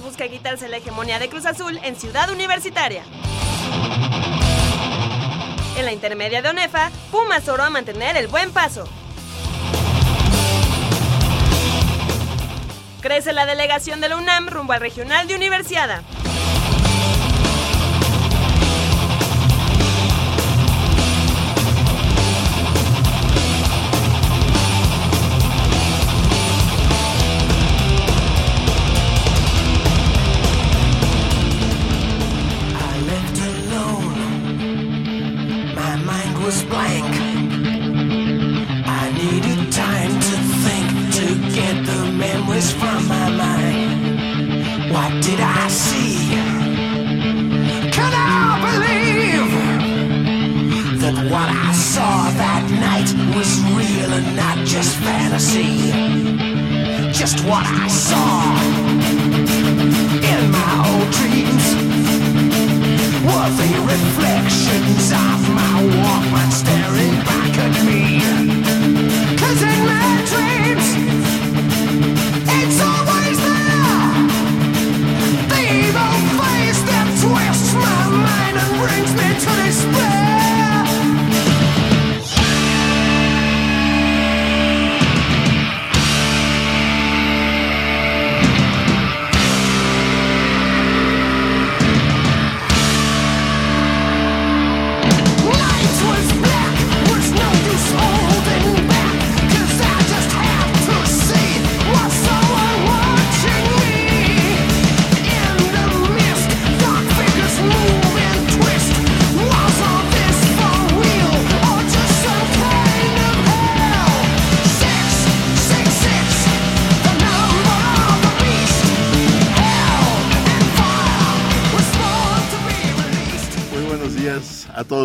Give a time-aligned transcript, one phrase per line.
[0.00, 3.02] Busca quitarse la hegemonía de Cruz Azul en Ciudad Universitaria.
[5.76, 8.88] En la intermedia de Onefa, Pumas oró a mantener el buen paso.
[13.00, 16.02] Crece la delegación de la UNAM rumbo al regional de Universiada.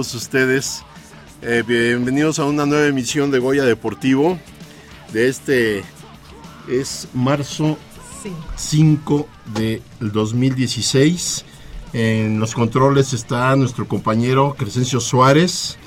[0.01, 0.81] Todos ustedes.
[1.43, 4.39] Eh, bienvenidos a una nueva emisión de Goya Deportivo.
[5.13, 5.83] De este
[6.67, 7.77] es marzo
[8.55, 11.45] 5 del 2016.
[11.93, 15.77] En los controles está nuestro compañero Crescencio Suárez.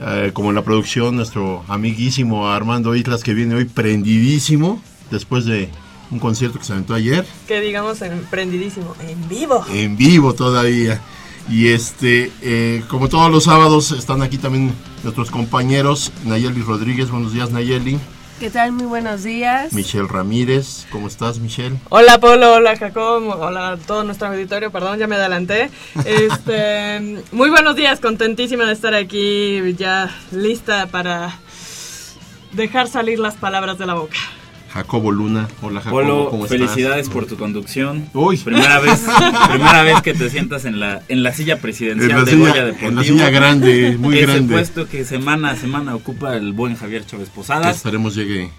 [0.00, 4.80] Eh, como en la producción, nuestro amiguísimo Armando Islas, que viene hoy prendidísimo
[5.10, 5.68] después de
[6.12, 9.66] un concierto que se aventó ayer Que digamos emprendidísimo, en vivo.
[9.72, 11.00] en vivo todavía.
[11.48, 14.72] Y este, eh, como todos los sábados, están aquí también
[15.02, 17.10] nuestros compañeros Nayeli Rodríguez.
[17.10, 17.98] Buenos días, Nayeli.
[18.38, 18.70] ¿Qué tal?
[18.70, 19.72] Muy buenos días.
[19.72, 20.86] Michelle Ramírez.
[20.92, 21.76] ¿Cómo estás, Michelle?
[21.88, 25.70] Hola Polo, hola Jacob, hola a todo nuestro auditorio, perdón, ya me adelanté.
[26.04, 31.40] Este, muy buenos días, contentísima de estar aquí, ya lista para
[32.52, 34.18] dejar salir las palabras de la boca.
[34.70, 35.48] Jacobo Luna.
[35.62, 36.02] Hola, Jacobo.
[36.02, 37.14] Polo, ¿cómo felicidades estás?
[37.14, 38.08] por tu conducción.
[38.14, 38.36] Uy.
[38.36, 39.00] Primera vez,
[39.50, 42.48] primera vez que te sientas en la, en la silla En presidencial la, de silla,
[42.50, 42.88] Goya Deportivo.
[42.90, 44.52] en la silla grande, muy Ese grande.
[44.54, 47.76] puesto que semana a semana ocupa el buen Javier Chávez Que Posadas.
[47.76, 48.50] esperemos llegue.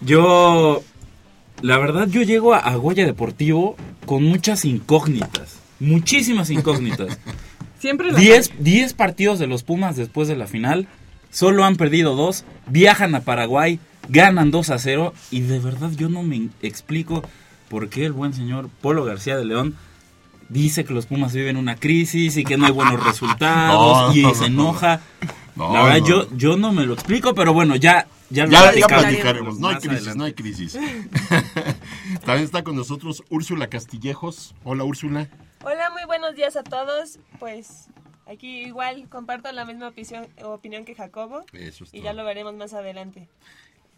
[0.00, 0.82] Yo,
[1.60, 3.76] la verdad, yo llego a, a Goya Deportivo
[4.06, 5.58] con muchas incógnitas.
[5.80, 7.18] Muchísimas incógnitas.
[7.78, 10.86] Siempre la 10 10 partidos de los Pumas después de la final.
[11.30, 12.44] Solo han perdido dos.
[12.68, 13.80] Viajan a Paraguay.
[14.08, 15.12] Ganan 2 a 0.
[15.30, 17.22] Y de verdad yo no me explico
[17.68, 19.76] por qué el buen señor Polo García de León
[20.48, 24.22] dice que los Pumas viven una crisis y que no hay buenos resultados No, y
[24.22, 24.62] no, se no.
[24.62, 25.00] enoja.
[25.56, 26.06] No, la verdad no.
[26.06, 29.58] yo, yo no me lo explico, pero bueno, ya, ya lo Ya, ya platicaremos.
[29.58, 30.18] No hay crisis, adelante.
[30.18, 30.78] no hay crisis.
[32.24, 34.54] También está con nosotros Úrsula Castillejos.
[34.64, 35.28] Hola, Úrsula.
[35.64, 37.18] Hola, muy buenos días a todos.
[37.38, 37.88] Pues
[38.26, 42.04] aquí igual comparto la misma opinión, opinión que Jacobo Eso es y todo.
[42.04, 43.28] ya lo veremos más adelante.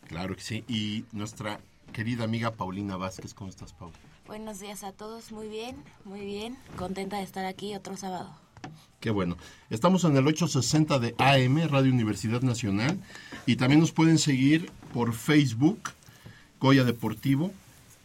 [0.08, 0.64] Claro que sí.
[0.68, 1.60] Y nuestra
[1.92, 3.34] querida amiga Paulina Vázquez.
[3.34, 3.92] ¿Cómo estás, Paul?
[4.26, 6.56] Buenos días a todos, muy bien, muy bien.
[6.76, 8.30] Contenta de estar aquí otro sábado.
[9.00, 9.36] Qué bueno.
[9.68, 12.98] Estamos en el 860 de AM, Radio Universidad Nacional.
[13.44, 15.90] Y también nos pueden seguir por Facebook,
[16.58, 17.52] Goya Deportivo,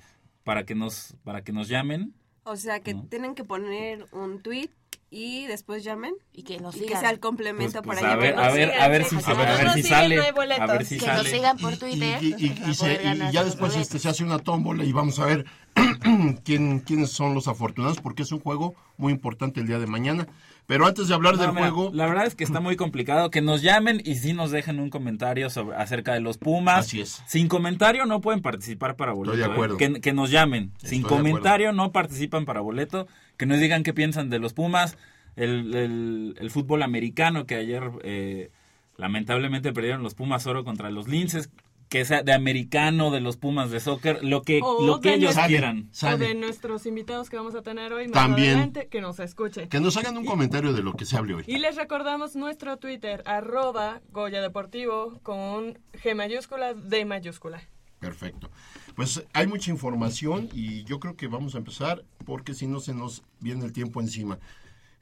[0.45, 3.05] para que nos para que nos llamen O sea, que No.
[3.05, 4.71] tienen que poner un tweet
[5.11, 6.15] y después llamen.
[6.33, 7.01] Y que nos Y que sigan.
[7.01, 9.35] sea el complemento Pues, pues, para a ver a ver sigan, a ver si a
[9.35, 10.23] ver, a ver si sale no
[10.63, 12.19] a ver si que sale nos sigan por Twitter.
[12.23, 15.27] y, y- y se- y ya después este, se hace una tómbola y vamos a
[15.27, 15.45] ver
[16.45, 20.27] quién, quiénes son los afortunados porque es un juego muy importante el día de mañana.
[20.67, 23.31] Pero antes de hablar No, del mira, juego, La verdad es que está muy complicado.
[23.31, 26.87] Que nos llamen y sí nos dejen un comentario sobre, acerca de los Pumas.
[26.87, 27.23] Así es.
[27.27, 29.33] Sin comentario no pueden participar para boleto.
[29.35, 29.53] Estoy de ¿eh?
[29.53, 29.77] acuerdo.
[29.77, 30.71] Que, que nos llamen.
[30.77, 33.09] Estoy Sin comentario no participan para boleto.
[33.43, 34.97] Que nos digan qué piensan de los Pumas.
[35.35, 38.53] El, el- el fútbol americano que ayer eh,
[38.97, 41.51] lamentablemente perdieron los Pumas oro contra los Linces.
[41.89, 44.23] Que sea de americano, de los Pumas de soccer.
[44.23, 45.49] Lo que, O lo que ellos Sale.
[45.49, 45.91] quieran.
[46.05, 48.51] O de nuestros invitados que vamos a tener hoy más También.
[48.51, 49.69] adelante, que nos escuchen.
[49.69, 51.45] que nos hagan un comentario de lo que se hable hoy.
[51.49, 57.61] Y les recordamos nuestro Twitter, arroba Goya Deportivo, con G mayúscula, D mayúscula.
[57.99, 58.51] Perfecto.
[58.95, 62.95] Pues hay mucha información y yo creo que vamos a empezar porque si no se
[62.95, 64.39] nos viene el tiempo encima.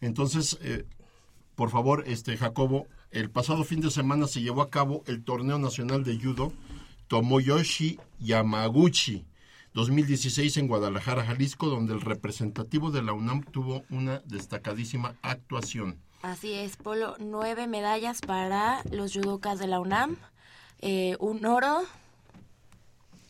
[0.00, 0.84] Entonces, eh,
[1.56, 5.58] por favor, este Jacobo, el pasado fin de semana se llevó a cabo el torneo
[5.58, 6.52] nacional de judo
[7.08, 9.26] Tomoyoshi Yamaguchi
[9.74, 15.98] 2016 en Guadalajara, Jalisco, donde el representativo de la UNAM tuvo una destacadísima actuación.
[16.22, 20.16] Así es, Polo, nueve medallas para los judokas de la UNAM,
[20.80, 21.82] eh, un oro,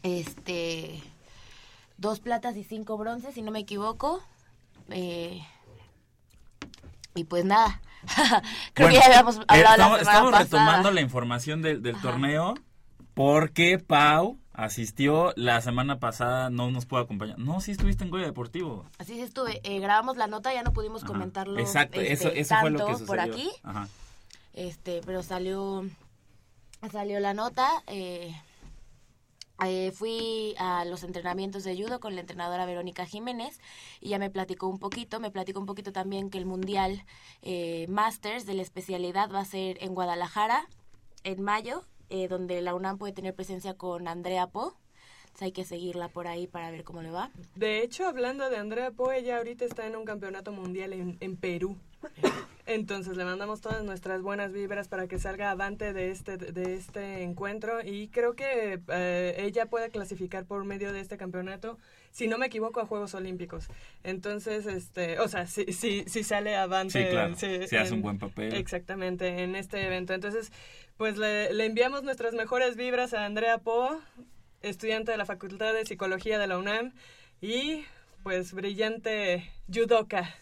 [0.02, 1.02] este,
[1.96, 4.22] dos platas y cinco bronces, si no me equivoco.
[4.90, 5.40] eh,
[7.14, 7.80] y pues nada,
[8.74, 10.44] creo Bueno, que ya habíamos eh, hablado estamos, la estamos pasada.
[10.44, 12.54] retomando la información del, del torneo
[13.14, 17.38] porque Pau asistió la semana pasada, no nos pudo acompañar.
[17.38, 18.86] No, sí estuviste en Goya Deportivo.
[18.98, 21.12] Así es, estuve, eh, grabamos la nota, ya no pudimos Ajá.
[21.12, 23.06] comentarlo Exacto, este, eso, eso fue lo que sucedió.
[23.06, 23.50] por aquí.
[23.64, 23.88] Ajá.
[24.54, 25.84] este pero salió
[26.92, 28.34] salió la nota eh,
[29.66, 33.60] eh, fui a los entrenamientos de judo con la entrenadora Verónica Jiménez
[34.00, 37.04] y ya me platicó un poquito, me platicó un poquito también que el Mundial
[37.42, 40.66] eh, Masters de la especialidad va a ser en Guadalajara
[41.24, 44.76] en mayo, eh, donde la UNAM puede tener presencia con Andrea Po.
[45.40, 47.30] Hay que seguirla por ahí para ver cómo le va.
[47.54, 51.78] De hecho, hablando de Andrea Poe, ella ahorita está en un campeonato mundial en Perú.
[52.66, 57.22] Entonces le mandamos todas nuestras buenas vibras para que salga avante de este de este
[57.24, 61.78] encuentro y creo que eh, ella puede clasificar por medio de este campeonato,
[62.12, 63.66] si no me equivoco, a Juegos Olímpicos.
[64.04, 67.34] Entonces, este, o sea, si si, si sale avante, Sí, claro.
[67.34, 68.54] sí, Si hace un buen papel.
[68.54, 70.14] Exactamente, en este evento.
[70.14, 70.52] Entonces,
[70.96, 74.00] pues le, le enviamos nuestras mejores vibras a Andrea Po,
[74.62, 76.92] estudiante de la Facultad de Psicología de la UNAM
[77.40, 77.84] y
[78.22, 80.32] pues brillante judoka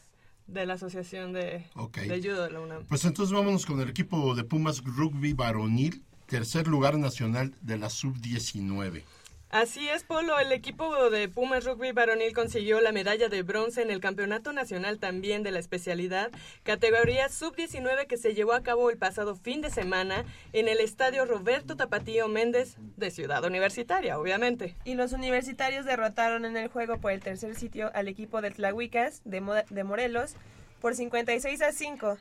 [0.48, 1.98] de la Asociación de, Ok.
[1.98, 2.84] de Judo de la UNAM.
[2.88, 7.90] Pues entonces vámonos con el equipo de Pumas Rugby Varonil, tercer lugar nacional de la
[7.90, 9.02] Sub-19.
[9.50, 10.38] Así es, Polo.
[10.38, 14.98] El equipo de Pumas Rugby Varonil consiguió la medalla de bronce en el Campeonato Nacional
[14.98, 16.30] también de la especialidad,
[16.64, 21.24] categoría sub-19 que se llevó a cabo el pasado fin de semana en el Estadio
[21.24, 24.74] Roberto Tapatío Méndez de Ciudad Universitaria, obviamente.
[24.84, 29.22] Y los universitarios derrotaron en el juego por el tercer sitio al equipo de Tlahuicas
[29.24, 30.34] de, Mo- de Morelos
[30.82, 32.18] por 56 a 5.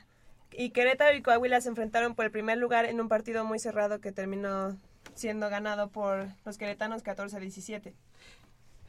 [0.53, 4.00] Y Querétaro y Coahuila se enfrentaron por el primer lugar en un partido muy cerrado
[4.00, 4.77] que terminó
[5.18, 7.94] siendo ganado por los queretanos 14 a 17.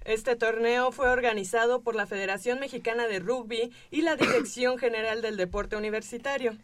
[0.05, 5.37] Este torneo fue organizado por la Federación Mexicana de Rugby y la Dirección General del
[5.37, 6.57] Deporte Universitario.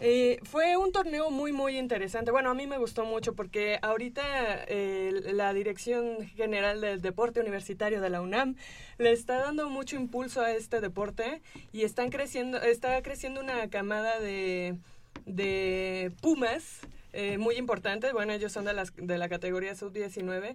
[0.00, 2.30] Eh, fue un torneo muy, muy interesante.
[2.30, 4.22] Bueno, a mí me gustó mucho porque ahorita
[4.68, 8.56] eh, la Dirección General del Deporte Universitario de la UNAM
[8.98, 11.40] le está dando mucho impulso a este deporte
[11.72, 14.76] y están creciendo, está creciendo una camada de,
[15.24, 16.80] de Pumas
[17.16, 18.12] eh, muy importantes.
[18.12, 20.54] Bueno, ellos son de, las, de la categoría sub-19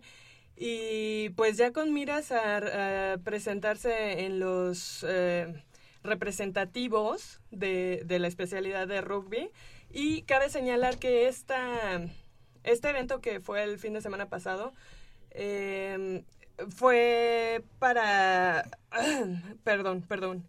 [0.55, 5.51] y pues ya con miras a, presentarse en los eh,
[6.03, 9.49] representativos de, de, la especialidad de rugby
[9.89, 12.01] y cabe señalar que esta,
[12.63, 14.73] este evento que fue el fin de semana pasado
[15.31, 16.23] eh,
[16.69, 18.69] fue para
[19.63, 20.45] perdón perdón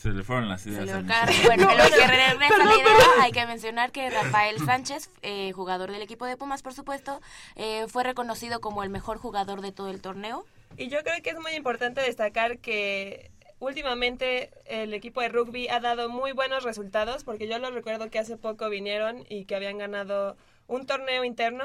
[0.00, 0.88] se le fueron las ideas.
[0.88, 1.04] Señor
[1.44, 6.02] bueno, lo que regresa la idea, hay que mencionar que Rafael Sánchez, eh, jugador del
[6.02, 7.20] equipo de Pumas, por supuesto,
[7.56, 10.44] eh, fue reconocido como el mejor jugador de todo el torneo.
[10.76, 15.80] Y yo creo que es muy importante destacar que últimamente el equipo de rugby ha
[15.80, 19.78] dado muy buenos resultados, porque yo lo recuerdo que hace poco vinieron y que habían
[19.78, 20.36] ganado
[20.68, 21.64] un torneo interno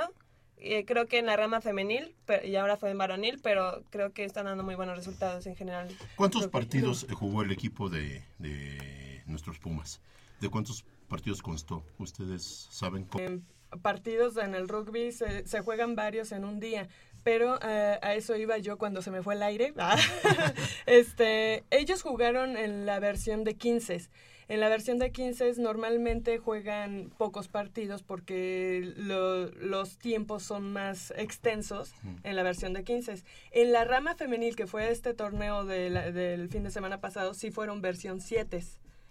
[0.63, 4.24] eh, creo que en la rama femenil y ahora fue en varonil, pero creo que
[4.24, 5.89] están dando muy buenos resultados en general.
[6.15, 10.01] ¿Cuántos partidos jugó el equipo de, de, nuestros Pumas?
[10.39, 11.84] ¿De cuántos partidos constó?
[12.00, 13.24] ¿Ustedes saben cómo?
[13.24, 13.39] Eh,
[13.82, 16.88] partidos en el rugby se, se, juegan varios en un día,
[17.24, 19.74] pero uh, a eso iba yo cuando se me fue el aire.
[20.86, 24.10] este, ellos jugaron en la versión de 15.
[24.48, 31.12] En la versión de 15 normalmente juegan pocos partidos porque lo, los tiempos son más
[31.18, 33.24] extensos en la versión de 15.
[33.52, 37.34] En la rama femenil, que fue este torneo de la, del fin de semana pasado,
[37.34, 38.64] sí fueron versión 7.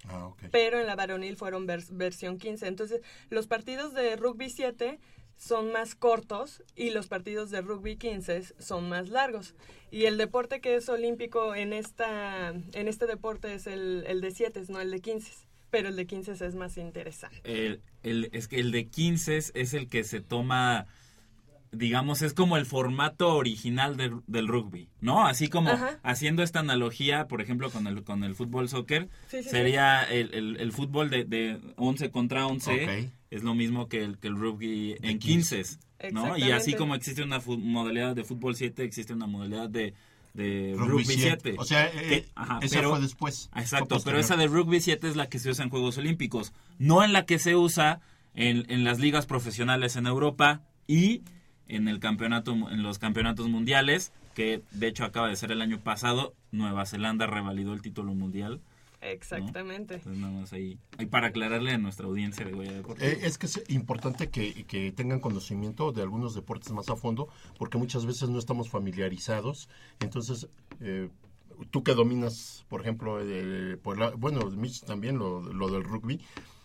[0.09, 0.49] Ah, okay.
[0.51, 2.67] Pero en la varonil fueron vers versión 15.
[2.67, 4.99] Entonces, los partidos de rugby 7
[5.37, 9.55] son más cortos y los partidos de rugby 15 son más largos.
[9.91, 14.31] Y el deporte que es olímpico en esta en este deporte es el, el de
[14.31, 15.33] 7, no el de 15.
[15.71, 17.41] Pero el de 15 es más interesante.
[17.45, 20.87] El, el, es que el de 15 es el que se toma
[21.73, 25.27] digamos, es como el formato original de, del rugby, ¿no?
[25.27, 25.99] Así como Ajá.
[26.03, 30.17] haciendo esta analogía, por ejemplo, con el, con el fútbol soccer, sí, sí, sería sí.
[30.17, 33.13] El, el, el, fútbol de, de 11 contra 11, okay.
[33.33, 35.63] Es lo mismo que el, que el rugby en 15,
[36.13, 36.37] ¿no?
[36.37, 39.95] Y así como existe una modalidad de fútbol 7, existe una modalidad de,
[40.35, 41.55] de rugby, 7.
[41.57, 43.49] O sea, eh, que, ajá, esa pero, fue después.
[43.57, 47.03] Exacto, pero esa de rugby 7 es la que se usa en Juegos Olímpicos, no
[47.03, 48.03] en la que se usa
[48.35, 51.23] en, en las ligas profesionales en Europa y
[51.69, 55.79] en el campeonato en los campeonatos mundiales que de hecho acaba de ser el año
[55.79, 58.61] pasado Nueva Zelanda revalidó el título mundial
[59.03, 59.99] exactamente ¿no?
[59.99, 63.07] Entonces, nada más ahí, ahí, para aclararle a nuestra audiencia de Goya Deportivo.
[63.07, 67.29] Eh, es que es importante que, que, tengan conocimiento de algunos deportes más a fondo
[67.59, 69.69] porque muchas veces no estamos familiarizados
[70.01, 70.49] entonces
[70.81, 71.09] eh,
[71.71, 76.21] tú que dominas por ejemplo eh, por la, bueno Mitch también lo, lo del rugby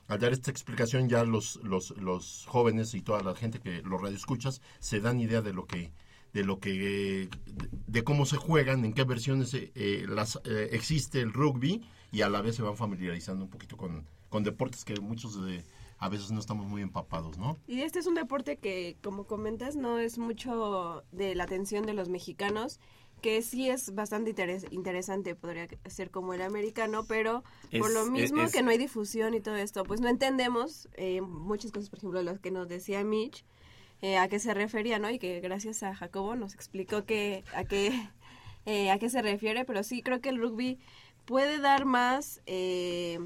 [0.07, 4.01] al dar esta explicación ya los, los, los jóvenes y toda la gente que los
[4.01, 5.91] radioescuchas se dan idea de lo que
[6.33, 7.29] de lo que de,
[7.87, 12.29] de cómo se juegan en qué versiones eh, las eh, existe el rugby y a
[12.29, 15.63] la vez se van familiarizando un poquito con, con deportes que muchos de
[15.99, 17.57] a veces no estamos muy empapados, ¿no?
[17.67, 21.93] Y este es un deporte que, como comentas, no es mucho de la atención de
[21.93, 22.79] los mexicanos
[23.21, 28.05] que sí es bastante interes interesante, podría ser como el americano, pero es, por lo
[28.05, 31.89] mismo es, que no hay difusión y todo esto, pues no entendemos eh, muchas cosas,
[31.89, 33.43] por ejemplo, las que nos decía Mitch,
[34.01, 35.09] eh, a qué se refería, ¿no?
[35.09, 37.91] Y que gracias a Jacobo nos explicó que, a, qué,
[38.67, 40.77] eh, a qué se refiere, pero sí creo que el rugby
[41.27, 43.19] puede dar más eh,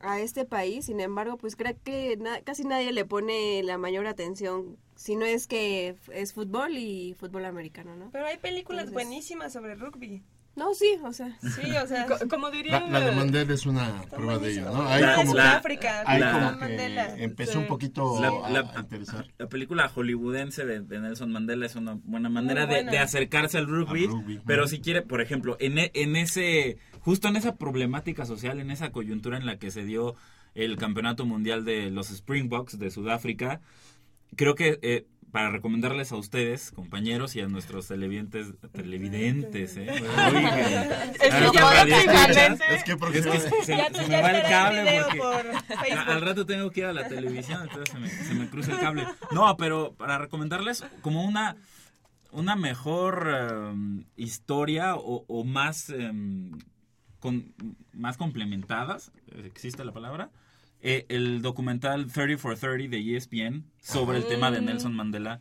[0.00, 4.06] a este país, sin embargo, pues creo que na casi nadie le pone la mayor
[4.06, 8.10] atención si no es que es fútbol y fútbol americano, ¿no?
[8.12, 10.22] Pero hay películas Entonces, buenísimas sobre rugby.
[10.58, 11.38] No, sí, o sea.
[11.40, 12.80] Sí, o sea, como diría.
[12.80, 14.88] La, la de Mandela es una prueba de ello, ¿no?
[14.88, 17.58] Hay la, como la, África, hay la, como que empezó sí.
[17.58, 19.28] un poquito a, a, interesar.
[19.38, 22.90] La película hollywoodense de, de, Nelson Mandela es una buena manera buena.
[22.90, 24.40] De, de, acercarse al rugby, al rugby.
[24.44, 28.70] pero si quiere, por ejemplo, en, e, en ese, justo en esa problemática social, en
[28.70, 30.14] esa coyuntura en la que se dio
[30.54, 33.62] el campeonato mundial de los Springboks de Sudáfrica,
[34.36, 39.86] creo que eh, para recomendarles a ustedes, compañeros, y a nuestros televidentes, televidentes, ¿eh?
[39.88, 40.02] es,
[41.16, 45.18] que es que porque es que se, se, ya, se me va el cable porque
[45.18, 45.46] por
[45.96, 48.80] al rato tengo que ir a la televisión, entonces se me, se me cruza el
[48.80, 49.06] cable.
[49.32, 51.56] No, pero para recomendarles como una
[52.32, 53.26] una mejor
[53.72, 56.52] um, historia o, o más um,
[57.20, 57.54] con,
[57.92, 59.12] más complementadas,
[59.44, 60.30] existe la palabra,
[60.80, 65.40] eh, el documental 30 for 30 de ESPN sobre el tema de Nelson Mandela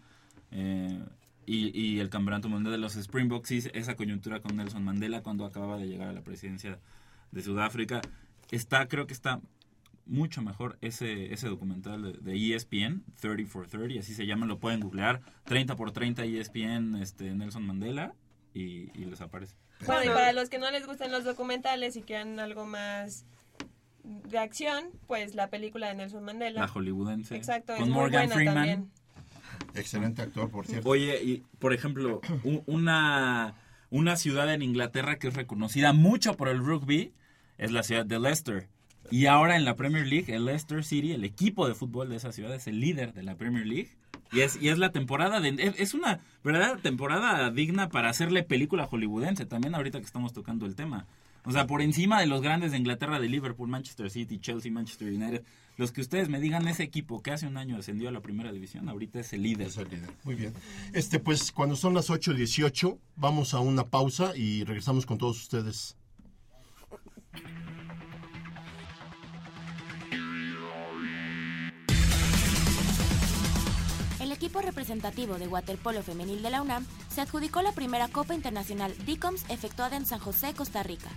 [0.52, 1.00] eh,
[1.46, 5.46] y, y, el campeonato mundial de los Springboks y esa coyuntura con Nelson Mandela cuando
[5.46, 6.80] acababa de llegar a la presidencia
[7.32, 8.02] de Sudáfrica.
[8.50, 9.42] Está, creo que está
[10.08, 14.80] mucho mejor ese, ese documental de, ESPN, 30 for 30, así se llama, lo pueden
[14.80, 18.14] googlear, 30 por 30 ESPN este, Nelson Mandela
[18.54, 19.56] y, les aparece.
[19.86, 23.26] Bueno, y para los que no les gustan los documentales y quieran algo más
[24.04, 26.62] de acción, pues la película de Nelson Mandela.
[26.62, 27.36] La hollywoodense.
[27.36, 28.92] Exacto, con Morgan Freeman.
[29.74, 30.90] Excelente actor, por cierto.
[30.90, 32.22] Oye, y por ejemplo,
[32.66, 33.56] una,
[33.90, 37.14] una ciudad en Inglaterra que es reconocida mucho por el rugby
[37.58, 38.70] es la ciudad de Leicester.
[39.10, 42.32] Y ahora en la Premier League, el Leicester City, el equipo de fútbol de esa
[42.32, 43.97] ciudad, es el líder de la Premier League.
[44.32, 45.74] Y es, y es la temporada de...
[45.78, 50.76] Es una verdadera temporada digna para hacerle película hollywoodense, también ahorita que estamos tocando el
[50.76, 51.06] tema.
[51.48, 55.08] O sea, por encima de los grandes de Inglaterra, de Liverpool, Manchester City, Chelsea, Manchester
[55.08, 55.44] United,
[55.78, 58.52] los que ustedes me digan, ese equipo que hace un año ascendió a la primera
[58.52, 59.68] división, ahorita es el líder.
[59.68, 60.10] Es el líder.
[60.26, 60.54] Muy bien.
[60.92, 65.96] Este, pues cuando son las 8.18, vamos a una pausa y regresamos con todos ustedes.
[74.38, 79.46] Equipo representativo de waterpolo femenil de la UNAM se adjudicó la primera Copa Internacional DICOMS
[79.50, 81.10] efectuada en San José, Costa Rica.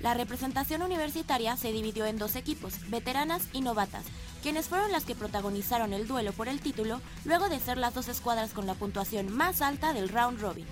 [0.00, 4.06] La representación universitaria se dividió en dos equipos, veteranas y novatas,
[4.42, 8.08] quienes fueron las que protagonizaron el duelo por el título luego de ser las dos
[8.08, 10.66] escuadras con la puntuación más alta del round robin.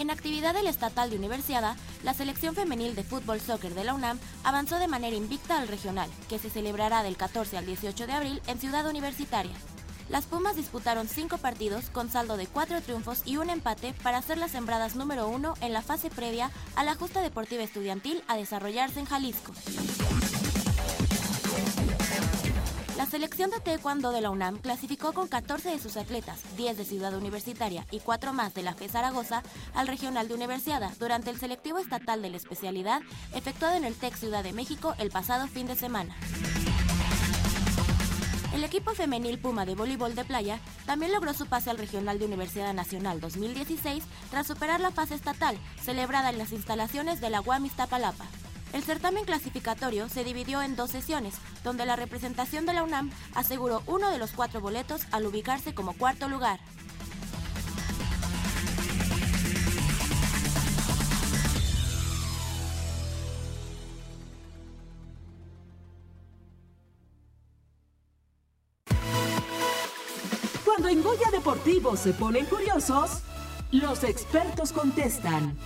[0.00, 4.18] En actividad del estatal de Universidad, la selección femenil de fútbol soccer de la UNAM
[4.44, 8.42] avanzó de manera invicta al regional, que se celebrará del 14 al 18 de abril
[8.46, 9.52] en Ciudad Universitaria.
[10.08, 14.38] Las Pumas disputaron cinco partidos con saldo de cuatro triunfos y un empate para ser
[14.38, 19.00] las sembradas número uno en la fase previa a la justa deportiva estudiantil a desarrollarse
[19.00, 19.52] en Jalisco.
[23.00, 26.84] La selección de taekwondo de la UNAM clasificó con 14 de sus atletas, 10 de
[26.84, 29.42] Ciudad Universitaria y 4 más de la FE Zaragoza,
[29.72, 33.00] al regional de Universidad durante el selectivo estatal de la especialidad
[33.34, 36.14] efectuado en el TEC Ciudad de México el pasado fin de semana.
[38.52, 42.26] El equipo femenil Puma de voleibol de playa también logró su pase al Regional de
[42.26, 47.64] Universidad Nacional 2016 tras superar la fase estatal, celebrada en las instalaciones de la UAM
[47.64, 48.26] Iztapalapa.
[48.72, 53.82] El certamen clasificatorio se dividió en dos sesiones, donde la representación de la UNAM aseguró
[53.86, 56.60] uno de los cuatro boletos al ubicarse como cuarto lugar.
[70.90, 73.22] en Goya Deportivo se ponen curiosos,
[73.70, 75.56] los expertos contestan.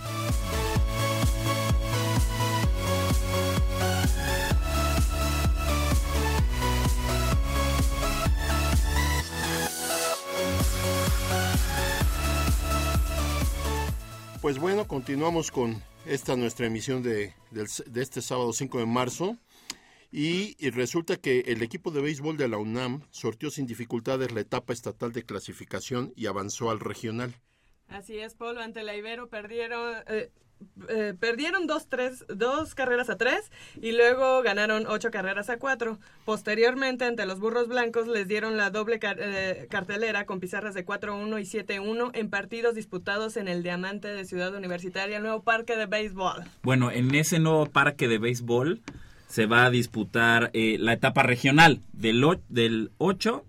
[14.45, 17.33] Pues bueno, continuamos con esta nuestra emisión de,
[17.95, 19.39] este sábado 5 de marzo.
[20.11, 24.71] Y, resulta que el equipo de béisbol de la UNAM sortió sin dificultades la etapa
[24.71, 27.33] estatal de clasificación y avanzó al regional.
[27.87, 29.95] Así es, Polo, ante la Ibero perdieron...
[30.09, 30.29] Eh,
[30.89, 35.99] eh, perdieron dos, tres, dos carreras a tres y luego ganaron ocho carreras a cuatro.
[36.25, 41.39] Posteriormente, ante los burros blancos, les dieron la doble eh, cartelera con pizarras de 4-1
[41.39, 45.85] y 7-1 en partidos disputados en el Diamante de Ciudad Universitaria, el nuevo parque de
[45.85, 46.43] béisbol.
[46.63, 48.81] Bueno, en ese nuevo parque de béisbol
[49.27, 53.45] se va a disputar eh, la etapa regional del, del 8,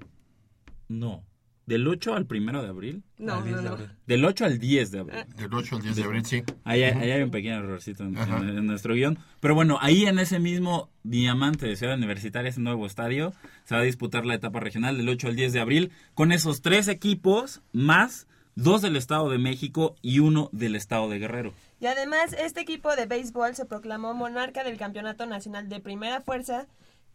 [0.89, 1.26] no,
[1.67, 3.03] del 8 al 1 de abril.
[3.19, 3.77] No, no, no.
[4.07, 5.25] Del 8 al 10 de abril.
[5.37, 6.43] Del 8 al 10 de abril, sí.
[6.65, 9.19] Ahí, hay un pequeño errorcito en, nuestro guion.
[9.41, 13.33] Pero bueno, ahí en ese mismo diamante de Ciudad Universitaria, ese nuevo estadio,
[13.65, 16.63] se va a disputar la etapa regional del 8 al 10 de abril con esos
[16.63, 21.53] tres equipos más dos del Estado de México y uno del Estado de Guerrero.
[21.79, 26.67] Y además, este equipo de béisbol se proclamó monarca del Campeonato Nacional de Primera Fuerza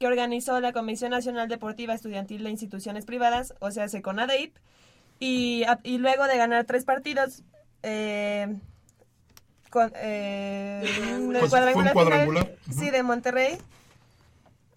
[0.01, 4.51] que organizó la Comisión Nacional Deportiva Estudiantil de Instituciones Privadas, o sea, SECONADEIP,
[5.19, 7.43] y, y luego de ganar tres partidos,
[7.83, 8.57] eh,
[9.69, 10.83] con, eh,
[11.39, 13.59] pues, cuadrangular, sí, de Monterrey,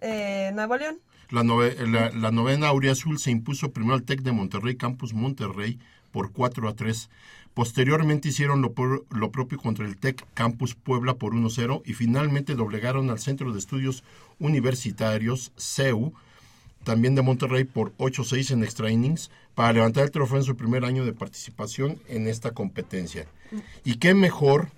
[0.03, 0.99] eh, Nuevo León.
[1.31, 5.79] La, la, novena Azul se impuso primero al TEC de Monterrey, Campus Monterrey,
[6.13, 7.09] por 4 a 3.
[7.55, 8.75] Posteriormente hicieron lo,
[9.11, 13.59] lo propio contra el TEC Campus Puebla por 1-0 y finalmente doblegaron al Centro de
[13.59, 14.03] Estudios
[14.39, 16.13] Universitarios, CEU,
[16.83, 20.85] también de Monterrey por 8-6 en extra innings para levantar el trofeo en su primer
[20.85, 23.27] año de participación en esta competencia.
[23.85, 24.71] Y qué mejor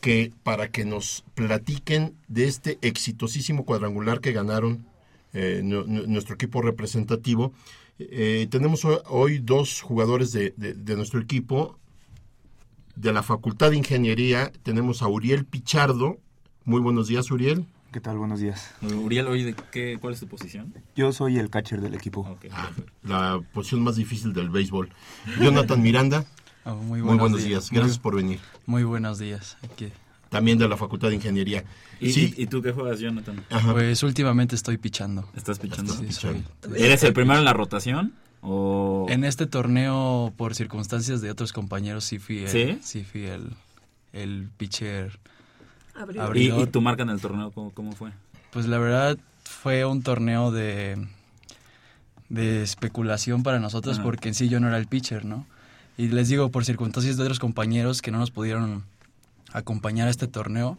[0.00, 4.86] que para que nos platiquen de este exitosísimo cuadrangular que ganaron
[5.32, 7.52] eh, nuestro equipo representativo.
[7.98, 10.54] Eh, tenemos hoy dos jugadores de,
[10.96, 11.78] nuestro equipo.
[12.96, 16.18] De la Facultad de Ingeniería tenemos a Uriel Pichardo.
[16.64, 17.66] Muy buenos días, Uriel.
[17.92, 18.18] ¿Qué tal?
[18.18, 18.72] Buenos días.
[18.82, 20.72] Uriel, oye, ¿qué, ¿cuál es tu posición?
[20.94, 22.38] Yo soy el catcher del equipo.
[22.52, 22.70] Ah,
[23.02, 24.90] la posición más difícil del béisbol.
[25.40, 26.24] Jonathan Miranda.
[26.62, 27.70] Oh, muy, buenos buenos días.
[27.70, 28.38] Gracias por venir.
[28.66, 29.56] Muy buenos días.
[30.28, 31.64] También de la Facultad de Ingeniería.
[32.00, 32.34] ¿Y, sí.
[32.36, 33.42] ¿y, tú qué juegas, Jonathan?
[33.72, 35.26] Pues últimamente estoy pichando.
[35.34, 35.94] ¿Estás pichando?
[36.76, 38.12] ¿Eres el primero en la rotación?
[38.42, 39.06] O...
[39.08, 43.04] En este torneo, por circunstancias de otros compañeros, sí fui el, ¿Sí?
[43.04, 43.50] fui el,
[44.12, 45.18] el pitcher
[46.34, 48.10] ¿Y, ¿Y, tu marca en el torneo cómo, cómo, fue?
[48.50, 51.06] Pues la verdad fue un torneo de,
[52.28, 55.46] de especulación para nosotros porque en sí yo no era el pitcher, ¿no?
[55.98, 58.84] Y les digo, por circunstancias de otros compañeros que no nos pudieron
[59.52, 60.78] acompañar a este torneo,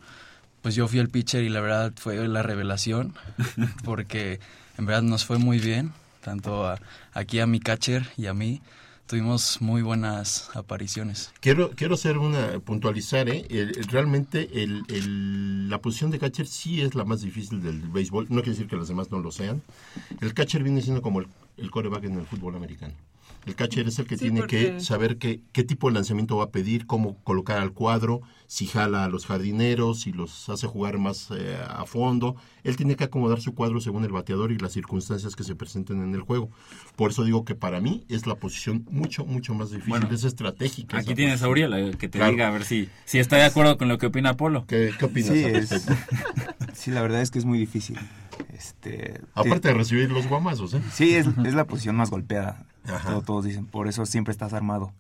[0.62, 3.14] pues yo fui el pitcher y la verdad fue la revelación
[3.84, 4.40] porque
[4.78, 6.74] en verdad nos fue muy bien, tanto
[7.14, 8.62] aquí a mi catcher y a mí
[9.08, 11.34] tuvimos muy buenas apariciones.
[11.42, 13.46] Quiero quiero hacer una puntualizar, ¿eh?
[13.90, 18.28] realmente el, la posición de catcher sí es la más difícil del béisbol.
[18.30, 19.62] No quiere decir que las demás no lo sean.
[20.22, 22.94] El catcher viene siendo como el, el coreback en el fútbol americano.
[23.46, 26.50] El catcher es el que tiene que saber qué, qué tipo de lanzamiento va a
[26.52, 31.30] pedir, cómo colocar al cuadro, si jala a los jardineros, si los hace jugar más
[31.32, 32.36] eh, a fondo.
[32.64, 36.04] Él tiene que acomodar su cuadro según el bateador y las circunstancias que se presenten
[36.04, 36.52] en el juego.
[36.96, 41.00] Por eso digo que para mí es la posición mucho, mucho más difícil, es estratégica.
[41.00, 43.88] Aquí tienes a Uriel, que te diga a ver si, si está de acuerdo con
[43.88, 44.66] lo que opina Polo.
[44.68, 45.32] ¿Qué, qué opinas?
[45.32, 45.88] Sí,
[46.74, 47.98] sí, la verdad es que es muy difícil.
[48.54, 50.82] Este, Aparte de recibir los guamazos, ¿eh?
[50.92, 52.68] Sí, es, es la posición más golpeada
[53.26, 54.94] todos dicen, por eso siempre estás armado.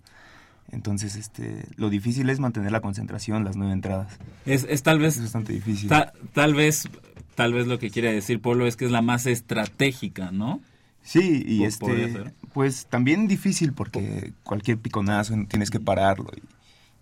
[0.71, 4.17] Entonces, este, lo difícil es mantener la concentración, las nueve entradas.
[4.45, 5.17] Es, es tal vez...
[5.17, 5.89] Es bastante difícil.
[6.33, 6.87] tal vez,
[7.35, 10.61] tal vez lo que quiere decir Polo es que es la más estratégica, ¿no?
[11.03, 16.29] Sí, y este, pues también difícil porque cualquier piconazo tienes que pararlo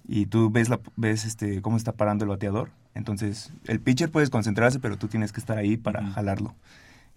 [0.08, 2.72] y, y tú ves la, ves este, cómo está parando el bateador.
[2.96, 6.56] Entonces, el pitcher puedes concentrarse, pero tú tienes que estar ahí para jalarlo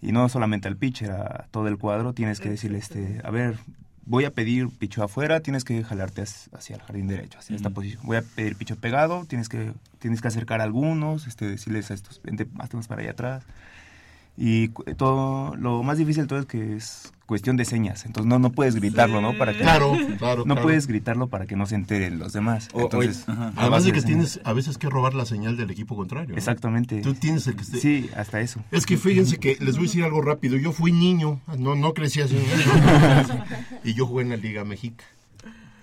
[0.03, 3.57] y no solamente al pitcher, a todo el cuadro, tienes que decirle, este, a ver,
[4.05, 8.01] voy a pedir picho afuera, tienes que jalarte hacia el jardín derecho, hacia esta posición.
[8.03, 11.93] Voy a pedir picho pegado, tienes que, tienes que acercar a algunos, este, decirles a
[11.93, 13.43] estos, vente más para allá atrás.
[14.35, 18.05] Y todo, lo más difícil de todo es que es cuestión de señas.
[18.05, 19.37] Entonces no, no puedes gritarlo, ¿no?
[19.37, 20.43] Para que, claro, claro.
[20.47, 22.69] No puedes gritarlo para que no se enteren los demás.
[22.73, 26.35] Entonces, además de que tienes a veces que robar la señal del equipo contrario.
[26.35, 27.01] Exactamente.
[27.01, 27.79] Tú tienes el que esté...
[27.79, 28.61] Sí, hasta eso.
[28.71, 30.57] Es que fíjense que les voy a decir algo rápido.
[30.57, 32.37] Yo fui niño, no, no crecí así.
[33.83, 35.03] y yo jugué en la Liga México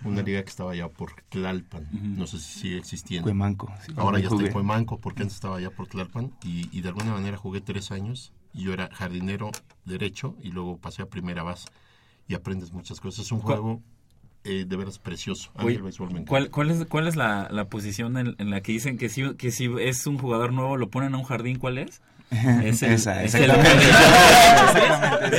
[0.02, 3.24] una liga que estaba allá por Tlalpan, no sé si sigue existiendo.
[3.24, 3.70] Cuemanco.
[3.96, 7.12] Ahora ya está en Cuemanco, porque antes estaba allá por Tlalpan, y, y, de alguna
[7.12, 9.50] manera jugué tres años yo era jardinero
[9.84, 11.68] derecho y luego pasé a primera base
[12.28, 13.26] y aprendes muchas cosas.
[13.26, 13.82] Es un juego
[14.44, 15.50] eh, de veras precioso.
[16.26, 19.50] ¿Cuál, ¿Cuál, es, cuál es la, la posición en, la que dicen que si, que
[19.50, 21.58] si es un jugador nuevo lo ponen a un jardín?
[21.58, 22.00] ¿Cuál es?
[22.30, 23.48] Es el, Esa, es el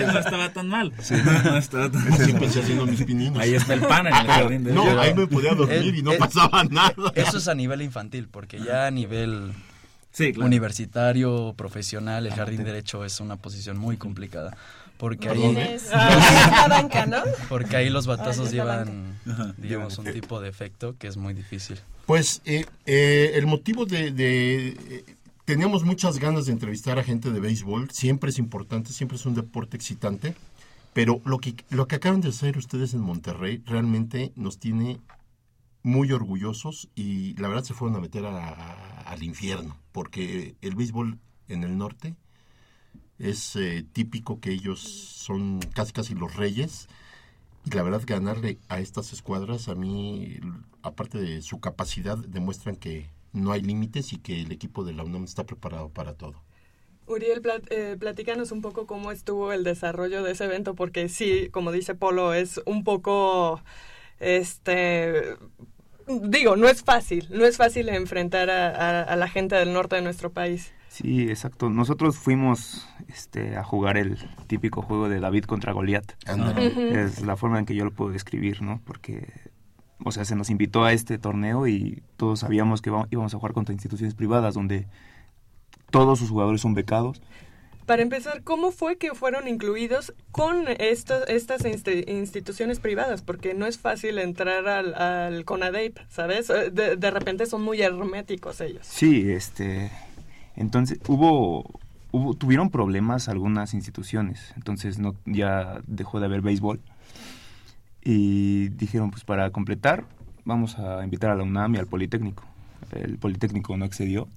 [0.08, 0.92] no estaba tan mal.
[1.46, 2.20] No estaba tan mal.
[2.20, 3.40] Siempre haciendo mis pininos.
[3.40, 4.66] Ahí está el pan en el jardín.
[4.66, 7.14] De no, ahí me podía dormir y no pasaba nada.
[7.16, 9.54] Eso es a nivel infantil, porque ya a nivel
[10.38, 14.56] universitario, profesional, el jardín derecho es una posición muy complicada.
[14.98, 15.78] Porque ahí,
[17.50, 19.20] porque ahí los batazos llevan,
[19.58, 21.80] digamos, un tipo de efecto que es muy difícil.
[22.06, 24.14] Pues eh, eh, el motivo de...
[24.18, 25.06] Eh,
[25.46, 29.34] teníamos muchas ganas de entrevistar a gente de béisbol, siempre es importante, siempre es un
[29.34, 30.36] deporte excitante,
[30.94, 35.00] pero lo que, lo que acaban de hacer ustedes en Monterrey realmente nos tiene
[35.84, 41.18] muy orgullosos y la verdad se fueron a meter al infierno, porque el béisbol
[41.48, 42.16] en el norte
[43.20, 46.88] es eh, típico que ellos son casi casi los reyes
[47.66, 50.40] y la verdad ganarle a estas escuadras a mí,
[50.82, 55.04] aparte de su capacidad, demuestran que no hay límites y que el equipo de la
[55.04, 56.36] UNAM está preparado para todo.
[57.08, 61.72] Uriel, eh, platícanos un poco cómo estuvo el desarrollo de ese evento, porque sí, como
[61.72, 63.62] dice Polo, es un poco
[64.22, 65.36] este
[66.08, 70.32] digo, no es fácil, no es fácil enfrentar a, la gente del norte de nuestro
[70.32, 70.74] país.
[70.90, 71.70] Sí, exacto.
[71.70, 76.14] Nosotros fuimos este, a jugar el típico juego de David contra Goliat.
[76.78, 78.82] Es la forma en que yo lo puedo describir, ¿no?
[78.84, 79.32] Porque,
[80.04, 83.54] o sea, se nos invitó a este torneo y todos sabíamos que íbamos a jugar
[83.54, 84.88] contra instituciones privadas donde
[85.92, 87.22] todos sus jugadores son becados
[87.86, 93.22] para empezar, ¿cómo fue que fueron incluidos con estas estas instituciones privadas?
[93.22, 96.50] Porque no es fácil entrar al, al CONADEIP, ¿sabes?
[96.50, 98.86] Eh, de, de, repente son muy herméticos ellos.
[98.86, 99.92] Sí, este...
[100.56, 101.80] Entonces, hubo,
[102.12, 102.34] hubo...
[102.36, 106.80] Tuvieron problemas algunas instituciones, entonces no ya dejó de haber béisbol.
[108.04, 110.06] Y dijeron, pues para completar,
[110.44, 112.44] vamos a invitar a la UNAM y al Politécnico.
[112.92, 114.28] El Politécnico no accedió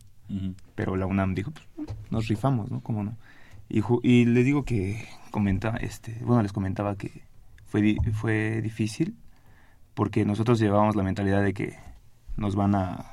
[0.74, 2.80] Pero la UNAM dijo, pues, nos rifamos, ¿no?
[2.80, 3.16] ¿Cómo no?
[3.68, 7.22] Y, y les digo que comenta, este, bueno, les comentaba que
[7.66, 9.16] fue, fue difícil
[9.94, 11.76] porque nosotros llevábamos la mentalidad de que
[12.36, 13.10] nos van a,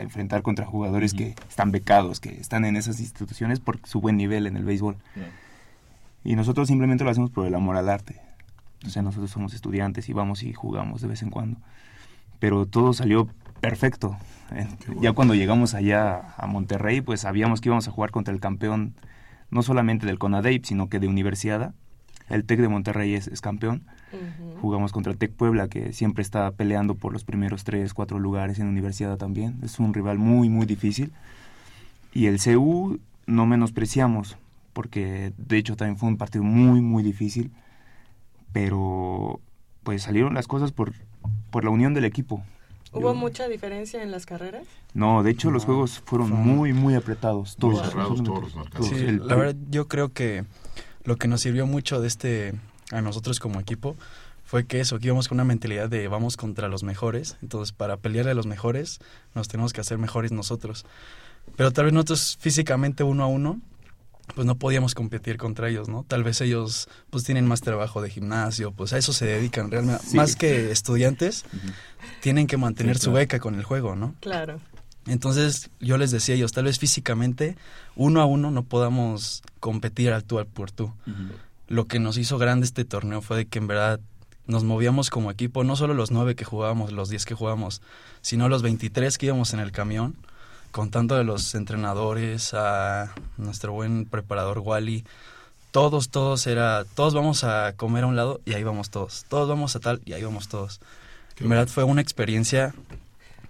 [0.00, 4.48] enfrentar contra jugadores que están becados, que están en esas instituciones por su buen nivel
[4.48, 4.96] en el béisbol.
[6.24, 8.20] Y nosotros simplemente lo hacemos por el amor al arte.
[8.84, 11.60] O sea, nosotros somos estudiantes y vamos y jugamos de vez en cuando.
[12.40, 13.28] Pero todo salió
[13.60, 14.16] perfecto.
[15.00, 18.96] Ya cuando llegamos allá a Monterrey, pues sabíamos que íbamos a jugar contra el campeón,
[19.50, 21.74] no solamente del CONADEIP, sino que de Universidad.
[22.28, 23.84] El TEC de Monterrey es, campeón.
[24.60, 28.58] Jugamos contra el TEC Puebla, que siempre está peleando por los primeros tres, cuatro lugares
[28.58, 29.58] en Universidad también.
[29.62, 31.12] Es un rival muy, muy difícil.
[32.12, 34.36] Y el CU no menospreciamos,
[34.72, 37.52] porque de hecho también fue un partido muy, muy difícil.
[38.52, 39.40] Pero
[39.84, 40.94] pues salieron las cosas por,
[41.50, 42.42] por la unión del equipo.
[42.92, 44.66] ¿Hubo mucha diferencia en las carreras?
[44.94, 47.56] No, de hecho los juegos fueron muy, muy apretados.
[47.56, 47.92] Todos,
[48.80, 50.44] Sí, la verdad yo creo que
[51.04, 52.54] lo que nos sirvió mucho de este,
[52.90, 53.96] a nosotros como equipo,
[54.44, 57.96] fue que eso, que íbamos con una mentalidad de vamos contra los mejores, entonces para
[57.96, 59.00] pelearle a los mejores
[59.34, 60.86] nos tenemos que hacer mejores nosotros.
[61.56, 63.60] Pero tal vez nosotros físicamente uno a uno,
[64.34, 66.04] pues no podíamos competir contra ellos, ¿no?
[66.06, 70.02] Tal vez ellos pues tienen más trabajo de gimnasio, pues a eso se dedican realmente,
[70.14, 71.44] más que estudiantes,
[72.20, 74.14] tienen que mantener su beca con el juego, ¿no?
[74.20, 74.60] Claro.
[75.06, 77.56] Entonces yo les decía a ellos, tal vez físicamente
[77.94, 80.92] uno a uno no podamos competir al tú al por tú.
[81.68, 84.00] Lo que nos hizo grande este torneo fue de que en verdad
[84.46, 87.82] nos movíamos como equipo, no solo los nueve que jugábamos, los diez que jugábamos,
[88.20, 90.16] sino los 23 que íbamos en el camión
[90.76, 95.04] contando de los entrenadores, a nuestro buen preparador Wally,
[95.70, 99.48] todos, todos era, todos vamos a comer a un lado y ahí vamos todos, todos
[99.48, 100.82] vamos a tal y ahí vamos todos.
[101.40, 102.74] en verdad fue una experiencia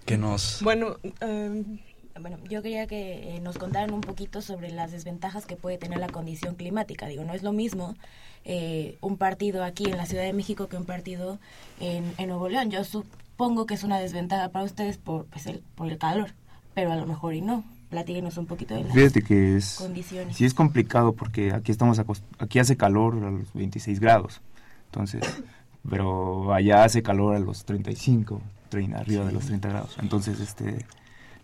[0.05, 0.61] que nos...
[0.61, 1.79] Bueno, em,
[2.17, 5.99] bueno, yo quería que eh, nos contaran un poquito sobre las desventajas que puede tener
[5.99, 7.07] la condición climática.
[7.07, 7.97] Digo, no es lo mismo
[8.45, 11.39] eh, un partido aquí en la Ciudad de México que un partido
[11.81, 12.71] en, en Nuevo León.
[12.71, 16.31] Yo supongo que es una desventaja para ustedes por, pues, el, por el calor
[16.77, 17.63] pero a lo mejor y no.
[17.89, 20.37] Platíquenos un poquito de las Fíjate que es, condiciones.
[20.37, 21.99] Sí es complicado porque aquí estamos
[22.37, 24.41] aquí hace calor a los 26 grados.
[24.85, 25.23] Entonces,
[25.89, 29.97] pero allá hace calor a los 35, 30, arriba de los 30 grados.
[29.99, 30.85] Entonces, este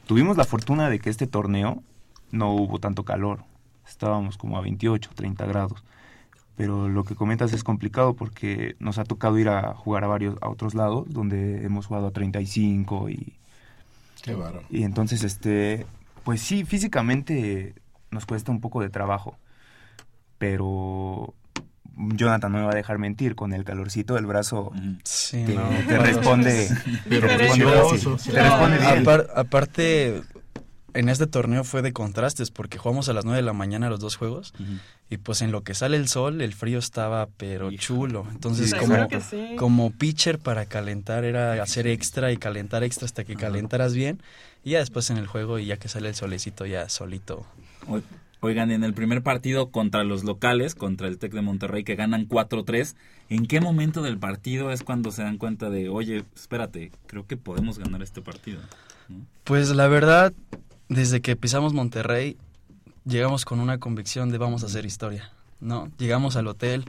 [0.06, 1.82] tuvimos la fortuna de que este torneo
[2.30, 3.44] no hubo tanto calor.
[3.88, 5.84] Estábamos como a 28, 30 grados.
[6.56, 10.36] Pero lo que comentas es complicado porque nos ha tocado ir a jugar a varios
[10.44, 13.34] a otros lados donde hemos jugado a 35 y
[14.24, 14.36] Qué
[14.70, 15.86] Y entonces, este,
[16.24, 17.76] pues sí, físicamente
[18.10, 19.38] nos cuesta un poco de trabajo,
[20.38, 21.34] pero
[21.98, 24.72] Jonathan no me va a dejar mentir, con el calorcito del brazo
[25.04, 26.70] sí, te, responde,
[27.10, 29.06] pero te responde, bien.
[29.36, 30.24] aparte,
[30.94, 34.00] en este torneo fue de contrastes porque jugamos a las 9 de la mañana los
[34.00, 34.54] dos juegos
[35.10, 38.26] y pues en lo que sale el sol el frío estaba pero chulo.
[38.32, 39.08] Entonces como,
[39.58, 44.22] como pitcher para calentar era hacer extra y calentar extra hasta que calentaras bien
[44.64, 47.46] y ya después en el juego y ya que sale el solecito ya solito.
[48.40, 52.28] Oigan, en el primer partido contra los locales, contra el Tec de Monterrey que ganan
[52.28, 52.94] 4-3,
[53.30, 57.38] ¿en qué momento del partido es cuando se dan cuenta de, oye, espérate, creo que
[57.38, 58.60] podemos ganar este partido?
[59.46, 60.34] Pues la verdad,
[60.90, 62.38] desde que pisamos Monterrey,
[63.06, 65.92] llegamos con una convicción de vamos a hacer historia, ¿no?
[65.98, 66.86] Llegamos al hotel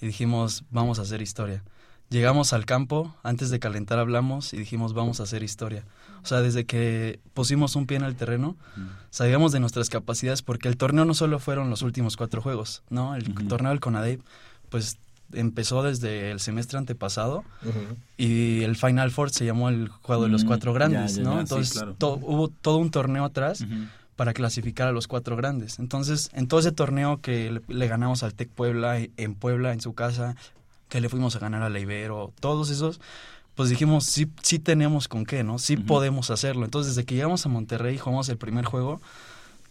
[0.00, 1.62] y dijimos, vamos a hacer historia.
[2.10, 5.84] Llegamos al campo, antes de calentar hablamos y dijimos, vamos a hacer historia.
[6.22, 8.56] O sea, desde que pusimos un pie en el terreno,
[9.08, 13.14] sabíamos de nuestras capacidades porque el torneo no solo fueron los últimos cuatro juegos, ¿no?
[13.14, 14.20] El torneo del CONADEIP,
[14.68, 14.98] pues
[15.32, 17.44] empezó desde el semestre antepasado
[18.16, 21.40] y el Final Four se llamó el juego de los mm, cuatro grandes, ¿no?
[21.40, 23.64] Entonces hubo todo un torneo atrás
[24.16, 25.78] para clasificar a los cuatro grandes.
[25.78, 29.94] Entonces, en todo ese torneo que le, ganamos al Tec Puebla en Puebla, en su
[29.94, 30.36] casa,
[30.88, 33.00] que le fuimos a ganar al Ibero, todos esos,
[33.54, 35.58] pues dijimos, sí, sí tenemos con qué, ¿no?
[35.58, 36.64] Sí podemos hacerlo.
[36.64, 39.00] Entonces, desde que llegamos a Monterrey y jugamos el primer juego,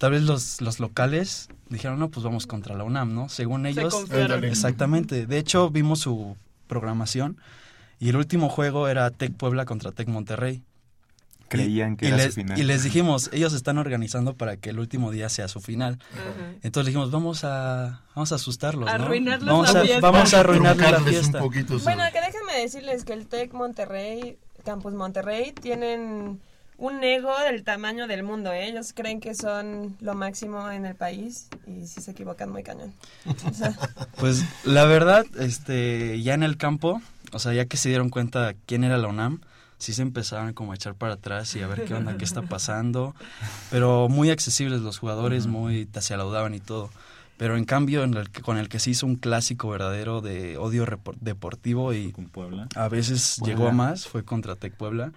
[0.01, 3.29] tal vez los, los locales dijeron, no, pues vamos contra la UNAM, ¿no?
[3.29, 4.07] Según ellos,
[4.41, 5.27] exactamente.
[5.27, 6.35] De hecho, vimos su
[6.65, 7.37] programación
[7.99, 10.63] y el último juego era Tec Puebla contra Tec Monterrey.
[11.49, 12.57] Creían que era les, su final.
[12.57, 15.99] Y les dijimos, ellos están organizando para que el último día sea su final.
[16.63, 19.07] Entonces dijimos, vamos a, vamos a asustarlos, ¿no?
[19.45, 20.11] vamos la a, fiesta.
[20.11, 21.41] Vamos a arruinarles la fiesta.
[21.41, 26.39] Bueno, que déjenme decirles que el Tec Monterrey, Campus Monterrey, tienen
[26.81, 28.51] un ego del tamaño del mundo.
[28.51, 28.67] ¿eh?
[28.67, 32.93] Ellos creen que son lo máximo en el país y si se equivocan muy cañón.
[34.17, 38.53] Pues la verdad, este, ya en el campo, o sea, ya que se dieron cuenta
[38.65, 39.41] quién era la UNAM,
[39.77, 42.41] sí se empezaron como a echar para atrás y a ver qué onda, qué está
[42.43, 43.15] pasando.
[43.69, 46.89] Pero muy accesibles los jugadores, muy te saludaban y todo.
[47.37, 50.85] Pero en cambio, en el con el que se hizo un clásico verdadero de odio
[51.19, 52.13] deportivo y
[52.75, 55.11] a veces llegó a más, fue contra Tec Puebla.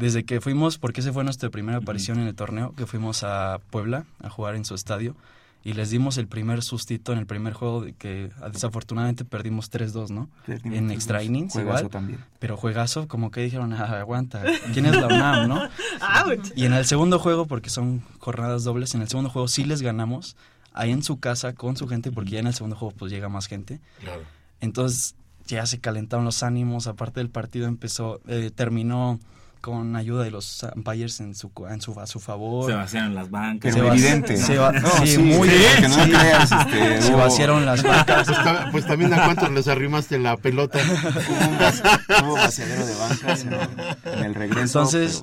[0.00, 3.60] Desde que fuimos, porque esa fue nuestra primera aparición en el torneo, que fuimos a
[3.68, 5.14] Puebla a jugar en su estadio
[5.62, 10.08] y les dimos el primer sustito en el primer juego de que desafortunadamente perdimos 3-2,
[10.08, 10.30] ¿no?
[10.46, 11.90] en extra innings igual.
[11.90, 12.24] También.
[12.38, 15.68] Pero juegazo, como que dijeron, ah, aguanta, ¿quién es la UNAM, no?
[16.56, 19.82] y en el segundo juego, porque son jornadas dobles, en el segundo juego sí les
[19.82, 20.34] ganamos
[20.72, 23.28] ahí en su casa con su gente, porque ya en el segundo juego pues llega
[23.28, 23.80] más gente.
[24.00, 24.22] Claro.
[24.62, 25.14] Entonces
[25.46, 29.20] ya se calentaron los ánimos, aparte del partido empezó, eh, terminó
[29.60, 32.70] con ayuda de los umpires en su, en su, a su favor.
[32.70, 33.74] Se vaciaron las bancas.
[33.74, 34.36] Pero evidente.
[34.36, 34.72] Se va,
[35.04, 35.76] sí, muy bien.
[35.80, 38.26] Que no creas, este, se vaciaron las bancas.
[38.26, 38.38] Pues,
[38.72, 40.78] pues, también a cuántos les arrimaste la pelota.
[42.22, 44.62] Hubo vaciadero de bancas en, el regreso.
[44.80, 45.22] Entonces,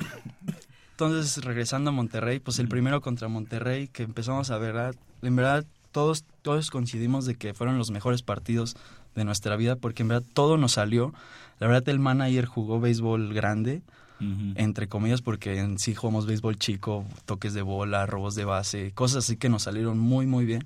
[0.92, 5.66] entonces, regresando a Monterrey, pues el primero contra Monterrey, que empezamos a ver, en verdad
[5.92, 8.76] todos, todos coincidimos de que fueron los mejores partidos
[9.16, 11.14] de nuestra vida, porque en verdad todo nos salió.
[11.60, 13.82] La verdad el manager jugó béisbol grande,
[14.20, 19.26] entre comillas, porque en sí jugamos béisbol chico, toques de bola, robos de base, cosas
[19.26, 20.66] así que nos salieron muy, muy bien.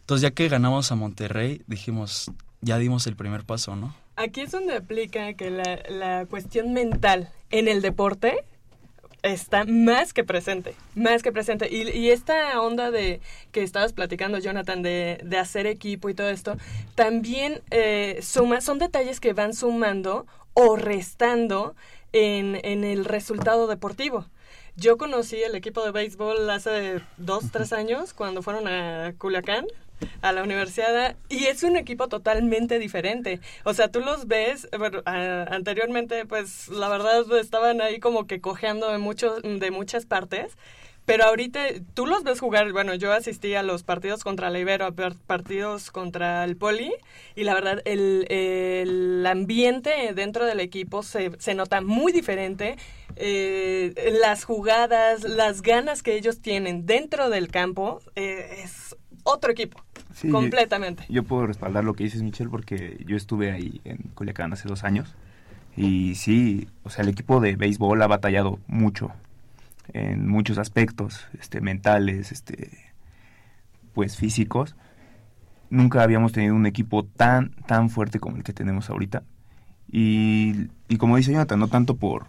[0.00, 2.30] Entonces, ya que ganamos a Monterrey, dijimos,
[2.62, 3.94] ya dimos el primer paso, ¿no?
[4.16, 8.44] Aquí es donde aplica que la, la cuestión mental en el deporte
[9.22, 11.68] está más que presente, más que presente.
[11.70, 13.20] Y, y, esta onda de
[13.52, 16.56] que estabas platicando, Jonathan, de, de hacer equipo y todo esto,
[16.94, 21.74] también eh, suma, son detalles que van sumando o restando
[22.12, 24.26] en, en el resultado deportivo.
[24.76, 29.66] Yo conocí el equipo de béisbol hace dos, tres años cuando fueron a Culiacán
[30.22, 33.40] a la universidad y es un equipo totalmente diferente.
[33.64, 38.90] O sea, tú los ves, bueno, anteriormente pues la verdad estaban ahí como que cojeando
[38.92, 40.56] de, muchos, de muchas partes
[41.08, 41.60] pero ahorita
[41.94, 44.92] tú los ves jugar, bueno, yo asistí a los partidos contra la Ibero, a
[45.26, 46.92] partidos contra el Poli,
[47.34, 52.76] y la verdad el, el ambiente dentro del equipo se, se nota muy diferente.
[53.16, 59.82] Eh, las jugadas, las ganas que ellos tienen dentro del campo, eh, es otro equipo.
[60.30, 61.04] completamente.
[61.08, 64.68] Yo, yo, puedo respaldar lo que dices, Michelle, porque yo estuve ahí en Culiacán hace
[64.68, 65.14] dos años.
[65.74, 69.10] Y sí, o sea, el equipo de béisbol ha batallado mucho
[69.92, 72.92] en muchos aspectos, este, mentales, este,
[73.94, 74.76] pues físicos.
[75.70, 79.22] Nunca habíamos tenido un equipo tan, tan fuerte como el que tenemos ahorita.
[79.90, 82.26] Y, y como dice Jonathan, no tanto por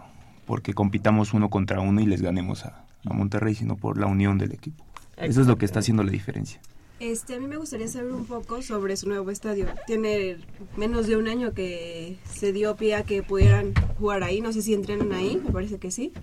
[0.50, 4.40] porque compitamos uno contra uno y les ganemos a, a Monterrey, sino por la unión
[4.40, 4.84] del equipo.
[5.16, 6.60] Eso es lo que está haciendo la diferencia.
[7.00, 9.68] Este, a mí me gustaría saber un poco sobre su nuevo estadio.
[9.86, 10.38] Tiene
[10.76, 14.42] menos de un año que se dio pie a que pudieran jugar ahí.
[14.42, 16.14] No sé si entrenan ahí, me parece que sí.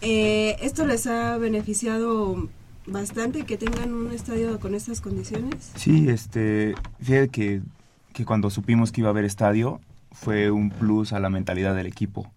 [0.00, 2.48] Eh, ¿Esto les ha beneficiado
[2.86, 5.72] bastante que tengan un estadio con estas condiciones?
[5.74, 7.62] Sí, este, fíjate que,
[8.12, 9.80] que cuando supimos que iba a haber estadio
[10.12, 12.30] fue un plus a la mentalidad del equipo.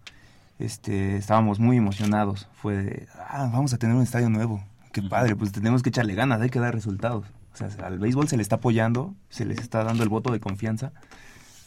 [0.58, 2.48] Este, estábamos muy emocionados.
[2.60, 4.62] Fue de, ah, vamos a tener un estadio nuevo.
[4.92, 7.24] Qué padre, pues tenemos que echarle ganas, hay que dar resultados.
[7.54, 10.40] O sea, al béisbol se le está apoyando, se les está dando el voto de
[10.40, 10.92] confianza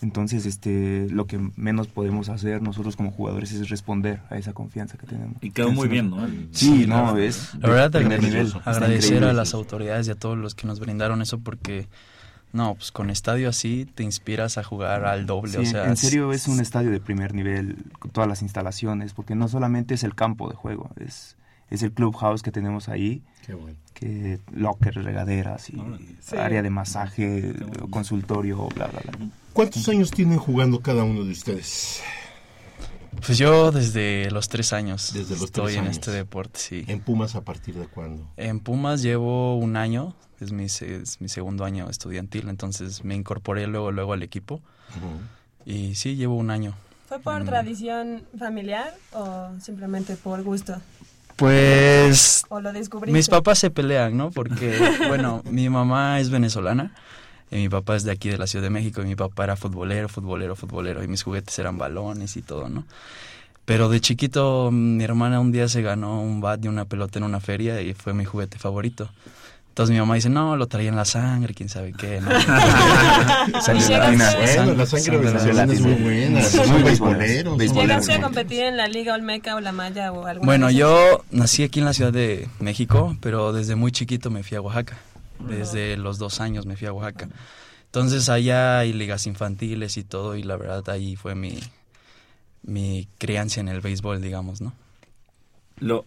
[0.05, 4.99] entonces, este, lo que menos podemos hacer nosotros como jugadores es responder a esa confianza
[4.99, 5.37] que tenemos.
[5.41, 6.27] Y quedó muy bien, ¿no?
[6.51, 8.53] sí, no, es la verdad nivel.
[8.65, 11.87] Agradecer a las autoridades y a todos los que nos brindaron eso porque
[12.53, 16.31] no, pues con estadio así te inspiras a jugar al doble, o sea, en serio
[16.31, 20.13] es un estadio de primer nivel con todas las instalaciones, porque no solamente es el
[20.13, 21.35] campo de juego, es
[21.71, 23.23] es el clubhouse que tenemos ahí.
[23.45, 23.75] Qué bueno.
[23.95, 25.81] Que locker, regaderas y
[26.37, 27.53] área de masaje,
[27.89, 29.29] consultorio, bla, bla, bla.
[29.55, 32.03] ¿Cuántos años tienen jugando cada uno de ustedes?
[33.25, 36.83] Pues yo desde los tres años desde los estoy en este deporte, sí.
[36.89, 38.27] ¿En Pumas a partir de cuándo?
[38.35, 43.65] En Pumas llevo un año, es mi, es mi segundo año estudiantil, entonces me incorporé
[43.67, 44.59] luego, luego al equipo.
[45.65, 46.75] Y sí, llevo un año.
[47.07, 47.45] ¿Fue por mm.
[47.45, 50.81] tradición familiar o simplemente por gusto?
[51.37, 52.73] Pues ¿O lo
[53.07, 54.31] mis papás se pelean, ¿no?
[54.31, 56.93] Porque, bueno, mi mamá es venezolana
[57.55, 59.55] y mi papá es de aquí de la Ciudad de México y mi papá era
[59.55, 62.85] futbolero, futbolero, futbolero y mis juguetes eran balones y todo, ¿no?
[63.65, 67.25] Pero de chiquito mi hermana un día se ganó un bat de una pelota en
[67.25, 69.09] una feria y fue mi juguete favorito.
[69.69, 72.21] Entonces mi mamá dice, no, lo traía en la sangre, quién sabe qué.
[72.21, 72.29] ¿no?
[73.67, 77.57] bueno, la sangre venezolana es muy buena, es muy beisbolero.
[77.57, 81.63] ¿Llegaste a competir en la Liga Olmeca o la Maya o algo Bueno, yo nací
[81.63, 84.97] aquí en la Ciudad de México, pero desde muy chiquito me fui a Oaxaca.
[85.39, 87.29] Desde los dos años me fui a Oaxaca.
[87.85, 91.59] Entonces allá hay ligas infantiles y todo, y la verdad ahí fue mi,
[92.63, 94.73] mi crianza en el béisbol, digamos, ¿no?
[95.77, 96.05] Lo,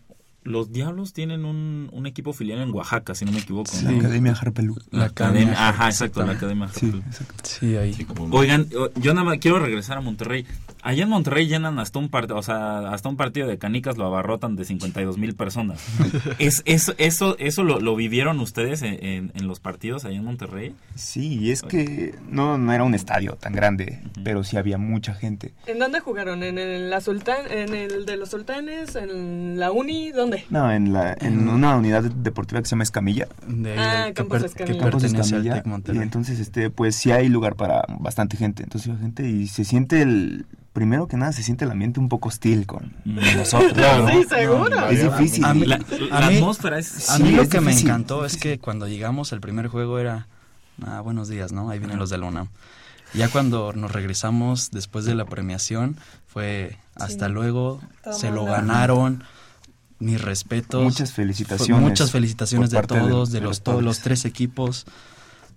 [0.48, 3.70] los Diablos tienen un, un, equipo filial en Oaxaca, si no me equivoco.
[3.82, 4.76] La Academia Harpelú.
[4.90, 7.02] La, Academia, ajá, exacto, la Academia Harpelú.
[7.42, 7.94] Sí, ahí.
[8.30, 10.46] Oigan, yo nada más quiero regresar a Monterrey.
[10.82, 14.06] Allá en Monterrey llenan hasta un partido, o sea, hasta un partido de canicas lo
[14.06, 15.84] abarrotan de 52 mil personas.
[16.38, 20.74] ¿Es, es, ¿Eso, eso lo, lo vivieron ustedes en, en, los partidos allá en Monterrey?
[20.94, 25.52] Sí, es que no, no era un estadio tan grande, pero sí había mucha gente.
[25.66, 26.42] ¿En dónde jugaron?
[26.42, 27.02] ¿En el, la
[27.50, 28.94] en el de los Sultanes?
[28.94, 30.10] ¿En la Uni?
[30.12, 30.37] ¿Dónde?
[30.50, 33.28] No, en, la, en una unidad deportiva que se llama Escamilla.
[33.46, 34.80] De ahí, ah, Campos Escamilla.
[34.80, 35.62] Campos Escamilla.
[35.92, 38.62] Y entonces, este, pues sí hay lugar para bastante gente.
[38.62, 42.28] Entonces, gente y se siente el primero que nada se siente el ambiente un poco
[42.28, 43.76] hostil con, nosotros.
[44.12, 44.88] Sí, seguro.
[44.88, 45.44] es difícil.
[45.44, 45.80] A mí, la,
[46.10, 47.10] atmósfera es...
[47.10, 50.28] A mí lo que me encantó es que cuando llegamos el primer juego era...
[50.86, 51.70] Ah, buenos días, ¿no?
[51.70, 52.46] Ahí vienen los de Luna.
[53.14, 57.80] Ya cuando nos regresamos después de la premiación fue hasta luego,
[58.12, 59.24] se lo ganaron.
[60.00, 60.82] Mis respetos.
[60.82, 61.82] Muchas felicitaciones.
[61.82, 64.86] Muchas felicitaciones de todos, de, los, todos los tres equipos.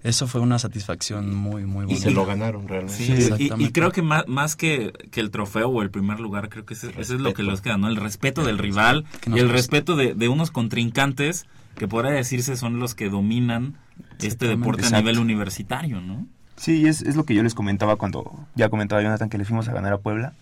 [0.04, 1.94] Eso fue una satisfacción muy, muy buena.
[1.94, 2.96] Y se lo ganaron realmente.
[2.98, 6.66] Sí, y, creo que más, más que, que, el trofeo o el primer lugar, creo
[6.66, 7.88] que eso, es lo que les queda, ¿no?
[7.88, 12.80] El respeto del rival y el respeto de, de, unos contrincantes que podría decirse son
[12.80, 13.78] los que dominan
[14.20, 16.26] este deporte a nivel universitario, ¿no?
[16.56, 19.68] Sí, es, es lo que yo les comentaba cuando ya comentaba Jonathan que le fuimos
[19.68, 20.34] a ganar a Puebla.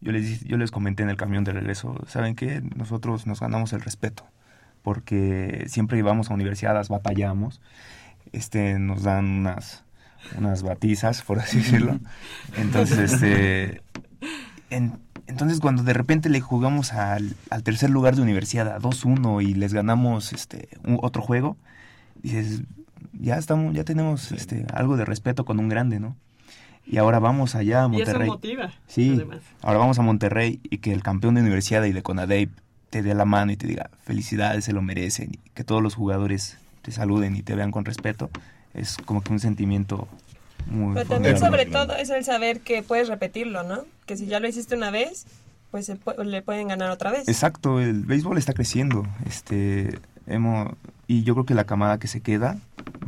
[0.00, 2.62] Yo les, yo les comenté en el camión de regreso, ¿saben qué?
[2.76, 4.24] Nosotros nos ganamos el respeto,
[4.82, 7.60] porque siempre íbamos a universidades, batallamos
[8.32, 9.84] este, nos dan unas,
[10.36, 11.98] unas batizas, por así decirlo.
[12.56, 13.82] Entonces, este,
[15.26, 19.72] entonces cuando de repente le jugamos al, tercer lugar de universidad a 2-1 y les
[19.72, 20.68] ganamos este,
[21.00, 21.56] otro juego,
[22.22, 22.62] dices,
[23.12, 26.16] ya estamos, ya tenemos este, algo de respeto con un grande, ¿no?
[26.90, 28.20] Y ahora vamos allá a Monterrey.
[28.20, 28.72] Y eso motiva.
[28.86, 29.22] Sí,
[29.62, 32.48] ahora vamos a Monterrey y que el campeón de universidad y de Conadey
[32.90, 35.94] te dé la mano y te diga, felicidades, se lo merecen, y que todos los
[35.94, 38.30] jugadores te saluden y te vean con respeto,
[38.72, 40.08] es como que un sentimiento
[40.66, 43.84] muy Pero también sobre todo es el saber que puedes repetirlo, ¿no?
[44.06, 45.26] Que si ya lo hiciste una vez,
[45.70, 45.92] pues
[46.24, 47.28] le pueden ganar otra vez.
[47.28, 49.98] Exacto, el béisbol está creciendo, este
[50.28, 50.74] hemos
[51.06, 52.58] y yo creo que la camada que se queda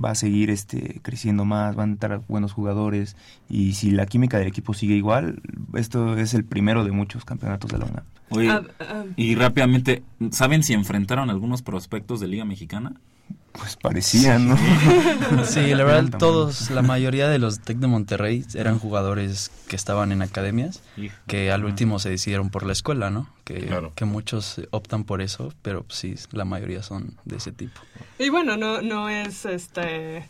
[0.03, 3.14] va a seguir este creciendo más, van a entrar buenos jugadores
[3.49, 5.43] y si la química del equipo sigue igual,
[5.75, 8.05] esto es el primero de muchos campeonatos de la UNAM.
[8.31, 9.05] Oye, ah, ah.
[9.16, 12.95] y rápidamente, ¿saben si enfrentaron algunos prospectos de Liga Mexicana?
[13.53, 14.57] Pues parecían, ¿no?
[15.45, 20.12] Sí, la verdad, todos, la mayoría de los Tec de Monterrey eran jugadores que estaban
[20.12, 20.83] en academias,
[21.27, 23.29] que al último se decidieron por la escuela, ¿no?
[23.53, 27.80] Que, que muchos optan por eso, pero sí, la mayoría son de ese tipo.
[28.18, 30.24] Y bueno, no, no es este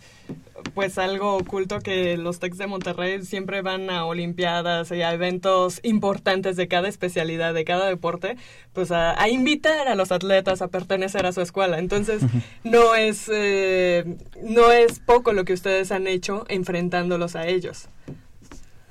[0.75, 5.81] pues algo oculto que los Tecs de Monterrey siempre van a olimpiadas y a eventos
[5.83, 8.37] importantes de cada especialidad, de cada deporte,
[8.73, 11.79] pues a, invitar a los atletas a pertenecer a su escuela.
[11.79, 12.23] Entonces,
[12.65, 17.89] no es, eh, no es poco lo que ustedes han hecho enfrentándolos a ellos.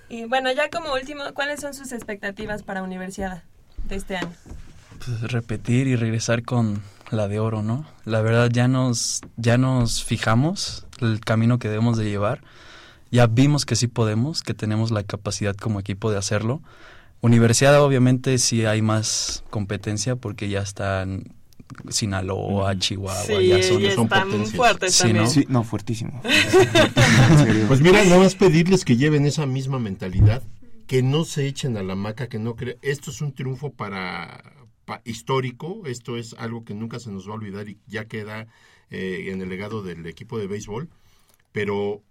[0.10, 3.44] Y bueno, ya como último, ¿cuáles son sus expectativas para universidad
[3.90, 4.32] de este año?
[5.06, 6.82] Pues repetir y regresar con
[7.12, 7.86] la de oro, ¿no?
[8.06, 12.42] La verdad ya nos, ya nos fijamos el camino que debemos de llevar.
[13.12, 16.62] Ya vimos que sí podemos, que tenemos la capacidad como equipo de hacerlo.
[17.22, 21.34] Universidad obviamente sí hay más competencia porque ya están
[21.90, 25.26] Sinaloa, Chihuahua, ya son, están fuertes también.
[25.26, 25.30] ¿no?
[25.30, 26.22] Sí, no, fuertísimo.
[27.68, 30.42] pues mira, nada más pedirles que lleven esa misma mentalidad,
[30.90, 32.80] que no se echen a la maca, que no crean.
[32.82, 34.44] Esto es un triunfo para
[35.04, 38.48] histórico, esto es algo que nunca se nos va a olvidar y ya queda
[38.90, 40.90] eh, en el legado del equipo de béisbol,
[41.52, 42.02] pero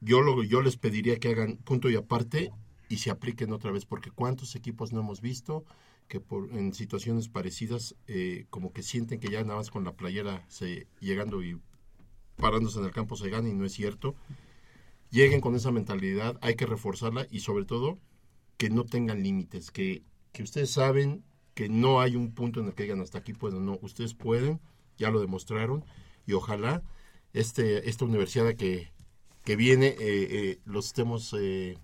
[0.00, 2.50] yo, lo, yo les pediría que hagan punto y aparte
[2.88, 5.64] y se apliquen otra vez, porque cuántos equipos no hemos visto
[6.08, 9.92] que por, en situaciones parecidas eh, como que sienten que ya nada más con la
[9.92, 11.60] playera se, llegando y
[12.34, 14.16] parándose en el campo se gana y no es cierto.
[15.10, 18.00] Lleguen con esa mentalidad, hay que reforzarla y sobre todo
[18.58, 20.02] que no tengan límites, que,
[20.32, 23.64] que ustedes saben que no hay un punto en el que digan hasta aquí pueden,
[23.64, 24.60] no, ustedes pueden,
[24.98, 25.84] ya lo demostraron
[26.26, 26.82] y ojalá
[27.32, 28.92] este, esta universidad que,
[29.44, 31.78] que viene eh, eh, los estemos eh,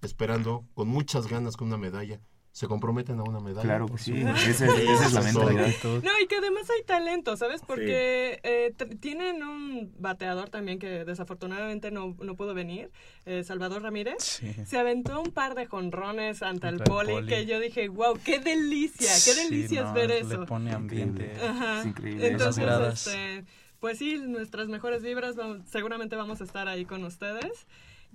[0.00, 2.20] esperando con muchas ganas con una medalla
[2.56, 3.60] se comprometen a una medalla.
[3.60, 5.68] Claro, sí, esa, es la mentalidad.
[5.84, 7.60] No, y que además hay talento, ¿sabes?
[7.60, 12.90] Porque eh, tienen un bateador también que desafortunadamente no, no pudo venir,
[13.26, 14.40] eh, Salvador Ramírez.
[14.64, 19.10] Se aventó un par de jonrones ante el poli, que yo dije, wow, qué delicia,
[19.26, 20.40] qué delicia es ver eso.
[20.40, 21.34] Le pone ambiente.
[21.46, 21.80] Ajá.
[21.80, 22.26] Es increíble.
[22.26, 23.44] Entonces, este,
[23.80, 25.36] pues sí, nuestras mejores vibras,
[25.66, 27.66] seguramente vamos a estar ahí con ustedes.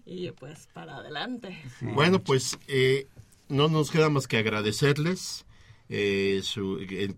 [0.03, 1.55] Y pues para adelante.
[1.81, 3.07] Bueno, pues eh,
[3.51, 5.45] no nos queda más que agradecerles
[5.89, 6.41] eh,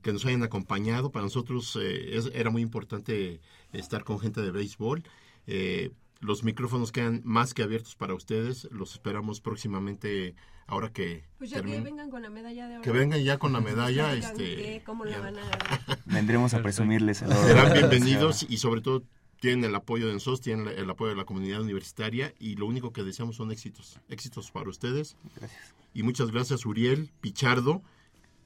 [0.01, 1.11] que nos hayan acompañado.
[1.11, 3.39] Para nosotros eh, era muy importante
[3.71, 5.03] estar con gente de béisbol.
[5.45, 8.67] Eh, los micrófonos quedan más que abiertos para ustedes.
[8.71, 12.81] Los esperamos próximamente ahora que pues ya que vengan con la medalla de oro.
[12.81, 14.15] Que vengan ya con la medalla.
[14.15, 15.99] este, ¿Cómo la van a...
[16.05, 17.17] Vendremos a presumirles.
[17.19, 19.03] Serán bienvenidos y sobre todo
[19.43, 22.93] tienen el apoyo de NSOS, tienen el apoyo de la comunidad universitaria y lo único
[22.93, 23.99] que deseamos son éxitos.
[24.07, 25.17] Éxitos para ustedes.
[25.35, 25.75] Gracias.
[25.93, 27.81] Y muchas gracias Uriel Pichardo,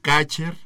[0.02, 0.56] catcher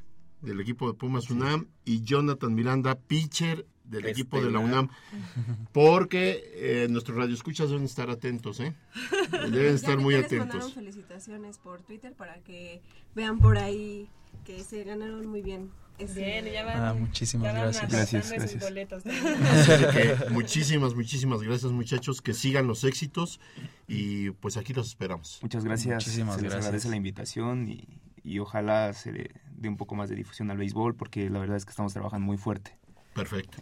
[0.41, 4.89] del equipo de Pumas UNAM y Jonathan Miranda, pitcher del equipo de la UNAM,
[5.73, 8.75] porque eh, nuestros radioescuchas deben estar atentos, ¿eh?
[9.51, 10.49] Deben estar muy atentos.
[10.49, 12.81] Mandaron felicitaciones por Twitter para que
[13.15, 14.09] vean por ahí
[14.47, 15.71] que se ganaron muy bien.
[16.15, 17.91] Bien, ya van, ah, muchísimas gracias.
[17.91, 19.05] Gracias, gracias.
[20.31, 23.41] muchísimas, muchísimas gracias muchachos, que sigan los éxitos
[23.89, 25.39] y pues aquí los esperamos.
[25.43, 25.95] Muchas gracias.
[25.95, 26.67] Muchísimas se les gracias.
[26.67, 27.87] agradece la invitación y,
[28.23, 31.57] y ojalá se le dé un poco más de difusión al béisbol porque la verdad
[31.57, 32.77] es que estamos trabajando muy fuerte.
[33.15, 33.59] Perfecto.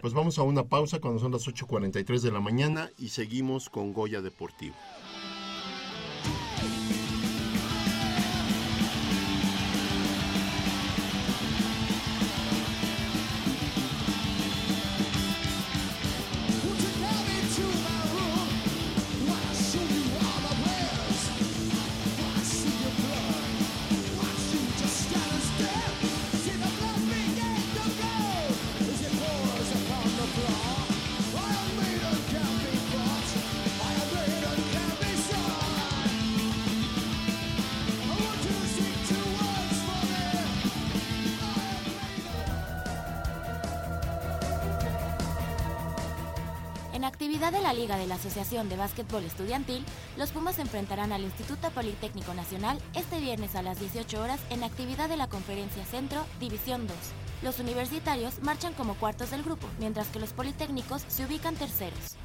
[0.00, 3.94] Pues vamos a una pausa cuando son las 8.43 de la mañana y seguimos con
[3.94, 4.74] Goya Deportivo.
[47.04, 49.84] En actividad de la Liga de la Asociación de Básquetbol Estudiantil,
[50.16, 54.64] los Pumas se enfrentarán al Instituto Politécnico Nacional este viernes a las 18 horas en
[54.64, 56.96] actividad de la Conferencia Centro, División 2.
[57.42, 62.16] Los universitarios marchan como cuartos del grupo, mientras que los politécnicos se ubican terceros.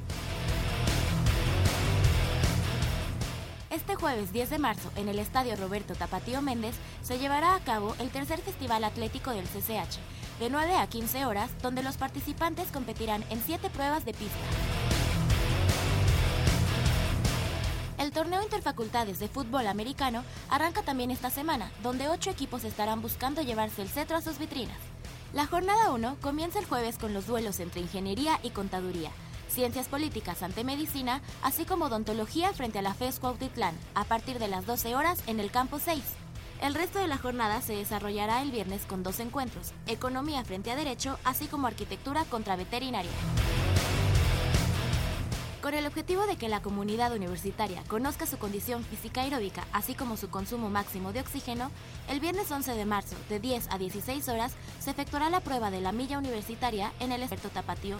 [3.69, 7.95] Este jueves 10 de marzo, en el Estadio Roberto Tapatío Méndez, se llevará a cabo
[7.99, 9.99] el tercer Festival Atlético del CCH,
[10.39, 14.37] de 9 a 15 horas, donde los participantes competirán en 7 pruebas de pista.
[17.97, 23.41] El torneo Interfacultades de Fútbol Americano arranca también esta semana, donde 8 equipos estarán buscando
[23.41, 24.77] llevarse el cetro a sus vitrinas.
[25.33, 29.11] La jornada 1 comienza el jueves con los duelos entre Ingeniería y Contaduría,
[29.49, 34.47] Ciencias Políticas ante Medicina, así como Odontología frente a la FES Cuautitlán, a partir de
[34.47, 36.01] las 12 horas en el campo 6.
[36.61, 40.75] El resto de la jornada se desarrollará el viernes con dos encuentros, Economía frente a
[40.75, 43.11] Derecho, así como Arquitectura contra Veterinaria.
[45.61, 50.17] Con el objetivo de que la comunidad universitaria conozca su condición física aeróbica, así como
[50.17, 51.71] su consumo máximo de oxígeno,
[52.09, 55.79] el viernes 11 de marzo, de 10 a 16 horas, se efectuará la prueba de
[55.79, 57.99] la milla universitaria en el Experto Tapatío.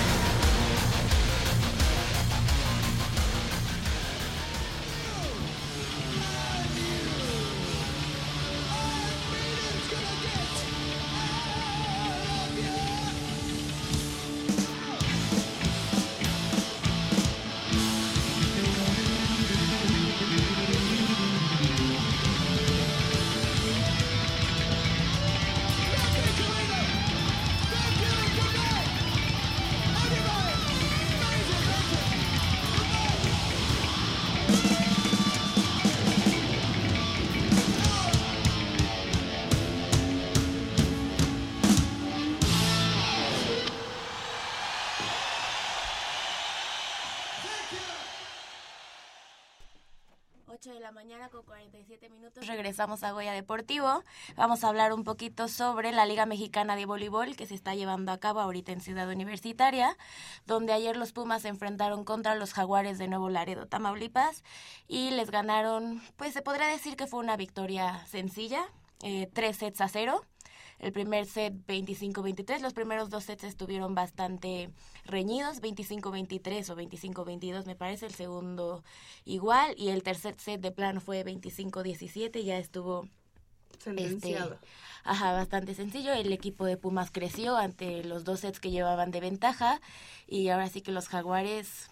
[52.51, 54.03] Regresamos a Goya Deportivo.
[54.35, 58.11] Vamos a hablar un poquito sobre la Liga Mexicana de Voleibol que se está llevando
[58.11, 59.97] a cabo ahorita en Ciudad Universitaria,
[60.45, 64.43] donde ayer los Pumas se enfrentaron contra los Jaguares de Nuevo Laredo, Tamaulipas,
[64.89, 68.65] y les ganaron, pues se podría decir que fue una victoria sencilla,
[69.01, 70.21] eh, tres sets a cero.
[70.81, 74.71] El primer set 25-23, los primeros dos sets estuvieron bastante
[75.05, 78.83] reñidos, 25-23 o 25-22 me parece, el segundo
[79.23, 83.07] igual y el tercer set de plano fue 25-17, ya estuvo
[83.95, 84.39] este,
[85.03, 86.13] ajá, bastante sencillo.
[86.13, 89.79] El equipo de Pumas creció ante los dos sets que llevaban de ventaja
[90.25, 91.90] y ahora sí que los jaguares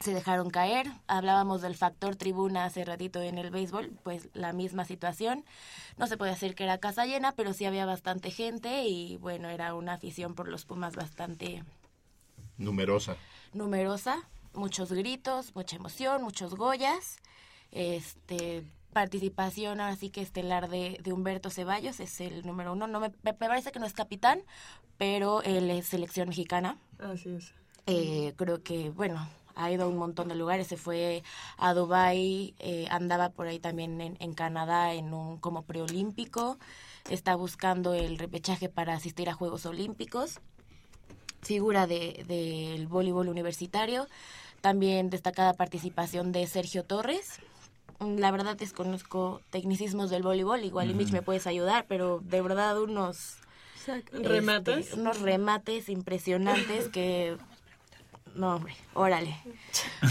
[0.00, 0.90] se dejaron caer.
[1.06, 5.44] Hablábamos del factor tribuna hace ratito en el béisbol, pues la misma situación.
[5.96, 9.48] No se puede decir que era casa llena, pero sí había bastante gente y bueno,
[9.48, 11.64] era una afición por los Pumas bastante
[12.56, 13.16] numerosa.
[13.52, 17.18] Numerosa, muchos gritos, mucha emoción, muchos goyas.
[17.70, 22.86] Este participación ahora sí que estelar de, de Humberto Ceballos es el número uno.
[22.86, 24.42] No me, me parece que no es capitán,
[24.96, 26.78] pero él es selección mexicana.
[26.98, 27.52] Así es.
[27.86, 29.28] Eh, creo que, bueno,
[29.58, 31.22] ha ido a un montón de lugares, se fue
[31.58, 36.58] a Dubai, eh, andaba por ahí también en, en, Canadá en un como preolímpico,
[37.10, 40.40] está buscando el repechaje para asistir a Juegos Olímpicos,
[41.42, 44.06] figura del de, voleibol universitario,
[44.60, 47.40] también destacada participación de Sergio Torres.
[48.00, 50.94] La verdad desconozco tecnicismos del voleibol, igual -huh.
[50.94, 53.38] Mitch me puedes ayudar, pero de verdad unos
[54.12, 57.36] remates, este, unos remates impresionantes que
[58.34, 59.36] no, hombre, órale.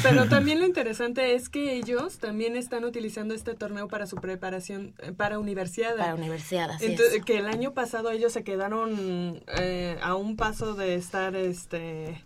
[0.04, 4.94] Pero también lo interesante es que ellos también están utilizando este torneo para su preparación
[5.18, 5.96] para universidad.
[5.98, 7.26] Para universidad, así Entonces, es.
[7.26, 12.24] Que el año pasado ellos se quedaron eh, a un paso de estar, este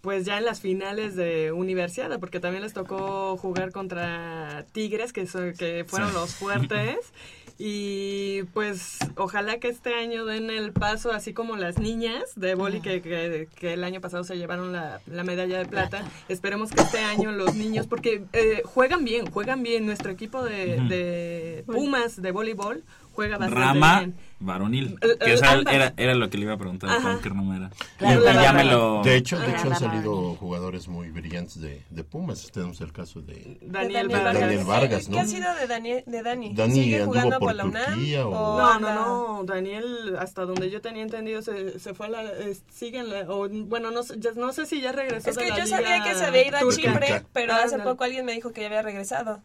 [0.00, 5.26] pues ya en las finales de universidad, porque también les tocó jugar contra Tigres, que,
[5.26, 6.14] son, que fueron sí.
[6.14, 6.98] los fuertes.
[7.56, 12.80] Y pues ojalá que este año den el paso, así como las niñas de boli
[12.80, 16.00] que, que, que, el año pasado se llevaron la, la medalla de plata.
[16.00, 16.10] plata.
[16.28, 19.86] Esperemos que este año los niños, porque eh, juegan bien, juegan bien.
[19.86, 20.88] Nuestro equipo de, uh -huh.
[20.88, 22.82] de Pumas de voleibol
[23.14, 24.14] juega bastante Rama bien.
[24.40, 24.98] varonil.
[25.00, 27.70] Que esa era, era, lo que le iba a preguntar, con qué número era.
[27.96, 29.02] Claro, y, ya me lo...
[29.02, 32.50] De hecho, de hecho han salido jugadores muy brillantes de, de Pumas.
[32.52, 34.40] Tenemos el caso de Daniel, de Vargas.
[34.40, 35.14] Daniel Vargas ¿no?
[35.16, 36.54] ¿Qué ha sido de, Daniel, de Dani?
[36.54, 37.94] Dani ¿Sigue jugando por, por la UNAM?
[37.94, 38.58] Turquía o...
[38.58, 39.44] No, no, no.
[39.44, 42.24] Daniel, hasta donde yo tenía entendido, se, se fue a la...
[42.24, 43.20] Eh, sigue en la...
[43.30, 46.02] O, bueno, no, ya, no sé si ya regresó Es que de la yo sabía
[46.04, 46.74] que se había ido a.
[46.74, 47.84] Chipre, pero Ah, hace no.
[47.84, 49.42] poco alguien me dijo que ya había regresado.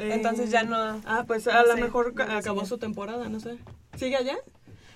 [0.00, 1.00] Entonces ya no...
[1.04, 3.58] Ah, pues a lo mejor acabó su temporada, no sé.
[3.96, 4.38] ¿Sigue allá?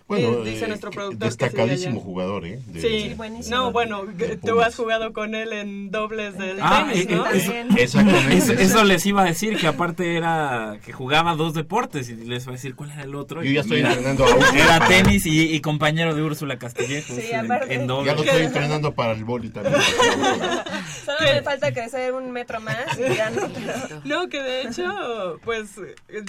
[0.06, 2.60] Bueno, Eh, dice eh, nuestro productor destacadísimo jugador, ¿eh?
[2.66, 3.56] De- Sí, buenísimo.
[3.56, 4.02] no, bueno,
[4.42, 4.66] tú Pumas.
[4.68, 7.26] has jugado con él en dobles del Ah, tenis, eh, ¿no?
[7.26, 8.36] eso, Exactamente.
[8.36, 12.42] eso, eso les iba a decir, que aparte era que jugaba dos deportes y les
[12.44, 13.42] iba a decir cuál era el otro.
[13.42, 14.62] Yo ya estoy mira, entrenando a Úrsula.
[14.76, 17.72] Era tenis y, y compañero de Úrsula Castillejos Sí, en, aparte.
[17.74, 18.06] en doble.
[18.10, 19.74] Ya lo estoy entrenando para el boli también.
[21.06, 23.48] Solo me falta crecer un metro más y ya no.
[24.04, 25.76] No, que de hecho, pues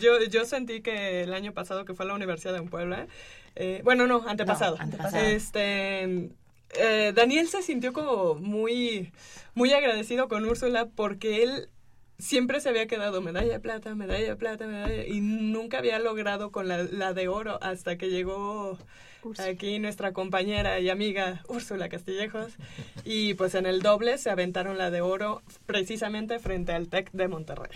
[0.01, 3.07] yo, yo sentí que el año pasado que fue a la Universidad de Puebla,
[3.55, 4.77] eh, bueno, no, antepasado.
[4.77, 5.23] No, antepasado.
[5.23, 6.29] Este,
[6.77, 9.11] eh, Daniel se sintió como muy,
[9.53, 11.69] muy agradecido con Úrsula porque él
[12.17, 16.51] siempre se había quedado medalla de plata, medalla de plata, medalla, y nunca había logrado
[16.51, 18.77] con la, la de oro hasta que llegó
[19.39, 22.53] aquí nuestra compañera y amiga Úrsula Castillejos
[23.03, 27.27] y pues en el doble se aventaron la de oro precisamente frente al TEC de
[27.27, 27.71] Monterrey.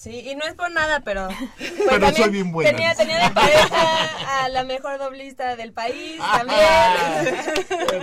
[0.00, 1.28] Sí, y no es por nada, pero...
[1.58, 2.70] pues, Pero también soy bien buena.
[2.70, 6.58] Tenía, tenía de pareja a la mejor doblista del país también.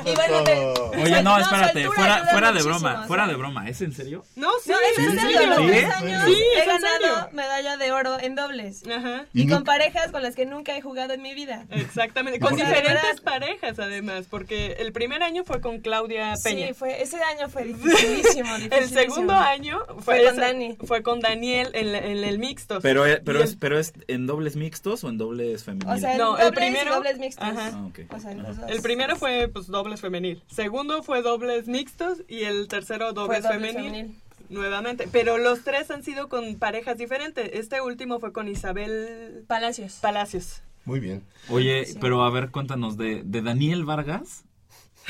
[0.06, 3.08] y bueno, me- Oye, no, espérate, altura fuera, fuera de broma, o sea.
[3.08, 4.24] fuera de broma, ¿es en serio?
[4.36, 5.18] No, sí, No, es en ¿Sí?
[5.20, 5.66] serio, los ¿Sí?
[5.68, 8.84] tres años Sí, he es en ganado medalla de oro en dobles.
[8.88, 9.26] Ajá.
[9.34, 11.66] Y, Y con no- parejas con las que nunca he jugado en mi vida.
[11.72, 16.68] Exactamente, con diferentes parejas además, porque el primer año fue con Claudia Peña.
[16.68, 19.00] Sí, fue, ese año fue dificilísimo, el dificilísimo.
[19.02, 20.78] segundo año fue, Fue con ese- Dani.
[20.86, 22.80] fue con Daniel en, la- en el mixto.
[22.82, 25.98] Pero, eh, pero, es, pero es en dobles mixtos o en dobles femeniles.
[25.98, 27.44] O sea, en No, el dobles primero- y dobles mixtos.
[27.48, 27.72] Ajá.
[27.74, 28.16] Ah.
[28.16, 28.68] O sea.
[28.68, 33.62] El primero fue pues dobles femenil, segundo fue dobles mixtos y el tercero dobles dobles
[33.74, 33.92] femenil.
[33.92, 34.16] femenil.
[34.50, 37.50] Nuevamente, pero los tres han sido con parejas diferentes.
[37.54, 39.96] Este último fue con Isabel Palacios.
[40.02, 40.62] Palacios.
[40.86, 41.22] Muy bien.
[41.50, 41.98] Oye, Sí.
[42.00, 44.46] pero a ver, cuéntanos de, de Daniel Vargas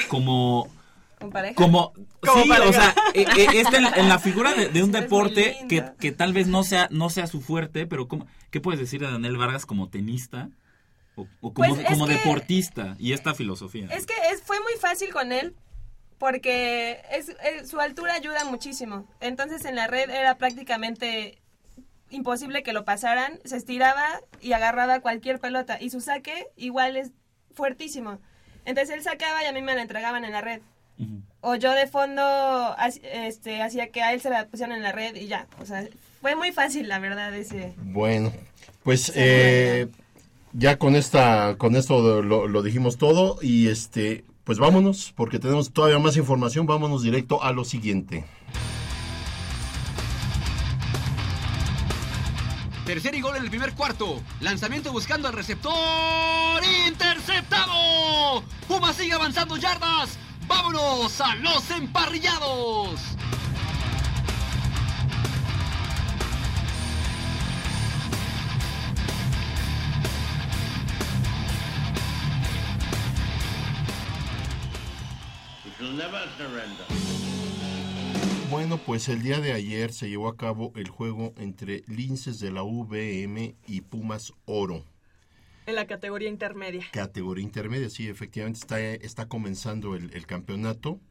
[0.09, 0.69] como
[1.19, 1.55] Con pareja.
[1.55, 2.69] como, Como sí, pareja.
[2.69, 5.83] o sea, eh, este en, la- en la figura de, de un Sí, deporte que,
[5.99, 9.11] que tal vez no sea no sea su fuerte, pero ¿cómo, ¿qué puedes decir de
[9.11, 10.49] Daniel Vargas como tenista
[11.15, 13.87] o, o como, Pues es como que- deportista y esta filosofía?
[13.91, 15.55] Es que es, fue muy fácil con él
[16.19, 19.07] porque es, es- su altura ayuda muchísimo.
[19.19, 21.39] Entonces en la red era prácticamente
[22.09, 24.05] imposible que lo pasaran, se estiraba
[24.41, 27.11] y agarraba cualquier pelota y su saque igual es
[27.53, 28.19] fuertísimo.
[28.65, 30.61] Entonces él sacaba y a mí me la entregaban en la red.
[31.41, 32.21] O yo de fondo
[33.03, 35.47] este, hacía que a él se la pusieran en la red y ya.
[35.61, 35.87] O sea,
[36.21, 37.73] fue muy fácil, la verdad, ese...
[37.77, 38.33] Bueno,
[38.83, 39.87] pues eh,
[40.53, 45.71] ya con esta con esto lo, lo, dijimos todo y este pues vámonos porque tenemos
[45.71, 46.65] todavía más información.
[46.65, 48.25] Vámonos directo a lo siguiente.
[52.85, 54.21] Tercer y gol en el primer cuarto.
[54.39, 56.61] Lanzamiento buscando al receptor.
[56.87, 60.17] Interceptado Puma sigue avanzando yardas
[60.47, 63.17] vámonos a los emparrillados
[78.49, 82.51] Bueno, pues el día de ayer se llevó a cabo el juego entre Linces de
[82.51, 84.83] la VM y Pumas Oro.
[85.67, 86.87] En la categoría intermedia.
[86.93, 91.01] Categoría intermedia, sí, efectivamente está, está comenzando el, el campeonato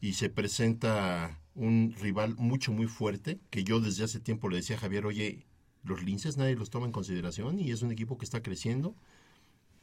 [0.00, 4.74] y se presenta un rival mucho, muy fuerte, que yo desde hace tiempo le decía
[4.74, 5.46] a Javier, oye,
[5.84, 8.96] los linces nadie los toma en consideración y es un equipo que está creciendo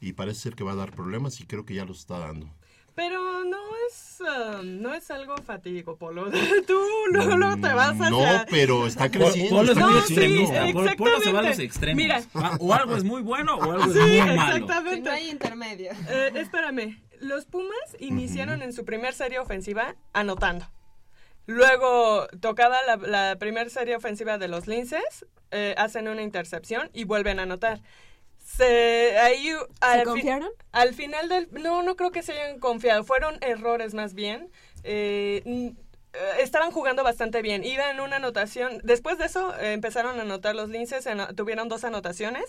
[0.02, 2.54] y parece ser que va a dar problemas y creo que ya los está dando.
[2.98, 6.32] Pero no es, um, no es algo fatídico, Polo.
[6.68, 6.82] Tú
[7.12, 8.10] no, no te vas a...
[8.10, 9.56] No, pero está creciendo.
[9.56, 10.66] Polo es muy extremista.
[10.98, 11.96] Polo se va a los extremos.
[11.96, 12.24] Mira.
[12.34, 14.56] Ah, o algo es muy bueno o algo sí, es muy malo.
[14.56, 15.08] Exactamente.
[15.08, 15.92] No hay intermedio.
[16.10, 17.00] Eh, espérame.
[17.20, 20.66] Los Pumas iniciaron en su primer serie ofensiva anotando.
[21.46, 27.04] Luego, tocada la, la primera serie ofensiva de los Linces, eh, hacen una intercepción y
[27.04, 27.80] vuelven a anotar
[28.48, 30.50] se ahí al confiaron?
[30.72, 34.50] al final del no no creo que se hayan confiado fueron errores más bien
[34.84, 35.76] eh, eh,
[36.40, 40.70] estaban jugando bastante bien iban una anotación después de eso eh, empezaron a anotar los
[40.70, 42.46] linces tuvieron dos anotaciones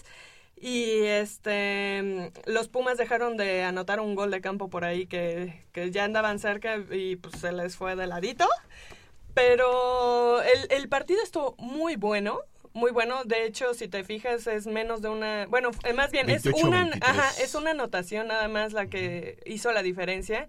[0.57, 5.90] y este los Pumas dejaron de anotar un gol de campo por ahí que, que
[5.90, 8.46] ya andaban cerca y pues se les fue de ladito
[9.34, 12.40] pero el, el partido estuvo muy bueno
[12.79, 13.24] muy bueno.
[13.24, 15.47] De hecho, si te fijas, es menos de una.
[15.47, 19.83] Bueno, más bien, es una, ajá, es una anotación nada más la que hizo la
[19.83, 20.49] diferencia.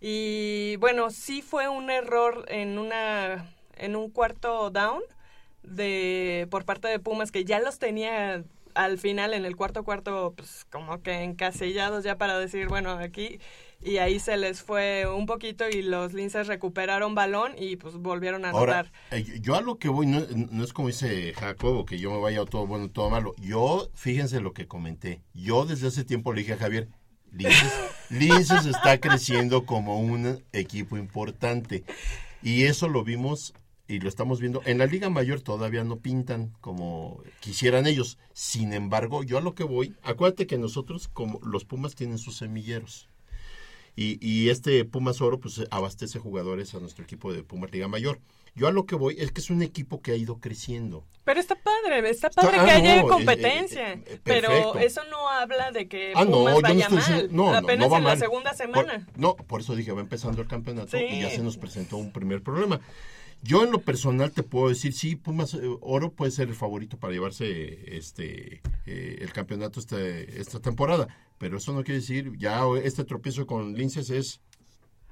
[0.00, 3.46] Y bueno, sí fue un error en una
[3.76, 5.02] en un cuarto down
[5.62, 8.42] de por parte de Pumas que ya los tenía
[8.74, 13.40] al final en el cuarto cuarto pues como que encasillados ya para decir bueno aquí
[13.80, 18.44] y ahí se les fue un poquito y los linces recuperaron balón y pues volvieron
[18.44, 18.68] a anotar.
[18.68, 20.18] Ahora, eh, yo a lo que voy no,
[20.64, 23.34] es como dice Jacobo que yo me vaya todo bueno todo malo.
[23.38, 25.22] Yo fíjense lo que comenté.
[25.32, 26.88] Yo desde hace tiempo le dije a Javier
[27.30, 27.72] Linces,
[28.10, 31.84] Linces está creciendo como un equipo importante
[32.42, 33.54] y eso lo vimos
[33.86, 34.60] y lo estamos viendo.
[34.66, 38.18] En la Liga Mayor todavía no pintan como quisieran ellos.
[38.34, 42.36] Sin embargo, yo a lo que voy, acuérdate que nosotros, como los Pumas tienen sus
[42.36, 43.08] semilleros.
[44.00, 48.20] Y, y este Pumas Oro, pues abastece jugadores a nuestro equipo de Pumas Liga Mayor.
[48.54, 51.04] Yo a lo que voy es que es un equipo que ha ido creciendo.
[51.24, 53.94] Pero está padre, está padre que ah, haya competencia.
[53.94, 57.28] Eh, eh, pero eso no habla de que ah, Pumas no, vaya no mal.
[57.32, 58.12] No, Apenas no va en mal.
[58.14, 59.04] la segunda semana.
[59.04, 62.12] Por, no, por eso dije, va empezando el campeonato y ya se nos presentó un
[62.12, 62.80] primer problema.
[63.42, 66.98] Yo en lo personal te puedo decir, sí, Pumas eh, Oro puede ser el favorito
[66.98, 71.08] para llevarse este eh, el campeonato este, esta temporada,
[71.38, 74.40] pero eso no quiere decir, ya este tropiezo con Linces es...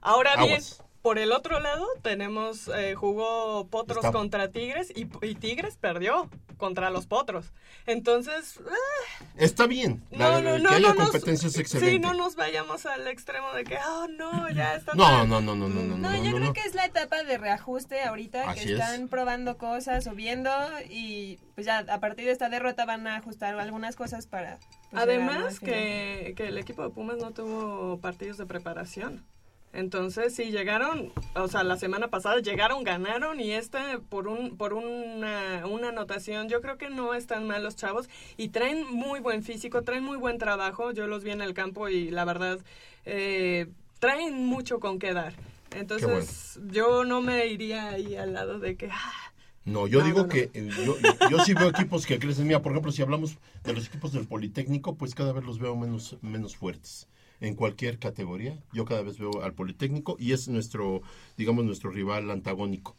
[0.00, 0.60] Ahora bien,
[1.06, 5.04] por el otro lado, tenemos, eh, jugó Potros contra Tigres y,
[5.36, 7.52] Tigres perdió contra los Potros.
[7.86, 8.58] Entonces...
[8.68, 10.02] Ah, Está bien.
[10.10, 11.92] La, no, no, que haya competencia es excelente.
[11.92, 14.94] Sí, no nos vayamos al extremo de que, oh, no, ya está...
[14.94, 15.96] No, no, no, no, no, no.
[15.96, 20.02] No, yo creo que es la etapa de reajuste ahorita, Así que están probando cosas,
[20.02, 20.50] subiendo
[20.90, 24.58] y pues ya a partir de esta derrota van a ajustar algunas cosas para...
[24.90, 29.24] Pues, Además que, que el equipo de Pumas no tuvo partidos de preparación.
[29.72, 34.72] Entonces, sí, llegaron, o sea, la semana pasada llegaron, ganaron y este por un por
[34.72, 38.08] una, una anotación, yo creo que no están mal los chavos
[38.38, 41.90] y traen muy buen físico, traen muy buen trabajo, yo los vi en el campo
[41.90, 42.58] y la verdad,
[43.04, 43.66] eh,
[43.98, 45.34] traen mucho con qué dar.
[45.74, 48.88] Entonces, yo no me iría ahí al lado de que...
[48.90, 49.32] Ah,
[49.66, 50.96] no, yo digo que eh, yo,
[51.28, 52.46] yo, sí veo equipos que crecen.
[52.46, 55.76] Mira, por ejemplo, si hablamos de los equipos del Politécnico, pues cada vez los veo
[55.76, 57.08] menos, menos fuertes
[57.40, 58.58] en cualquier categoría.
[58.72, 61.02] Yo cada vez veo al Politécnico y es nuestro,
[61.36, 62.96] digamos, nuestro rival antagónico.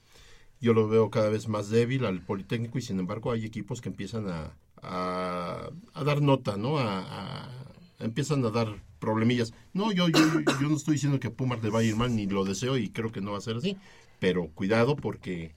[0.59, 3.89] Yo lo veo cada vez más débil al Politécnico y sin embargo hay equipos que
[3.89, 5.69] empiezan a, a,
[6.03, 6.79] dar nota, ¿no?
[6.79, 7.49] A,
[7.99, 9.53] empiezan a dar problemillas.
[9.73, 10.19] No, yo, yo,
[10.59, 12.89] yo no estoy diciendo que Pumas le va a ir mal, ni lo deseo y
[12.89, 13.77] creo que no va a ser así.
[14.19, 15.53] Pero cuidado porque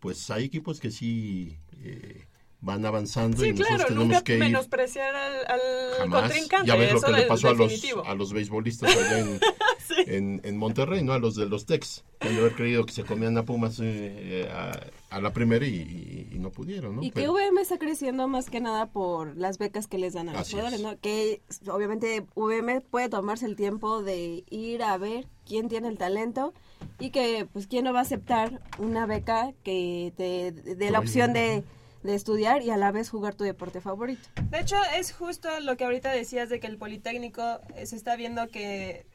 [0.00, 1.56] pues hay equipos que sí...
[1.82, 2.24] Eh,
[2.60, 5.60] van avanzando sí, y nosotros claro, tenemos nunca que ir menospreciar al, al
[5.98, 6.22] jamás.
[6.22, 6.66] contrincante.
[6.66, 7.72] Ya ves lo que le pasó a los,
[8.04, 9.40] a los beisbolistas allá en,
[10.08, 11.12] en, en Monterrey, ¿no?
[11.12, 12.02] A los de los Tex.
[12.18, 14.72] Que han de haber creído que se comían a Pumas eh, a,
[15.16, 17.02] a la primera y, y- y no pudieron, ¿no?
[17.04, 20.32] Y que VM está creciendo más que nada por las becas que les dan a
[20.32, 20.82] los jugadores, es.
[20.84, 20.98] ¿no?
[20.98, 26.52] Que obviamente VM puede tomarse el tiempo de ir a ver quién tiene el talento
[26.98, 31.32] y que pues quién no va a aceptar una beca que te dé la opción
[31.32, 31.62] de,
[32.02, 34.28] de estudiar y a la vez jugar tu deporte favorito.
[34.50, 38.16] De hecho, es justo lo que ahorita decías de que el Politécnico eh, se está
[38.16, 39.06] viendo que,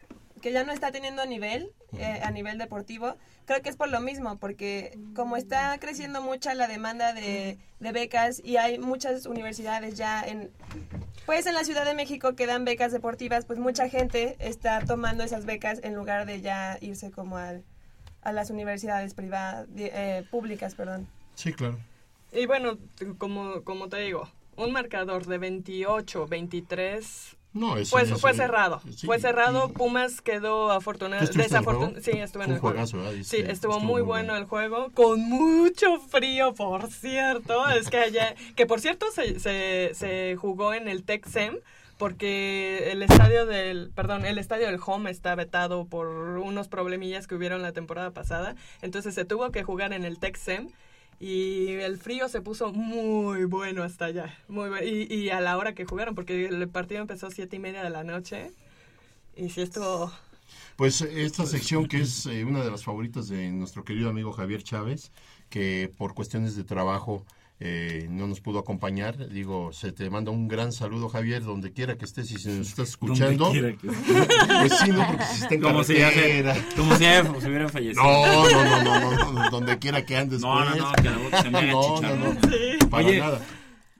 [0.41, 3.15] que ya no está teniendo nivel eh, a nivel deportivo.
[3.45, 7.91] Creo que es por lo mismo, porque como está creciendo mucha la demanda de, de
[7.91, 10.51] becas y hay muchas universidades ya en...
[11.25, 15.23] Pues en la Ciudad de México que dan becas deportivas, pues mucha gente está tomando
[15.23, 17.63] esas becas en lugar de ya irse como al,
[18.23, 21.07] a las universidades privadas, eh, públicas, perdón.
[21.35, 21.77] Sí, claro.
[22.33, 22.77] Y bueno,
[23.17, 27.37] como, como te digo, un marcador de 28, 23.
[27.53, 28.81] No, eso pues fue cerrado.
[28.95, 29.69] sí, fue cerrado.
[29.73, 31.19] Pumas quedó afortunado.
[31.19, 32.01] ¿Tú estuviste en el desafortun- juego?
[32.01, 32.85] Sí, estuve en el juego.
[32.87, 34.89] Sí, Este, estuvo, estuvo muy muy bueno el juego.
[34.95, 37.69] Con mucho frío, por cierto.
[37.69, 38.33] es que allá.
[38.55, 41.59] Que por cierto se, se, se jugó en el Tech-Sem.
[41.99, 47.35] Porque el estadio del, perdón, el estadio del Home está vetado por unos problemillas que
[47.35, 48.55] hubieron la temporada pasada.
[48.81, 50.69] Entonces se tuvo que jugar en el Tech-Sem.
[51.25, 54.37] Y el frío se puso muy bueno hasta allá.
[54.49, 57.55] Muy bu- y, y a la hora que jugaron, porque el partido empezó a siete
[57.55, 58.51] y media de la noche.
[59.37, 60.11] Y sí estuvo...
[60.75, 64.63] Pues esta sección que es eh, una de las favoritas de nuestro querido amigo Javier
[64.63, 65.11] Chávez,
[65.49, 67.25] que por cuestiones de trabajo
[67.65, 69.29] eh, no nos pudo acompañar.
[69.29, 72.67] Digo, se te manda un gran saludo, Javier, donde quiera que estés y si nos
[72.67, 73.53] estás escuchando.
[73.53, 75.07] que Pues sí, ¿no?
[75.07, 76.43] Porque si está en Como si ya se-
[76.75, 78.03] como si ya se hubiera fallecido.
[78.03, 80.41] No, no, no, no, no, no, donde quiera que andes.
[80.41, 80.81] No, no, pues.
[80.83, 83.39] no, que la se me No, no, no, para Oye, nada.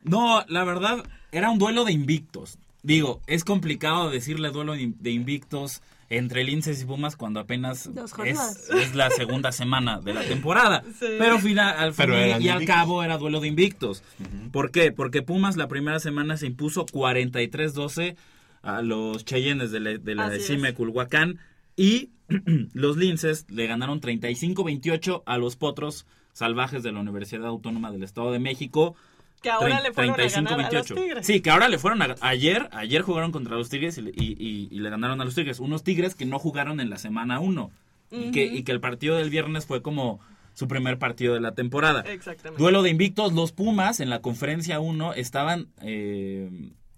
[0.03, 1.01] No, la verdad,
[1.32, 2.57] era un duelo de invictos.
[2.82, 5.82] Digo, es complicado decirle duelo de invictos
[6.18, 7.89] entre Linces y Pumas cuando apenas
[8.26, 10.84] es, la segunda semana de la temporada.
[10.99, 11.07] Sí.
[11.18, 14.03] Pero final, al final y al cabo era duelo de invictos.
[14.51, 14.91] ¿Por qué?
[14.91, 18.16] Porque Pumas la primera semana se impuso 43-12
[18.61, 20.47] a los Cheyennes de la, de la Así es.
[20.47, 21.39] CIME Culhuacán
[21.76, 22.11] y
[22.74, 28.32] los Linces le ganaron 35-28 a los Potros Salvajes de la Universidad Autónoma del Estado
[28.32, 28.95] de México.
[29.44, 30.96] Que ahora le fueron a ganar a los 35-28.
[30.96, 31.28] Tigres.
[31.28, 32.16] Sí, que ahora le fueron a...
[32.22, 35.36] Ayer, ayer jugaron contra los Tigres y, le- y- y- y le ganaron a los
[35.36, 35.60] Tigres.
[35.60, 37.72] Unos Tigres que no jugaron en la semana 1.
[38.12, 38.56] y, que, Ujú.
[38.56, 40.20] y que el partido del viernes fue como
[40.54, 42.02] su primer partido de la temporada.
[42.02, 42.62] Exactamente.
[42.62, 46.50] Duelo de invictos, los Pumas en la conferencia 1 estaban eh,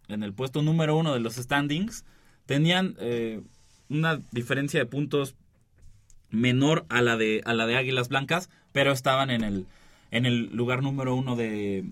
[0.08, 2.04] en el puesto número 1 de los standings.
[2.46, 3.41] Tenían eh,
[3.89, 5.36] una diferencia de puntos
[6.30, 9.66] menor a la de a la de Águilas Blancas, pero estaban en el
[10.12, 11.86] en el lugar número uno de,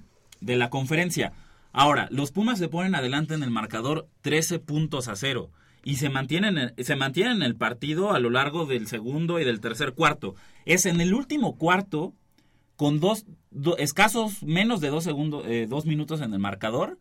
[0.44, 1.34] de la conferencia.
[1.72, 5.50] Ahora, los Pumas se ponen adelante en el marcador 13 puntos a cero
[5.84, 9.44] y se mantienen en- se mantienen en el partido a lo largo del segundo y
[9.44, 10.36] del tercer cuarto.
[10.66, 12.14] Es en el último cuarto
[12.76, 16.98] con dos do- escasos menos de dos segundos eh, dos minutos en el marcador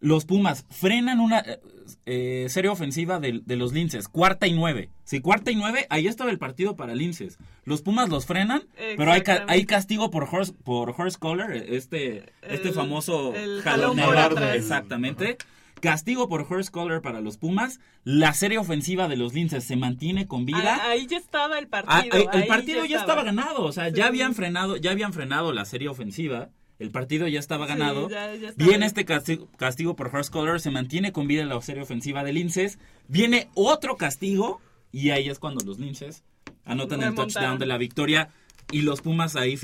[0.00, 1.60] los Pumas frenan una eh,
[2.06, 4.90] eh, serie ofensiva de, de los Linces, cuarta y nueve.
[5.04, 7.38] Si cuarta y nueve, ahí estaba el partido para Linces.
[7.64, 8.62] Los Pumas los frenan,
[8.96, 14.56] pero hay, castigo por horse, por horse collar, este, este El- famoso el jalón de-.
[14.56, 15.36] Exactamente.
[15.80, 17.80] Castigo por horse collar para los Pumas.
[18.04, 20.78] La serie ofensiva de los Linces se mantiene con vida.
[20.82, 21.96] Ah, ahí ya estaba el partido.
[22.14, 23.94] Ah, eh, el partido ya estaba ganado, o sea, Sí.
[23.96, 26.50] ya habían frenado, ya habían frenado la serie ofensiva.
[26.80, 28.08] El partido ya estaba Sí, ganado.
[28.10, 31.60] ya- ya estaba Viene este castigo, castigo por horse collar, se mantiene con vida la
[31.62, 32.78] serie ofensiva de Linces.
[33.06, 34.60] Viene otro castigo
[34.90, 36.24] y ahí es cuando los Linces
[36.64, 38.30] anotan el touchdown de la victoria
[38.72, 39.56] y los Pumas ahí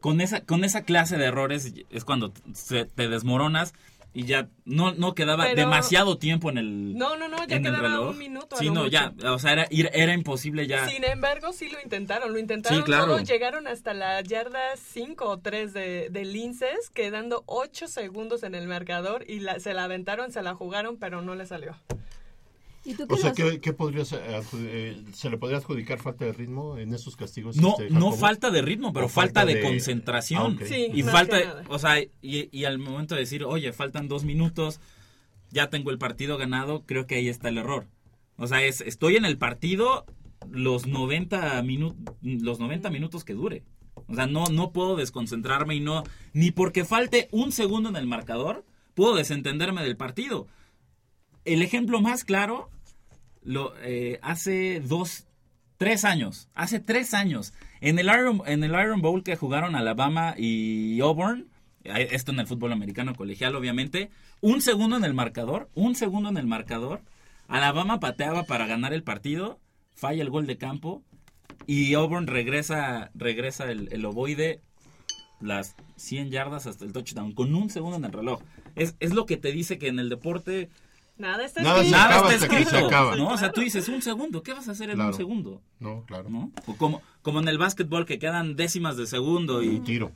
[0.00, 3.74] con esa con esa clase de errores es cuando se- te desmoronas
[4.12, 7.78] y ya no no quedaba Pero- demasiado tiempo en el No, no, no, ya quedaba
[7.88, 8.10] reloj.
[8.10, 8.56] un minuto.
[8.56, 8.88] Sí, no, mucho.
[8.88, 10.88] ya, o sea, era, imposible ya.
[10.88, 13.06] Sin embargo, sí lo intentaron, lo intentaron Sí, claro.
[13.06, 18.54] todo, llegaron hasta la yarda 5 o 3 de, de Linces, quedando 8 segundos en
[18.54, 21.76] el marcador y la- se la aventaron, se la jugaron, pero no le salió.
[22.90, 26.24] ¿Y tú O sea, ¿qué, qué podría ser, adju- eh, ¿se le podría adjudicar falta
[26.24, 27.56] de ritmo en esos castigos?
[27.56, 30.58] No, este, no falta de ritmo, pero ¿O falta, de, de- concentración.
[30.60, 30.64] Ah.
[30.66, 34.80] Sí, y falta, o sea, y, y al momento de decir, oye, faltan dos minutos,
[35.50, 37.86] ya tengo el partido ganado, creo que ahí está el error.
[38.36, 40.06] O sea, es, estoy en el partido
[40.50, 43.62] los 90, minu- los 90 minutos que dure.
[44.06, 48.06] O sea, no, no puedo desconcentrarme y no, ni porque falte un segundo en el
[48.06, 48.64] marcador,
[48.94, 50.46] puedo desentenderme del partido.
[51.44, 52.70] El ejemplo más claro,
[53.42, 55.26] lo, eh, hace dos,
[55.76, 60.34] tres años, hace tres años, en el, Iron, en el Iron Bowl que jugaron Alabama
[60.36, 61.48] y Auburn,
[61.84, 64.10] esto en el fútbol americano colegial, obviamente,
[64.40, 67.00] un segundo en el marcador, un segundo en el marcador,
[67.48, 69.58] Alabama pateaba para ganar el partido,
[69.94, 71.02] falla el gol de campo
[71.66, 74.60] y Auburn regresa, regresa el, el ovoide
[75.40, 78.40] las 100 yardas hasta el touchdown con un segundo en el reloj.
[78.76, 80.68] Es, es lo que te dice que en el deporte
[81.20, 81.90] Nada está escrito.
[81.96, 83.16] Nada está escrito.
[83.16, 83.28] ¿no?
[83.28, 85.62] O sea, tú dices un segundo, ¿qué vas a hacer en un segundo?
[85.78, 86.30] No, claro.
[86.30, 86.50] ¿No?
[86.66, 89.68] O como, como en el básquetbol que quedan décimas de segundo y...
[89.68, 90.12] Un tiro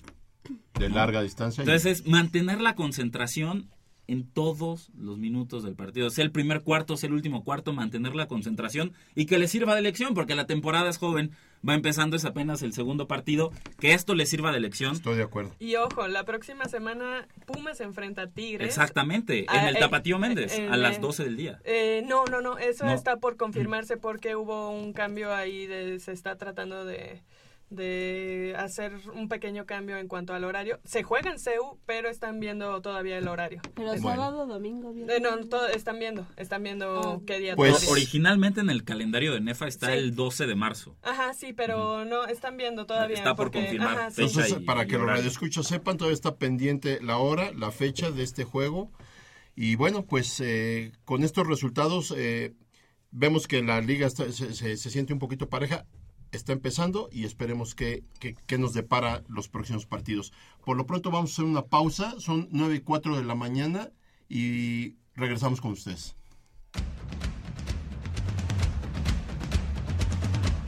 [0.79, 1.63] de larga distancia.
[1.63, 3.71] Entonces, mantener la concentración
[4.07, 6.11] en todos los minutos del partido.
[6.11, 9.75] Sea el primer cuarto, sea el último cuarto, mantener la concentración y que le sirva
[9.75, 11.31] de lección, porque la temporada es joven,
[11.67, 14.93] va empezando, es apenas el segundo partido, que esto le sirva de lección.
[14.93, 15.53] Estoy de acuerdo.
[15.59, 18.69] Y ojo, la próxima semana Pumas enfrenta a Tigres.
[18.69, 21.61] Exactamente, en ah, el Tapatío Méndez, a las 12 del día.
[21.65, 26.13] Eh, no, no, no, eso está por confirmarse porque hubo un cambio ahí, de, se
[26.13, 27.23] está tratando de
[27.75, 30.81] de hacer un pequeño cambio en cuanto al horario.
[30.85, 33.61] Se juega en CEU, pero están viendo todavía el horario.
[33.75, 35.17] Pero sábado, domingo, viernes.
[35.17, 37.21] Eh, no, están viendo, están viendo ah.
[37.27, 37.57] qué día.
[37.57, 40.97] Pues originalmente en el calendario de NEFA está el 12 de marzo.
[41.03, 43.17] Ajá, sí, pero no, están viendo todavía.
[43.17, 44.09] Está por confirmar.
[44.09, 48.45] Entonces, para que los radioescuchos sepan, todavía está pendiente la hora, la fecha de este
[48.45, 48.91] juego.
[49.57, 52.55] Y bueno, pues eh, con estos resultados eh,
[53.11, 55.87] vemos que la liga se, se siente un poquito pareja
[56.37, 58.05] está empezando y esperemos que,
[58.59, 60.33] nos depara los próximos partidos.
[60.65, 63.91] Por lo pronto vamos a hacer una pausa, son 9 y 4 de la mañana
[64.29, 66.17] y regresamos con ustedes.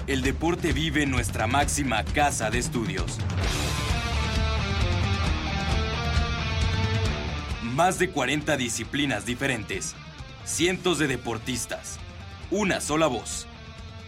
[0.07, 3.19] El deporte vive en nuestra máxima casa de estudios.
[7.75, 9.95] Más de 40 disciplinas diferentes,
[10.45, 11.99] cientos de deportistas,
[12.51, 13.47] una sola voz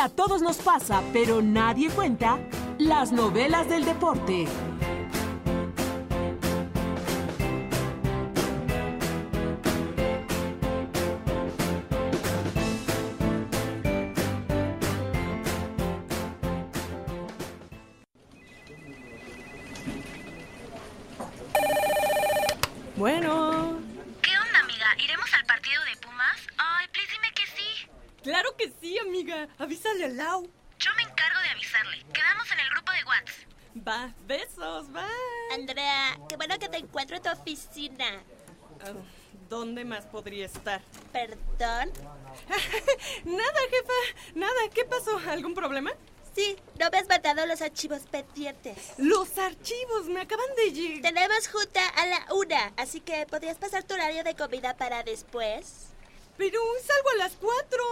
[0.00, 2.38] A todos nos pasa, pero nadie cuenta,
[2.78, 4.46] las novelas del deporte.
[29.90, 30.48] Avísale a Lau.
[30.78, 32.04] Yo me encargo de avisarle.
[32.12, 33.88] Quedamos en el grupo de WhatsApp.
[33.88, 35.08] Va, besos, va.
[35.52, 38.22] Andrea, qué bueno que te encuentro en tu oficina.
[38.82, 38.92] Ah,
[39.48, 40.80] ¿Dónde más podría estar?
[41.12, 41.38] ¿Perdón?
[43.24, 43.92] nada, jefa.
[44.34, 44.68] Nada.
[44.72, 45.18] ¿Qué pasó?
[45.28, 45.90] ¿Algún problema?
[46.34, 48.76] Sí, no me has mandado los archivos pendientes.
[48.96, 51.12] Los archivos, me acaban de llegar.
[51.12, 55.88] Tenemos junta a la una, así que podrías pasar tu horario de comida para después.
[56.36, 57.82] Pero salgo a las cuatro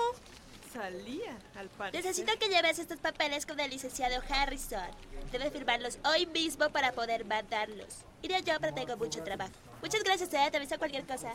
[0.69, 2.05] salía, al parecer.
[2.05, 4.91] Necesito que lleves estos papeles con el licenciado Harrison.
[5.33, 8.05] Debe firmarlos hoy mismo para poder mandarlos.
[8.23, 9.53] Iré yo, pero tengo mucho trabajo.
[9.83, 10.49] Muchas gracias, eh.
[10.51, 11.33] Te aviso cualquier cosa.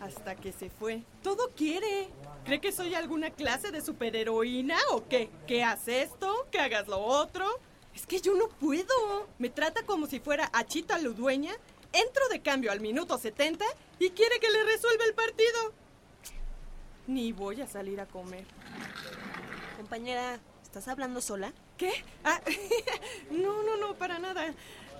[0.00, 1.02] Hasta que se fue.
[1.22, 2.08] Todo quiere.
[2.44, 5.28] ¿Cree que soy alguna clase de superheroína o qué?
[5.46, 6.46] ¿Que hace esto?
[6.50, 7.46] ¿Que hagas lo otro?
[7.94, 9.28] Es que yo no puedo.
[9.38, 11.52] Me trata como si fuera Achita Ludueña.
[11.92, 13.64] Entro de cambio al minuto 70
[13.98, 15.72] y quiere que le resuelva el partido.
[17.08, 18.44] Ni voy a salir a comer.
[19.78, 21.54] Compañera, ¿estás hablando sola?
[21.78, 21.90] ¿Qué?
[22.22, 22.38] Ah,
[23.30, 24.52] no, no, no, para nada.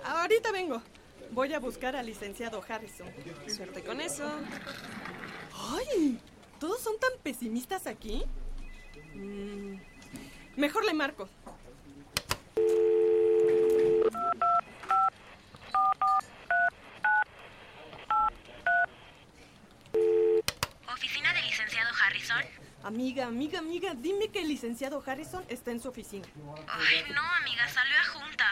[0.03, 0.81] Ahorita vengo.
[1.29, 3.07] Voy a buscar al licenciado Harrison.
[3.47, 4.27] Suerte con eso.
[5.55, 6.19] ¡Ay!
[6.59, 8.23] ¿Todos son tan pesimistas aquí?
[9.13, 9.75] Mm,
[10.57, 11.29] mejor le marco.
[22.03, 22.43] Harrison?
[22.83, 26.25] Amiga, amiga, amiga, dime que el licenciado Harrison está en su oficina.
[26.67, 28.45] Ay, no, amiga, salió a junta.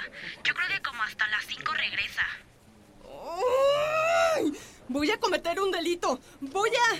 [0.43, 2.27] Yo creo que como hasta las 5 regresa.
[4.89, 6.19] Voy a cometer un delito.
[6.41, 6.95] Voy a...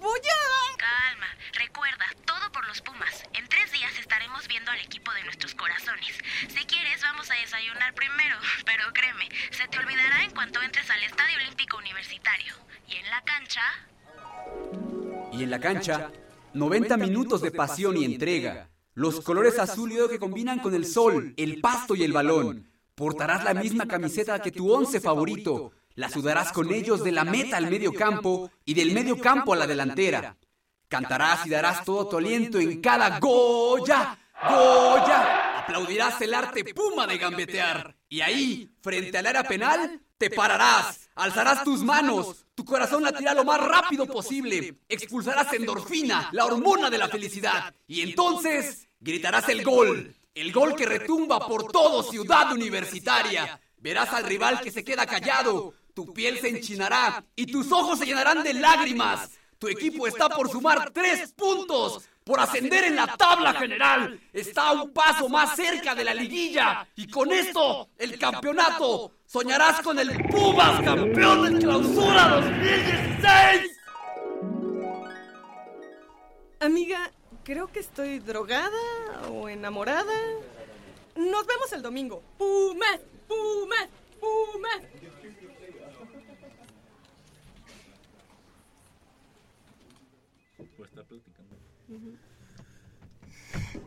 [0.00, 0.76] Voy a...
[0.76, 1.26] Calma.
[1.54, 3.24] Recuerda, todo por los Pumas.
[3.32, 6.18] En tres días estaremos viendo al equipo de nuestros corazones.
[6.48, 8.36] Si quieres, vamos a desayunar primero.
[8.66, 12.54] Pero créeme, se te olvidará en cuanto entres al Estadio Olímpico Universitario.
[13.24, 13.62] cancha?
[15.36, 16.10] Y en la cancha,
[16.54, 18.70] 90 minutos de pasión y entrega.
[18.94, 22.70] Los colores azul y oro que combinan con el sol, el pasto y el balón.
[22.94, 25.72] Portarás la misma camiseta que tu once favorito.
[25.94, 29.56] La sudarás con ellos de la meta al medio campo y del medio campo a
[29.56, 30.38] la delantera.
[30.88, 34.18] Cantarás y darás todo tu aliento en cada Goya,
[34.48, 35.60] Goya.
[35.60, 37.94] Aplaudirás el arte puma de gambetear.
[38.08, 43.44] Y ahí, frente al área penal, te pararás, alzarás tus manos, tu corazón latirá lo
[43.44, 50.14] más rápido posible, expulsarás endorfina, la hormona de la felicidad, y entonces gritarás el gol,
[50.34, 53.60] el gol que retumba por todo Ciudad Universitaria.
[53.78, 58.06] Verás al rival que se queda callado, tu piel se enchinará y tus ojos se
[58.06, 59.30] llenarán de lágrimas.
[59.58, 64.20] Tu equipo está por sumar tres puntos, por ascender en la tabla general.
[64.32, 66.84] Está un paso más cerca de la liguilla.
[66.96, 73.78] Y con esto, el campeonato, soñarás con el Pumas campeón de clausura 2016.
[76.58, 77.12] Amiga,
[77.44, 78.72] creo que estoy drogada
[79.30, 80.20] o enamorada.
[81.14, 82.24] Nos vemos el domingo.
[82.36, 82.98] Pumas,
[83.28, 84.80] Pumas, Pumas.
[90.76, 91.56] Pues está platicando.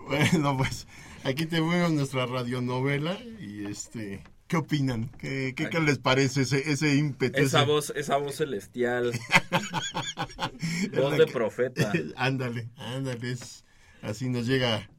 [0.31, 0.87] Bueno, pues
[1.23, 5.09] aquí tenemos nuestra radionovela y este, ¿qué opinan?
[5.19, 7.39] ¿Qué, qué, qué les parece ese, ese ímpetu?
[7.39, 9.11] Esa ese- voz, esa voz celestial.
[10.95, 11.91] voz de profeta.
[12.15, 13.63] ándale, ándale, es-
[14.01, 14.89] así nos llega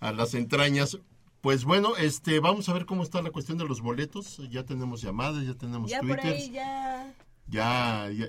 [0.00, 0.98] a las entrañas.
[1.40, 4.42] Pues bueno, este, vamos a ver cómo está la cuestión de los boletos.
[4.50, 7.14] Ya tenemos llamadas, ya tenemos Ya por ahí ya...
[7.46, 8.26] ya, ya-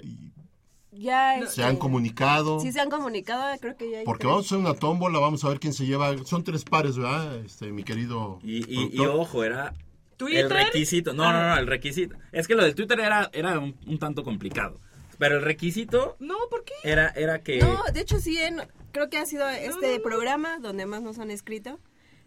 [0.92, 2.60] Ya, se este, han comunicado.
[2.60, 4.30] Sí, se han comunicado, creo que ya hay Porque tres.
[4.32, 6.18] vamos a hacer una tómbola, vamos a ver quién se lleva.
[6.26, 7.38] Son tres pares, ¿verdad?
[7.38, 8.40] Este, mi querido.
[8.44, 9.74] Y, y- y ojo, era
[10.18, 10.46] ¿Twitter?
[10.46, 11.14] el requisito.
[11.14, 12.16] No, no, no, el requisito.
[12.32, 14.80] Es que lo del Twitter era, era un, un tanto complicado.
[15.20, 16.74] Pero el requisito No, ¿por qué?
[16.84, 17.60] era, era que...
[17.60, 18.62] No, de hecho sí, en-
[18.92, 21.78] creo que ha sido este programa donde más nos han escrito.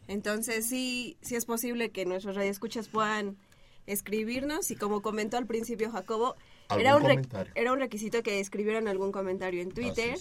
[0.08, 3.36] Entonces sí, sí es posible que nuestros radioescuchas puedan
[3.86, 6.36] escribirnos y como comentó al principio Jacobo,
[6.78, 7.52] era un, comentario.
[7.54, 10.16] era un requisito que escribieran algún comentario en Twitter.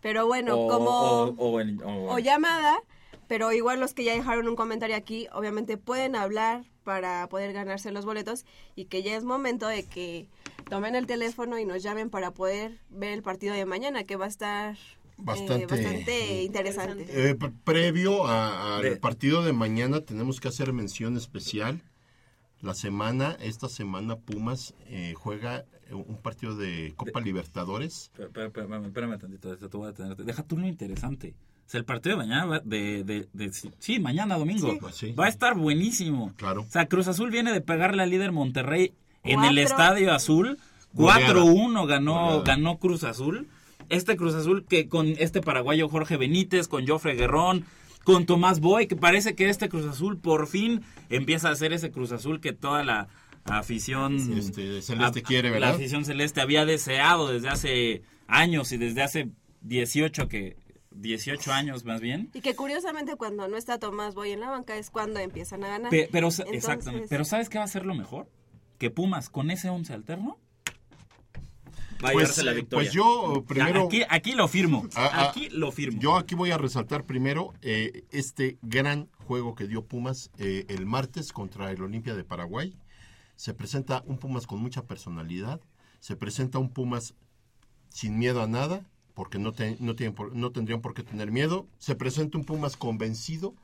[0.00, 0.90] Pero bueno, o, como...
[0.90, 2.76] o- o en- o- o llamada,
[3.28, 7.92] pero igual los que ya dejaron un comentario aquí, obviamente pueden hablar para poder ganarse
[7.92, 10.26] los boletos y que ya es momento de que
[10.68, 14.24] tomen el teléfono y nos llamen para poder ver el partido de mañana, que va
[14.24, 14.78] a estar eh,
[15.18, 17.06] Bastante- bastante interesante.
[17.30, 21.80] Eh, pre- previo a- al partido de mañana tenemos que hacer mención especial.
[22.62, 28.10] La semana, esta semana Pumas eh, juega eh, un partido de Copa Libertadores.
[28.14, 31.34] Espera- espera- espérame, espérame tantito, te voy a tener- Deja tú lo interesante.
[31.66, 34.78] O sea, el partido de mañana, va de, de, de- sí, mañana domingo, Sí.
[34.80, 35.12] Pues sí.
[35.12, 36.32] va a estar buenísimo.
[36.36, 36.62] Claro.
[36.62, 38.92] O sea, Cruz Azul viene de pegarle al líder Monterrey
[39.24, 39.62] en el Cuatro.
[39.62, 40.58] Estadio Azul.
[40.92, 41.34] Goleada.
[41.34, 42.42] 4-1 ganó, Goleada.
[42.44, 43.48] ganó Cruz Azul.
[43.88, 47.64] Este Cruz Azul que con este paraguayo Jorge Benítez, con Jofre Guerrón,
[48.04, 51.90] con Tomás Boy, que parece que este Cruz Azul por fin empieza a ser ese
[51.90, 53.08] Cruz Azul que toda la
[53.44, 55.74] afición Este, Celeste a- quiere, La ¿verdad?
[55.74, 59.30] afición celeste había deseado desde hace años y desde hace
[59.62, 60.56] 18 que
[60.92, 62.30] 18 años más bien.
[62.34, 65.68] Y que curiosamente cuando no está Tomás Boy en la banca es cuando empiezan a
[65.68, 65.90] ganar.
[65.90, 68.28] Pe- pero Entonces, exactamente, pero ¿sabes qué va a ser lo mejor?
[68.78, 70.38] Que Pumas con ese 11 alterno
[72.08, 72.84] a Pues, la eh, victoria.
[72.86, 74.86] pues yo primero- aquí aquí lo firmo.
[74.94, 76.00] Ah, ah, aquí lo firmo.
[76.00, 80.86] Yo aquí voy a resaltar primero eh, este gran juego que dio Pumas eh, el
[80.86, 82.76] martes contra el Olimpia de Paraguay.
[83.36, 85.60] Se presenta un Pumas con mucha personalidad,
[86.00, 87.14] se presenta un Pumas
[87.88, 88.84] sin miedo a nada,
[89.14, 91.66] porque no, te- no, tienen por- no tendrían por qué tener miedo.
[91.78, 93.54] Se presenta un Pumas convencido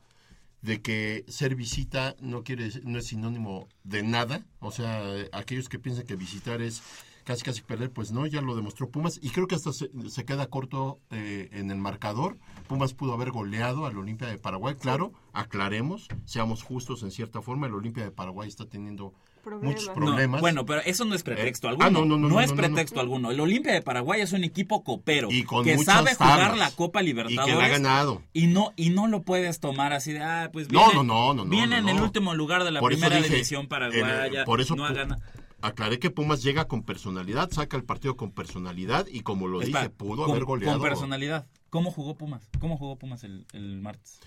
[0.61, 4.45] de que ser visita no quiere no es sinónimo de nada.
[4.59, 6.81] O sea, eh, aquellos que piensan que visitar es
[7.29, 9.19] casi casi perder, pues no, ya lo demostró Pumas.
[9.21, 12.37] Y creo que hasta se, se queda corto eh, en el marcador.
[12.67, 14.73] Pumas pudo haber goleado al Olimpia de Paraguay.
[14.73, 17.67] Claro, aclaremos, seamos justos en cierta forma.
[17.67, 19.13] El Olimpia de Paraguay está teniendo
[19.61, 20.41] muchos No, problemas.
[20.41, 21.87] bueno, pero eso no es pretexto Eh, alguno.
[21.87, 23.01] ah, no, no, no, No no, es pretexto no.
[23.01, 23.29] alguno.
[23.31, 27.01] El Olimpia de Paraguay es un equipo copero Y con que sabe jugar la Copa
[27.03, 27.45] Y Libertadores.
[27.55, 28.23] que la ha ganado.
[28.33, 31.33] Y no y no lo puedes tomar así de ah, pues No, viene, no, no,
[31.35, 34.39] no, no, viene no, en el último lugar de la Por primera dije, división paraguaya.
[34.39, 35.21] el- por eso no ha ganado.
[35.61, 39.79] Aclaré que Pumas llega con personalidad, saca el partido con personalidad y como lo Espera,
[39.81, 40.79] dije, pudo con, haber goleado.
[40.79, 41.47] Con personalidad.
[41.69, 42.47] ¿Cómo jugó Pumas?
[42.59, 44.19] ¿Cómo jugó Pumas el, el martes?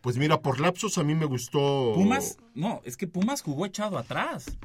[0.00, 1.92] Pues mira, por lapsos a mí me gustó.
[1.94, 4.56] Pumas, no, es que Pumas jugó echado atrás.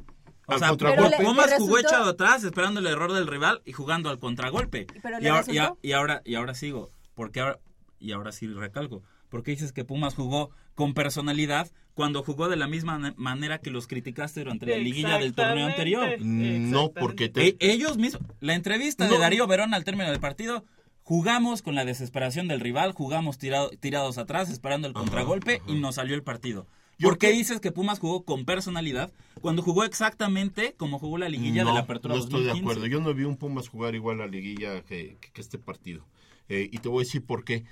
[0.45, 1.17] O Al sea, contragolpe.
[1.17, 4.09] Pu- Pumas Pero le jugó resultó- echado atrás, esperando el error del rival y jugando
[4.09, 4.85] al contragolpe.
[5.01, 5.79] Pero y, ahora, y, a- resultó.
[5.81, 7.59] y ahora y ahora sigo, porque ahora
[7.99, 12.67] y ahora sí recalco, porque dices que Pumas jugó con personalidad cuando jugó de la
[12.67, 16.19] misma manera que los criticaste durante la liguilla del torneo anterior.
[16.19, 20.63] No, porque e, ellos mismos, la entrevista de Darío Verón al término del partido,
[21.03, 26.15] jugamos con la desesperación del rival, jugamos tirados atrás esperando el contragolpe y nos salió
[26.15, 26.65] el partido.
[27.01, 29.11] ¿Por qué dices que Pumas jugó con personalidad
[29.41, 32.85] cuando jugó exactamente como jugó la liguilla de la Apertura No estoy de acuerdo.
[32.85, 36.05] Yo no vi un Pumas jugar igual la liguilla que, este partido.
[36.47, 37.63] Eh, y te voy a decir por qué.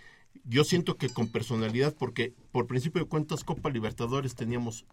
[0.45, 4.85] Yo siento que con personalidad, porque por principio de cuentas Copa Libertadores teníamos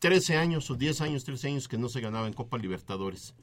[0.00, 3.34] 13 años o 10 años, 13 años que no se ganaba en Copa Libertadores.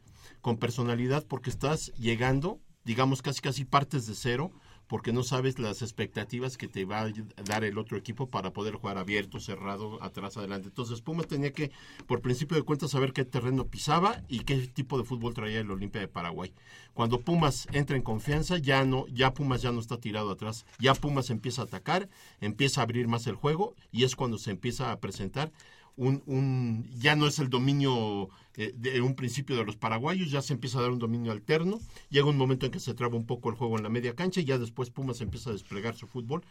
[0.41, 4.51] Con personalidad porque estás llegando, digamos casi casi partes de cero,
[4.91, 7.13] porque no sabes las expectativas que te va a
[7.45, 10.67] dar el otro equipo para poder jugar abierto, cerrado, atrás, adelante.
[10.67, 11.71] Entonces Pumas tenía que,
[12.07, 15.71] por principio de cuentas, saber qué terreno pisaba y qué tipo de fútbol traía el
[15.71, 16.51] Olimpia de Paraguay.
[16.93, 20.93] Cuando Pumas entra en confianza, ya no, ya Pumas ya no está tirado atrás, ya
[20.93, 22.09] Pumas empieza a atacar,
[22.41, 25.53] empieza a abrir más el juego y es cuando se empieza a presentar
[25.95, 30.41] un, un, ya no es el dominio eh, de un principio de los paraguayos, ya
[30.41, 31.79] se empieza a dar un dominio alterno,
[32.09, 34.41] llega un momento en que se traba un poco el juego en la media cancha
[34.41, 36.43] y ya después Pumas empieza a desplegar su fútbol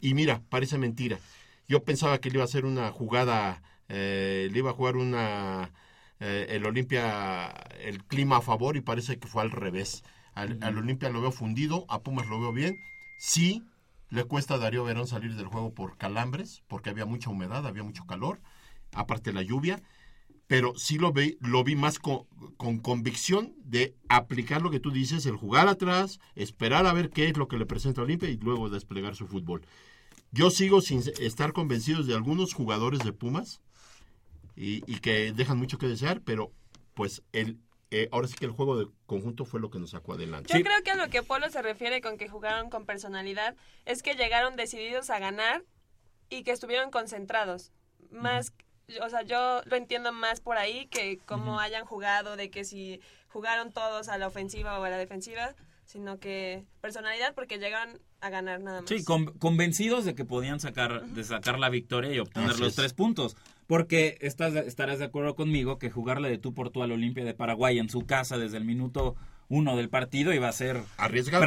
[0.00, 1.18] y mira, parece mentira.
[1.68, 5.72] Yo pensaba que le iba a hacer una jugada, eh, le iba a jugar una
[6.20, 7.48] eh, el Olimpia
[7.80, 10.04] el clima a favor y parece que fue al revés.
[10.34, 12.76] Al, al Olimpia lo veo fundido, a Pumas lo veo bien.
[13.18, 13.64] Sí,
[14.10, 17.82] le cuesta a Darío Verón salir del juego por calambres, porque había mucha humedad, había
[17.82, 18.40] mucho calor
[18.92, 19.80] aparte la lluvia,
[20.48, 22.26] pero sí lo vi, lo vi más con,
[22.80, 27.36] convicción de aplicar lo que tú dices, el jugar atrás, esperar a ver qué es
[27.36, 29.66] lo que le presenta Olimpia y luego desplegar su fútbol.
[30.32, 33.60] Yo sigo sin estar convencido de algunos jugadores de Pumas
[34.56, 36.50] y, que dejan mucho que desear, pero
[36.94, 37.58] pues el,
[37.90, 40.52] eh, ahora sí que el juego de conjunto fue lo que nos sacó adelante.
[40.52, 43.54] Yo creo que a lo que Polo se refiere con que jugaron con personalidad
[43.84, 45.62] es que llegaron decididos a ganar
[46.30, 47.70] y que estuvieron concentrados.
[48.10, 48.52] Más
[49.02, 53.00] o sea, yo lo entiendo más por ahí que cómo hayan jugado, de que si
[53.28, 55.54] jugaron todos a la ofensiva o a la defensiva,
[55.84, 58.90] sino que personalidad porque llegan a ganar nada más.
[58.90, 63.36] Sí, convencidos de que podían sacar, de sacar la victoria y obtener los tres puntos.
[63.66, 67.34] Porque estás, estarás de acuerdo conmigo que jugarle de tú por tú al Olimpia de
[67.34, 69.14] Paraguay en su casa desde el minuto
[69.48, 70.82] uno del partido iba a ser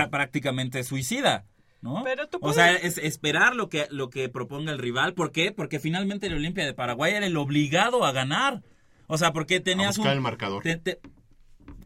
[0.09, 1.45] prácticamente suicida.
[1.81, 2.03] ¿No?
[2.41, 5.13] O sea, es esperar lo que, lo que proponga el rival.
[5.13, 5.51] ¿Por qué?
[5.51, 8.61] Porque finalmente el Olimpia de Paraguay era el obligado a ganar.
[9.07, 10.07] O sea, porque tenías un...
[10.07, 10.63] el marcador.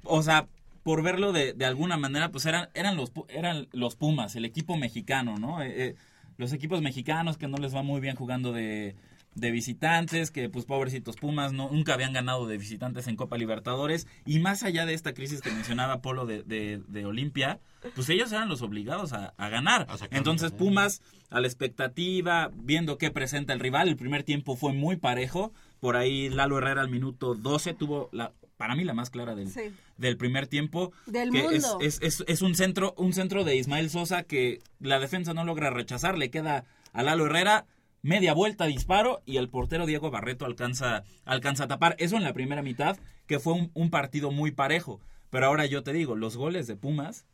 [0.04, 0.48] o sea,
[0.84, 4.78] por verlo de, de, alguna manera, pues eran, eran, los, eran los Pumas, el equipo
[4.78, 5.64] mexicano, ¿no?
[5.64, 5.96] Eh, eh,
[6.38, 8.96] los equipos mexicanos que no les va muy bien jugando de,
[9.36, 14.08] de visitantes, que pues pobrecitos Pumas no, nunca habían ganado de visitantes en Copa Libertadores.
[14.26, 17.60] Y más allá de esta crisis que mencionaba Polo de, de, Olimpia,
[17.94, 19.88] pues ellos eran los obligados a, ganar.
[20.12, 24.96] Entonces Pumas, a la expectativa, viendo qué presenta el rival, el primer tiempo fue muy
[24.96, 25.54] parejo.
[25.82, 29.50] Por ahí Lalo Herrera al minuto 12 tuvo la, para mí la más clara del,
[29.98, 30.94] del primer tiempo.
[31.06, 31.80] Del que mundo.
[31.82, 35.70] Es, es, es, un centro, un centro de Ismael Sosa que la defensa no logra
[35.70, 36.64] rechazar, le queda
[36.94, 37.66] a Lalo Herrera
[38.06, 41.96] media vuelta, disparo y el portero Diego Barreto alcanza, alcanza a tapar.
[41.98, 45.02] Eso en la primera mitad, que fue un, partido muy parejo.
[45.32, 47.26] Pero ahora yo te digo, los goles de Pumas,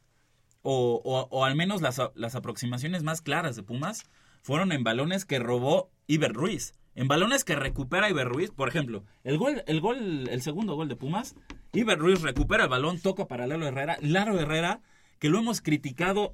[0.61, 4.05] o, o, al menos las, las, aproximaciones más claras de Pumas,
[4.41, 6.73] fueron en balones que robó Iber Ruiz.
[6.95, 10.87] En balones que recupera Iber Ruiz, por ejemplo, el gol, el gol, el segundo gol
[10.87, 11.35] de Pumas,
[11.73, 13.97] Iber Ruiz recupera el balón, toca para Lalo Herrera.
[14.01, 14.79] Laro Herrera,
[15.19, 16.33] que lo hemos criticado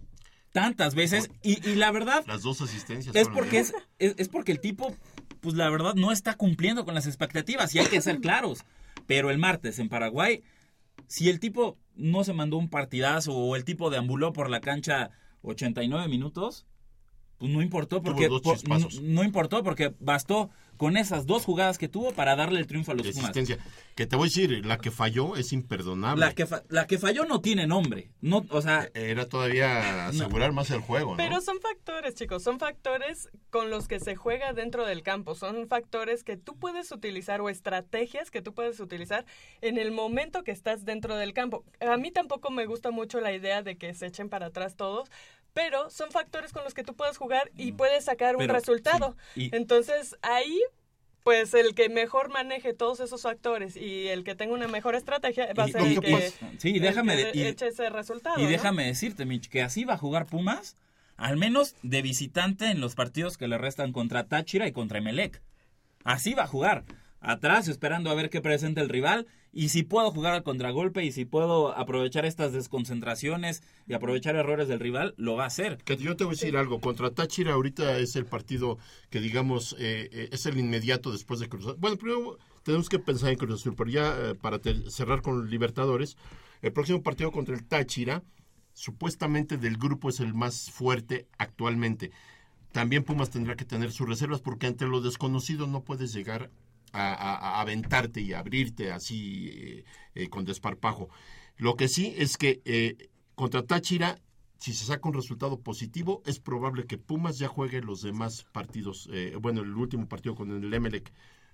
[0.58, 4.96] tantas veces y, la verdad las dos asistencias es porque es, es, porque el tipo
[5.40, 8.66] pues la verdad no está cumpliendo con las expectativas y hay que ser claros.
[9.06, 10.42] Pero el martes en Paraguay
[11.06, 15.12] si el tipo no se mandó un partidazo o el tipo deambuló por la cancha
[15.44, 16.66] 89 minutos
[17.38, 18.28] pues no importó porque
[19.04, 22.96] no, importó porque bastó con esas dos jugadas que tuvo para darle el triunfo a
[22.96, 23.32] los Pumas.
[23.96, 26.24] Que te voy a decir, la que falló es imperdonable.
[26.24, 28.12] La que, la que falló no tiene nombre.
[28.22, 31.18] No, o sea, e-, Era todavía asegurar más el juego, ¿no?
[31.18, 35.34] Pero son factores, chicos, son factores con los que se juega dentro del campo.
[35.34, 39.26] Son factores que tú puedes utilizar o estrategias que tú puedes utilizar
[39.62, 41.66] en el momento que estás dentro del campo.
[41.80, 45.10] A mí tampoco me gusta mucho la idea de que se echen para atrás todos,
[45.58, 47.78] pero son factores con los que tú puedes jugar y mm.
[47.78, 49.18] puedes sacar un resultado.
[49.36, 50.62] Entonces ahí
[51.24, 55.52] pues el que mejor maneje todos esos factores y el que tenga una mejor estrategia
[55.58, 58.40] va a ser el que, sí, déjame eche ese resultado.
[58.40, 60.78] Y déjame decirte, Mitch, que así va a jugar Pumas,
[61.16, 65.42] al menos de visitante en los partidos que le restan contra Táchira y contra Emelec.
[66.04, 66.86] Así va a jugar.
[67.20, 71.12] Atrás esperando a ver qué presenta el rival y si puedo jugar al contragolpe y
[71.12, 75.78] si puedo aprovechar estas desconcentraciones y aprovechar errores del rival, lo va a hacer.
[75.84, 78.78] Que yo te voy a decir algo, contra Táchira ahorita es el partido
[79.10, 81.78] que digamos eh, eh, es el inmediato después de Cruz Azul.
[81.80, 86.18] Bueno, primero tenemos que pensar en Cruz Azul, pero ya eh, para cerrar con Libertadores,
[86.62, 88.24] el próximo partido contra el Táchira,
[88.74, 92.12] supuestamente del grupo es el más fuerte actualmente.
[92.74, 96.52] También Pumas tendrá que tener sus reservas porque ante lo desconocido no puedes llegar
[96.94, 99.86] a, aventarte y abrirte así eh,
[100.16, 101.10] eh, con desparpajo.
[101.58, 104.20] Lo que sí es que eh, contra Táchira,
[104.58, 109.08] si se saca un resultado positivo, es probable que Pumas ya juegue los demás partidos,
[109.40, 111.14] bueno, el último partido con el Emelec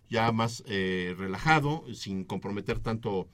[0.10, 3.28] ya más relajado, sin comprometer tanto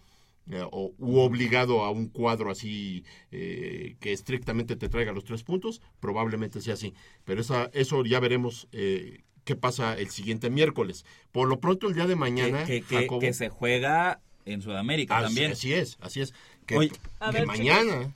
[0.72, 6.62] o, u obligado a un cuadro así que estrictamente te traiga los tres puntos, probablemente
[6.62, 6.96] sea así.
[7.24, 8.68] Pero esa, eso ya veremos
[9.50, 11.06] qué pasa el siguiente miércoles.
[11.32, 12.66] Por lo pronto, el día de mañana.
[12.66, 15.54] Que, que, se juega en Sudamérica también.
[15.54, 16.36] Así es, así es.
[16.68, 16.92] Que,
[17.48, 18.14] mañana.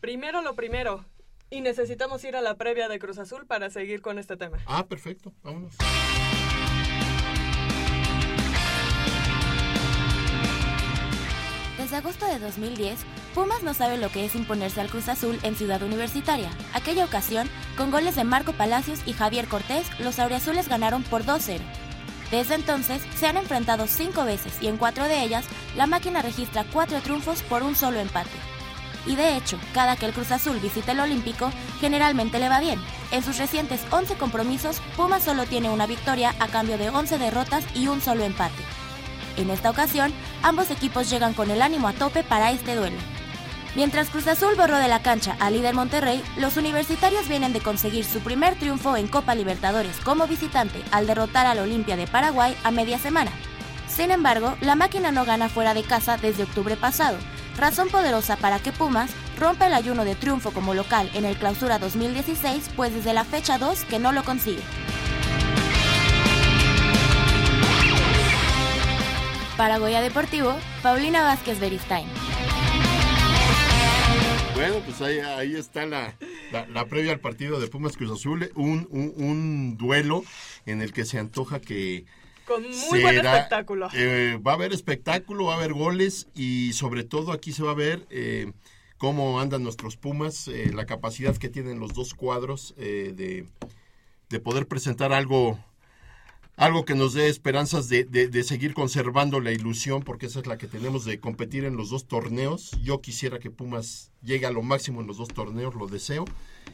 [0.00, 1.04] primero lo primero.
[1.50, 4.58] Y necesitamos ir a la previa de Cruz Azul para seguir con este tema.
[4.66, 5.32] Ah, perfecto.
[5.44, 5.76] Vámonos.
[11.78, 12.98] Desde agosto de 2010,
[13.34, 16.50] Pumas no sabe lo que es imponerse al Cruz Azul en Ciudad Universitaria.
[16.74, 17.48] Aquella ocasión,
[17.78, 21.60] con goles de Marco Palacios y Javier Cortés, los auriazules ganaron por 2-0.
[22.30, 25.46] Desde entonces, se han enfrentado cinco veces y en cuatro de ellas,
[25.76, 28.30] la máquina registra cuatro triunfos por un solo empate.
[29.06, 31.50] Y de hecho, cada que el Cruz Azul visita el Olímpico,
[31.80, 32.78] generalmente le va bien.
[33.12, 37.64] En sus recientes 11 compromisos, Pumas solo tiene una victoria a cambio de 11 derrotas
[37.74, 38.62] y un solo empate.
[39.36, 42.98] En esta ocasión, ambos equipos llegan con el ánimo a tope para este duelo.
[43.74, 48.04] Mientras Cruz Azul borró de la cancha al líder Monterrey, los universitarios vienen de conseguir
[48.04, 52.70] su primer triunfo en Copa Libertadores como visitante al derrotar al Olimpia de Paraguay a
[52.70, 53.32] media semana.
[53.88, 57.16] Sin embargo, la máquina no gana fuera de casa desde octubre pasado,
[57.56, 61.78] razón poderosa para que Pumas rompa el ayuno de triunfo como local en el Clausura
[61.78, 64.62] 2016, pues desde la fecha 2 que no lo consigue.
[69.56, 72.21] Para Goya Deportivo, Paulina Vázquez Beristain.
[74.54, 76.14] Bueno, pues ahí, está la,
[76.88, 80.24] previa al partido de Pumas Cruz Azul, un, un, duelo
[80.66, 82.04] en el que se antoja que...
[82.46, 83.88] Con muy buen espectáculo.
[83.94, 87.70] Eh, va a haber espectáculo, va a haber goles y sobre todo aquí se va
[87.70, 88.52] a ver eh,
[88.98, 93.46] cómo andan nuestros Pumas, eh, la capacidad que tienen los dos cuadros de,
[94.28, 95.58] de poder presentar algo
[96.56, 100.58] algo que nos dé esperanzas de, de, seguir conservando la ilusión, porque esa es la
[100.58, 102.72] que tenemos de competir en los dos torneos.
[102.82, 106.24] Yo quisiera que Pumas llegue a lo máximo en los dos torneos, lo deseo,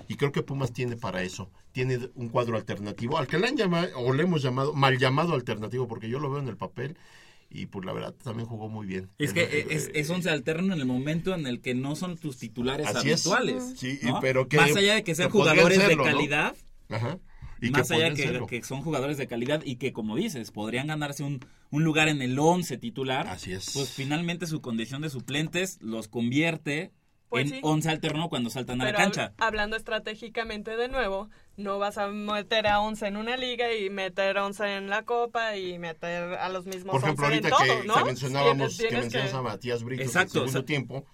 [0.09, 1.51] y creo que Pumas tiene para eso.
[1.73, 5.35] Tiene un cuadro alternativo, al que le han llamado, o le hemos llamado, mal llamado
[5.35, 6.97] alternativo, porque yo lo veo en el papel.
[7.51, 9.09] Y pues la verdad también jugó muy bien.
[9.17, 12.37] Es que es, es once alterno en el momento en el que no son tus
[12.37, 13.73] titulares habituales.
[13.75, 16.55] Sí, pero que, Más allá de que sean jugadores de calidad,
[16.91, 17.19] Ajá
[17.71, 21.41] más allá que, que son jugadores de calidad y que, como dices, podrían ganarse un,
[21.71, 23.27] un lugar en el 11 titular.
[23.27, 23.71] Así es.
[23.75, 26.93] Pues finalmente su condición de suplentes los convierte
[27.29, 29.35] pues en 11 alterno cuando saltan a la cancha.
[29.39, 34.39] hablando estratégicamente de nuevo, no vas a meter a 11 en una liga y meter
[34.39, 38.05] 11 en la copa y meter a los mismos Por ejemplo, ahorita que, ¿no?
[38.05, 41.05] mencionábamos, que mencionas a Matías Brito Exacto, en segundo tiempo.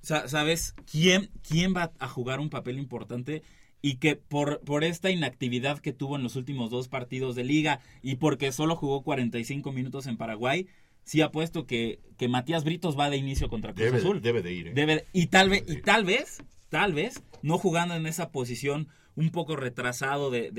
[0.00, 3.42] ¿Sabes quién, quién va a jugar un papel importante?
[3.82, 7.80] Y que por, por esta inactividad que tuvo en los últimos dos partidos de liga
[8.00, 10.68] y porque solo jugó 45 minutos en Paraguay,
[11.02, 14.22] sí apuesto que, que Matías Britos va de inicio contra Cruz Azul.
[14.22, 14.68] Debe de ir.
[14.68, 14.72] ¿eh?
[14.74, 19.30] Debe, y tal vez, y tal vez, tal vez, no jugando en esa posición un
[19.30, 20.50] poco retrasado de,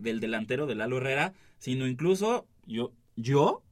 [0.00, 3.62] del delantero de Lalo Herrera, sino incluso yo, yo,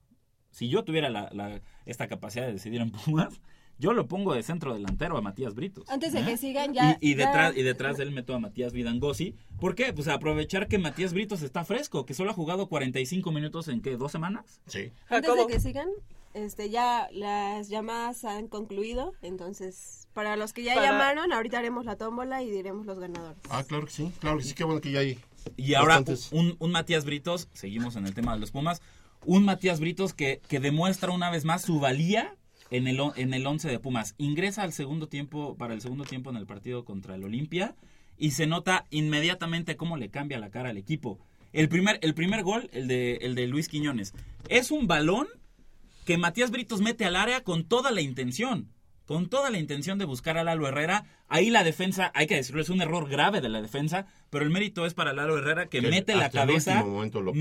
[0.51, 3.41] si yo tuviera la, la, esta capacidad de decidir en Pumas,
[3.81, 5.89] yo lo pongo de centro delantero a Matías Britos.
[5.89, 6.99] Antes de que sigan ya.
[7.01, 9.35] Y, detrás, y detrás de él meto a Matías Vidangosi.
[9.59, 9.93] ¿Por qué?
[9.93, 13.97] Pues aprovechar que Matías Britos está fresco, que solo ha jugado 45 minutos en qué,
[13.97, 14.61] dos semanas.
[14.67, 14.93] Sí.
[15.09, 15.89] Antes de que sigan,
[16.35, 21.97] este, ya las llamadas han concluido, entonces para los que ya llamaron, ahorita haremos la
[21.97, 23.39] tómbola y diremos los ganadores.
[23.49, 25.19] Ah, claro que sí, claro que sí, qué bueno que ya hay.
[25.57, 28.83] Y ahora un, un Matías Britos, seguimos en el tema de los Pumas,
[29.25, 32.37] un Matías Britos que, que demuestra una vez más su valía
[32.71, 34.15] en el, en el 11 de Pumas.
[34.19, 37.75] Ingresa al segundo tiempo, para el segundo tiempo en el partido contra el Olimpia
[38.17, 41.19] y se nota inmediatamente cómo le cambia la cara al equipo.
[41.53, 44.15] El primer, el primer gol, el de, el de Luis Quiñones,
[44.49, 45.27] es un balón
[46.05, 48.69] que Matías Britos mete al área con toda la intención.
[49.07, 51.05] Con toda la intención de buscar a Lalo Herrera.
[51.29, 54.51] Ahí la defensa, hay que decirlo, es un error grave de la defensa, pero el
[54.51, 56.85] mérito es para Lalo Herrera que mete la cabeza.
[56.85, 57.33] momento lo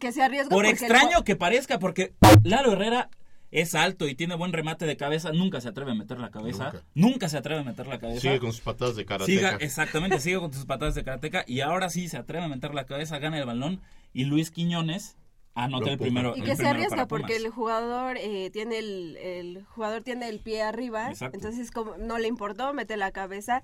[0.00, 0.50] Que se arriesga.
[0.50, 3.08] Por extraño el- que parezca, porque Lalo Herrera
[3.54, 6.72] es alto y tiene buen remate de cabeza, nunca se atreve a meter la cabeza.
[6.72, 6.84] Nunca.
[6.94, 8.20] Nunca, se atreve a meter la cabeza.
[8.20, 9.52] Sigue con sus patadas de karateca.
[9.52, 12.74] Siga, exactamente, sigue con sus patadas de karateca y ahora sí se atreve a meter
[12.74, 13.80] la cabeza, gana el balón
[14.12, 15.16] y Luis Quiñones
[15.54, 16.36] anota el primero.
[16.36, 20.62] Y que se arriesga porque el jugador eh, tiene el, el jugador tiene el pie
[20.62, 21.36] arriba, Exacto.
[21.36, 23.62] entonces como no le importó, mete la cabeza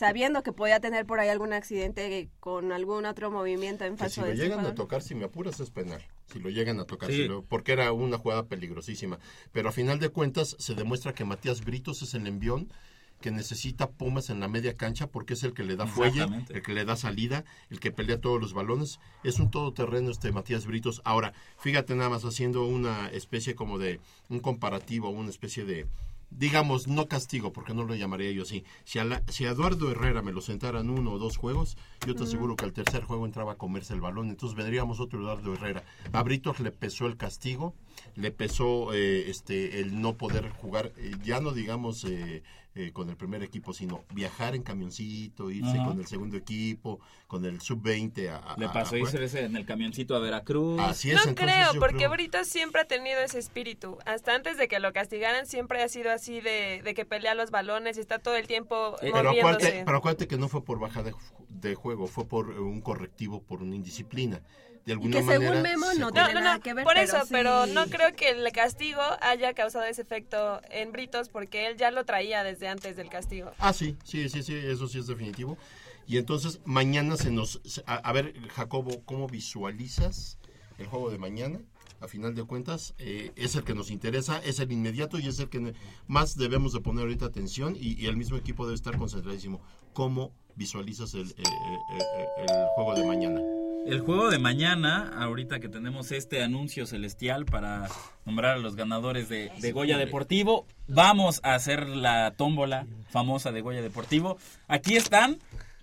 [0.00, 4.00] sabiendo que podía tener por ahí algún accidente con algún otro movimiento en Que si
[4.04, 6.02] falso lo de llegan a tocar, si me apuras, es penal.
[6.32, 7.16] Si lo llegan a tocar, Sí.
[7.18, 9.18] si lo- porque era una jugada peligrosísima.
[9.52, 12.72] Pero a final de cuentas, se demuestra que Matías Britos es el envión
[13.20, 16.62] que necesita Pumas en la media cancha porque es el que le da fuelle, el
[16.62, 19.00] que le da salida, el que pelea todos los balones.
[19.22, 21.02] Es un todoterreno este Matías Britos.
[21.04, 24.00] Ahora, fíjate nada más haciendo una especie como de
[24.30, 25.86] un comparativo, una especie de
[26.30, 28.64] digamos, no castigo, porque no lo llamaría yo así.
[28.84, 31.76] Si a, la- si a Eduardo Herrera me lo sentaran uno o dos juegos,
[32.06, 34.28] yo te aseguro que al tercer juego entraba a comerse el balón.
[34.30, 35.82] Entonces vendríamos otro Eduardo Herrera.
[36.12, 37.74] A Britos le pesó el castigo,
[38.14, 42.42] le pesó eh, este el no poder jugar, eh, ya no digamos eh,
[42.76, 45.86] eh, con el primer equipo, sino viajar en camioncito, irse Ajá.
[45.88, 49.56] con el segundo equipo, con el sub-20 a, a- Le a- pasó a- irse en
[49.56, 50.78] el camioncito a Veracruz.
[50.80, 53.98] Así es, No entonces creo, porque creo- Brito siempre ha tenido ese espíritu.
[54.06, 57.50] Hasta antes de que lo castigaran, siempre ha sido así de, de que pelea los
[57.50, 60.78] balones y está todo el tiempo Eh, Pero acuérdate, pero acuérdate que no fue por
[60.78, 61.12] baja de,
[61.48, 64.42] de juego, fue por un correctivo, por una indisciplina.
[64.86, 66.94] De alguna que según manera, Memo se no tiene No, nada no, que ver, por
[66.94, 71.28] pero eso, sí- pero no creo que el castigo haya causado ese efecto en Britos
[71.28, 73.52] porque él ya lo traía desde antes del castigo.
[73.58, 75.58] Ah, sí, sí, sí, sí, eso sí es definitivo.
[76.06, 77.60] Y entonces mañana se nos...
[77.86, 80.38] A, a ver, Jacobo, ¿cómo visualizas
[80.78, 81.60] el juego de mañana?
[82.00, 85.38] A final de cuentas, eh, es el que nos interesa, es el inmediato y es
[85.38, 85.74] el que
[86.06, 89.60] más debemos de poner ahorita atención y, y el mismo equipo debe estar concentradísimo.
[89.92, 93.40] ¿Cómo visualizas el, eh, eh, eh, el juego de mañana?
[93.86, 97.88] El juego de mañana, ahorita que tenemos este anuncio celestial para
[98.24, 103.62] nombrar a los ganadores de, de Goya Deportivo, vamos a hacer la tómbola famosa de
[103.62, 104.38] Goya Deportivo.
[104.68, 105.38] Aquí están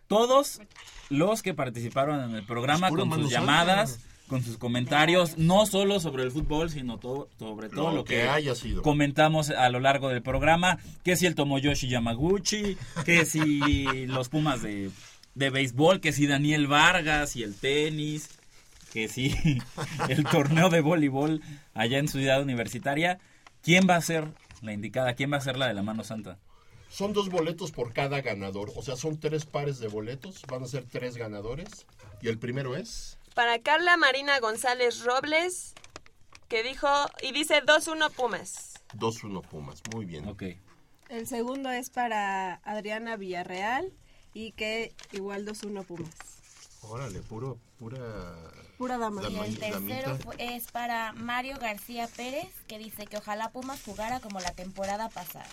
[0.07, 0.61] todos
[1.09, 6.23] los que participaron en el programa con sus llamadas, con sus comentarios, no solo sobre
[6.23, 8.81] el fútbol, sino todo, sobre todo Lo lo, que haya sido.
[8.81, 14.61] comentamos a lo largo del programa, que si el Tomoyoshi Yamaguchi, que si los Pumas
[14.61, 14.91] de,
[15.37, 18.29] de béisbol, que si Daniel Vargas y el tenis,
[18.91, 19.35] que si
[20.09, 21.41] el torneo de voleibol
[21.73, 23.19] allá en Ciudad Universitaria.
[23.61, 24.27] ¿Quién va a ser
[24.61, 25.13] la indicada?
[25.13, 26.39] ¿Quién va a ser la de la mano santa?
[26.89, 30.67] Son dos boletos por cada ganador, o sea, son tres pares de boletos, van a
[30.67, 31.85] ser tres ganadores.
[32.21, 33.19] Y el primero es...
[33.35, 35.75] Para Carla Marina González Robles,
[36.47, 36.87] que dijo
[37.21, 38.81] y dice 2-1 Pumas.
[38.95, 40.27] 2-1 Pumas, muy bien.
[40.27, 40.43] Ok.
[41.09, 43.91] El segundo es para Adriana Villarreal
[44.37, 46.13] y que igual 2-1 Pumas.
[46.83, 47.99] Órale, puro, pura...
[48.77, 49.27] Pura dama.
[49.27, 54.39] Y el tercero es para Mario García Pérez, que dice que ojalá Pumas jugara como
[54.39, 55.49] la temporada pasada.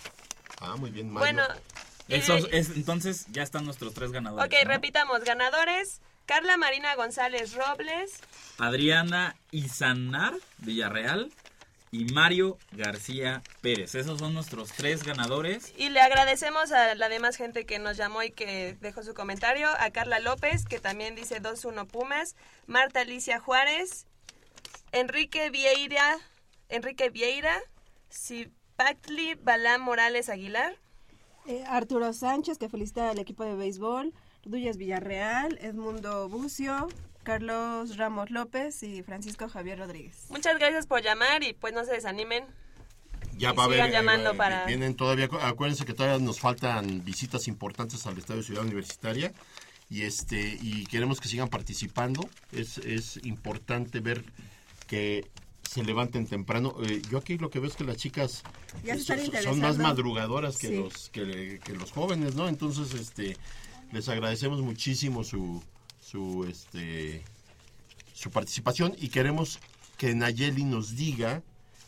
[0.61, 1.41] Ah, muy bien, Mario.
[1.41, 1.55] Bueno,
[2.09, 4.45] Eso es, entonces ya están nuestros tres ganadores.
[4.45, 4.71] ok, ¿no?
[4.71, 6.01] repitamos, ganadores.
[6.27, 8.19] Carla Marina González Robles,
[8.57, 11.31] Adriana Izanar Villarreal
[11.95, 13.95] y Mario García Pérez.
[13.95, 15.73] Esos son nuestros tres ganadores.
[15.77, 19.69] Y le agradecemos a la demás gente que nos llamó y que dejó su comentario.
[19.79, 22.35] A Carla López, que también dice 2-1 Pumas.
[22.67, 24.07] Marta Alicia Juárez.
[24.91, 26.17] Enrique Vieira.
[26.67, 27.61] Enrique Vieira.
[28.11, 30.75] Zipactli Balán Morales Aguilar.
[31.45, 34.13] Eh, Arturo Sánchez, que felicita al equipo de béisbol.
[34.43, 36.87] Duyes Villarreal, Edmundo Bucio,
[37.25, 40.27] Carlos Ramos López y Francisco Javier Rodríguez.
[40.29, 42.45] Muchas gracias por llamar y pues no se desanimen.
[43.37, 46.23] Ya Y va a haber, sigan eh, llamando eh, para- vienen todavía, acuérdense que todavía
[46.23, 49.33] nos faltan visitas importantes al Estadio Ciudad Universitaria
[49.89, 52.29] y este y queremos que sigan participando.
[52.53, 54.23] Es, es importante ver
[54.87, 55.29] que
[55.69, 56.75] se levanten temprano.
[56.87, 58.43] Eh, yo aquí lo que veo es que las chicas
[58.85, 60.77] Ya se están son, más madrugadoras que Sí.
[60.77, 62.47] los que, que los jóvenes, ¿no?
[62.47, 63.35] Entonces, este
[63.91, 65.61] les agradecemos muchísimo su
[66.05, 67.23] su este
[68.13, 69.59] su participación y queremos
[69.97, 71.41] que Nayeli nos diga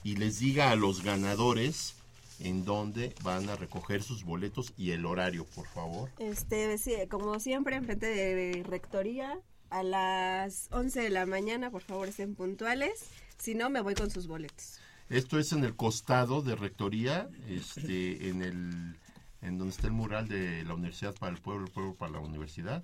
[0.03, 1.95] y les diga a los ganadores
[2.39, 6.10] en dónde van a recoger sus boletos y el horario, por favor.
[6.19, 9.39] Este, sí, como siempre, enfrente de Rectoría,
[9.69, 13.10] a las 11 de la mañana, por favor, estén puntuales.
[13.38, 14.80] Si no, me voy con sus boletos.
[15.10, 18.98] Esto es en el costado de Rectoría, este, en el
[19.41, 22.19] en donde está el mural de la Universidad para el Pueblo, el Pueblo para la
[22.19, 22.84] Universidad.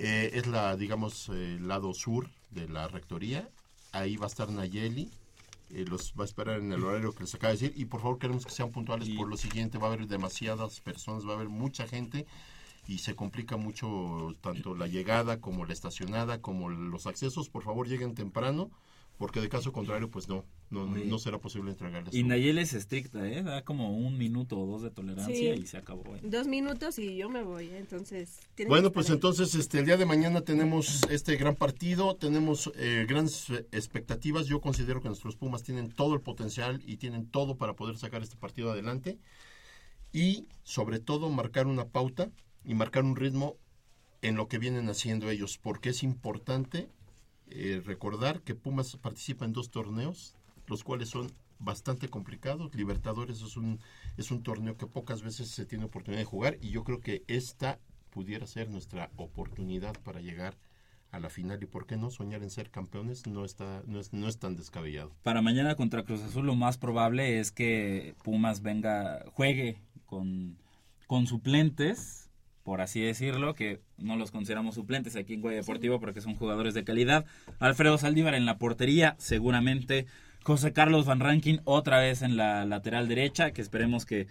[0.00, 3.50] Eh, es la, digamos, el lado sur de la rectoría.
[3.92, 5.10] Ahí va a estar Nayeli.
[5.70, 7.72] eh, los va a esperar en el horario que les acaba de decir.
[7.76, 9.78] Y por favor, queremos que sean puntuales por lo siguiente.
[9.78, 12.26] Va a haber demasiadas personas, va a haber mucha gente.
[12.86, 17.50] y se complica mucho tanto la llegada como la estacionada como los accesos.
[17.50, 18.70] Por favor, lleguen temprano
[19.18, 22.14] porque de caso contrario, pues no, no, no será posible entregarles.
[22.14, 23.42] Y Nayel es estricta, ¿eh?
[23.42, 26.16] Da como un minuto o dos de tolerancia y se acabó.
[26.16, 26.20] ¿eh?
[26.22, 27.78] Dos minutos y yo me voy, ¿eh?
[27.78, 28.40] entonces...
[28.66, 33.50] Bueno, pues entonces este, el día de mañana tenemos este gran partido, tenemos eh, grandes
[33.72, 34.46] expectativas.
[34.46, 38.22] Yo considero que nuestros Pumas tienen todo el potencial y tienen todo para poder sacar
[38.22, 39.18] este partido adelante.
[40.12, 42.30] Y sobre todo marcar una pauta
[42.64, 43.56] y marcar un ritmo
[44.22, 46.88] en lo que vienen haciendo ellos, porque es importante
[47.50, 50.34] eh, recordar que Pumas participa en dos torneos,
[50.68, 52.74] los cuales son bastante complicados.
[52.74, 53.80] Libertadores es un,
[54.16, 57.24] es un torneo que pocas veces se tiene oportunidad de jugar y yo creo que
[57.26, 57.78] esta
[58.10, 60.56] pudiera ser nuestra oportunidad para llegar
[61.10, 64.12] a la final y por qué no soñar en ser campeones no está no es,
[64.12, 65.14] no es tan descabellado.
[65.22, 70.58] Para mañana contra Cruz Azul lo más probable es que Pumas venga juegue con
[71.06, 72.28] con suplentes
[72.68, 76.74] por así decirlo, que no los consideramos suplentes aquí en Guaya Deportivo porque son jugadores
[76.74, 77.24] de calidad.
[77.60, 80.04] Alfredo Saldívar en la portería, seguramente.
[80.48, 84.28] José Carlos Van Rankin otra vez en la lateral derecha, que esperemos que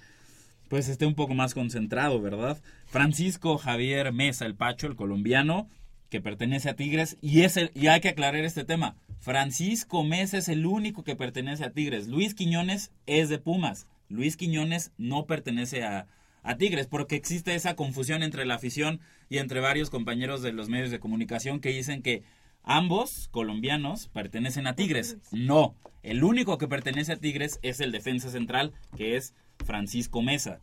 [0.67, 2.57] pues esté un poco más concentrado, ¿verdad?
[2.87, 5.69] Francisco Javier Mesa, el Pacho, el colombiano,
[6.09, 8.95] que pertenece a Tigres, y es el, y hay que aclarar este tema.
[9.19, 12.07] Francisco Mesa es el único que pertenece a Tigres.
[12.07, 13.85] Luis Quiñones es de Pumas.
[14.09, 16.07] Luis Quiñones no pertenece a,
[16.41, 20.67] a Tigres, porque existe esa confusión entre la afición y entre varios compañeros de los
[20.67, 22.23] medios de comunicación que dicen que
[22.67, 25.17] ambos colombianos pertenecen a Tigres.
[25.31, 29.33] No, el único que pertenece a Tigres es el defensa central, que es
[29.65, 30.59] Francisco Mesa.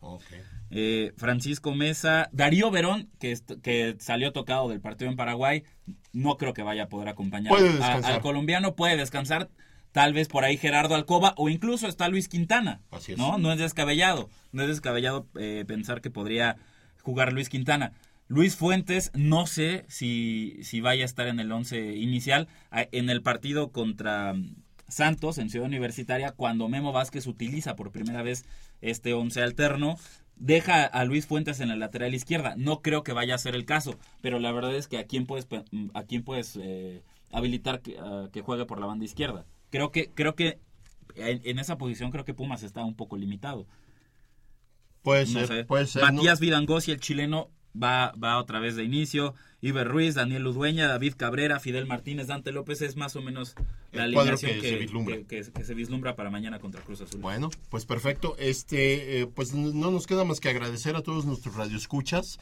[0.71, 5.63] Eh, Francisco Mesa, Darío Verón, que, que salió tocado del partido en Paraguay,
[6.13, 9.49] no creo que vaya a poder acompañar al colombiano, puede descansar
[9.91, 12.81] tal vez por ahí Gerardo Alcoba o incluso está Luis Quintana.
[13.17, 13.37] ¿No?
[13.37, 14.29] No es descabellado.
[14.51, 16.57] No es descabellado eh, pensar que podría
[17.01, 17.93] jugar Luis Quintana.
[18.27, 22.47] Luis Fuentes, no sé si, si vaya a estar en el once inicial.
[22.71, 24.55] En el partido contra mm,
[24.87, 28.45] Santos en Ciudad Universitaria, cuando Memo Vázquez utiliza por primera vez
[28.81, 29.97] este once alterno,
[30.35, 32.55] deja a Luis Fuentes en la lateral izquierda.
[32.57, 35.25] No creo que vaya a ser el caso, pero la verdad es que a quién
[35.25, 35.47] puedes,
[35.93, 37.97] a quién puedes eh, habilitar que,
[38.31, 39.45] que juegue por la banda izquierda
[39.75, 40.59] creo que creo que
[41.15, 43.67] en, esa posición creo que Pumas está un poco limitado.
[45.01, 46.01] Puede ser, puede ser.
[46.01, 47.49] Matías Vidangosi, el chileno,
[47.81, 49.35] va, va otra vez de inicio.
[49.61, 53.55] Iber Ruiz, Daniel Udueña, David Cabrera, Fidel Martínez, Dante López es más o menos
[53.91, 55.17] la alineación que, se vislumbra.
[55.27, 57.19] Que, se vislumbra para mañana contra Cruz Azul.
[57.19, 58.35] Bueno, pues perfecto.
[58.37, 62.39] Este, eh, pues no nos queda más que agradecer a todos nuestros radioescuchas.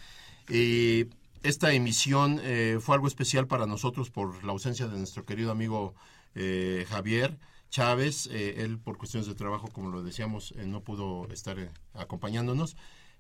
[0.49, 1.07] Eh,
[1.43, 5.93] esta emisión eh, fue algo especial para nosotros por la ausencia de nuestro querido amigo
[6.35, 7.37] eh, Javier
[7.69, 8.29] Chávez.
[8.31, 11.57] Eh, él por cuestiones de trabajo, como lo decíamos, no pudo estar
[11.93, 12.77] acompañándonos.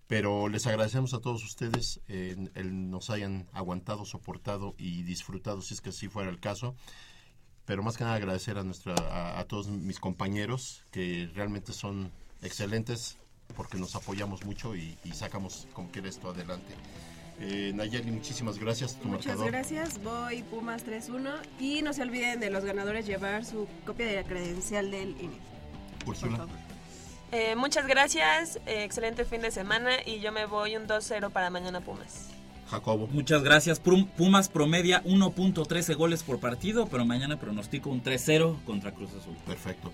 [0.07, 5.81] Pero les agradecemos a todos ustedes el nos hayan aguantado, soportado y disfrutado, si es
[5.81, 6.75] que así fuera el caso.
[7.65, 12.11] Pero más que nada agradecer a, nuestra, a todos mis compañeros que realmente son
[12.41, 13.17] excelentes
[13.55, 16.73] porque nos apoyamos mucho y, sacamos como quiera esto adelante.
[17.39, 18.97] Eh, Nayeli, muchísimas gracias.
[19.03, 20.01] Muchas gracias.
[20.03, 21.41] Voy Pumas 3-1.
[21.59, 25.39] Y no se olviden de los ganadores llevar su copia de la credencial del INE.
[26.05, 26.47] Úrsula.
[27.33, 28.57] Eh, muchas gracias.
[28.67, 29.89] Eh, excelente fin de semana.
[30.05, 32.29] Y yo me voy un 2-0 para mañana Pumas.
[32.69, 33.07] Jacobo.
[33.07, 33.79] Muchas gracias.
[33.79, 39.35] Pumas promedia 1.13 goles por partido, pero mañana pronostico un 3-0 contra Cruz Azul.
[39.47, 39.91] Perfecto.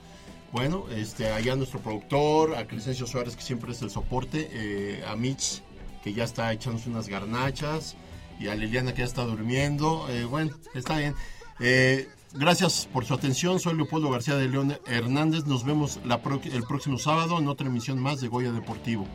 [0.51, 5.15] Bueno, este, allá nuestro productor, a Crescencio Suárez, que siempre es el soporte, eh, a
[5.15, 5.61] Mitch,
[6.03, 7.95] que ya está echándose unas garnachas,
[8.37, 10.07] y a Liliana, que ya está durmiendo.
[10.09, 11.15] Eh, bueno, está bien.
[11.61, 13.59] Eh, Gracias por su atención.
[13.59, 15.45] Soy Leopoldo García de León Hernández.
[15.45, 19.07] Nos vemos el próximo sábado en otra emisión más de Goya Deportivo.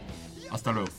[0.50, 0.90] Hasta luego.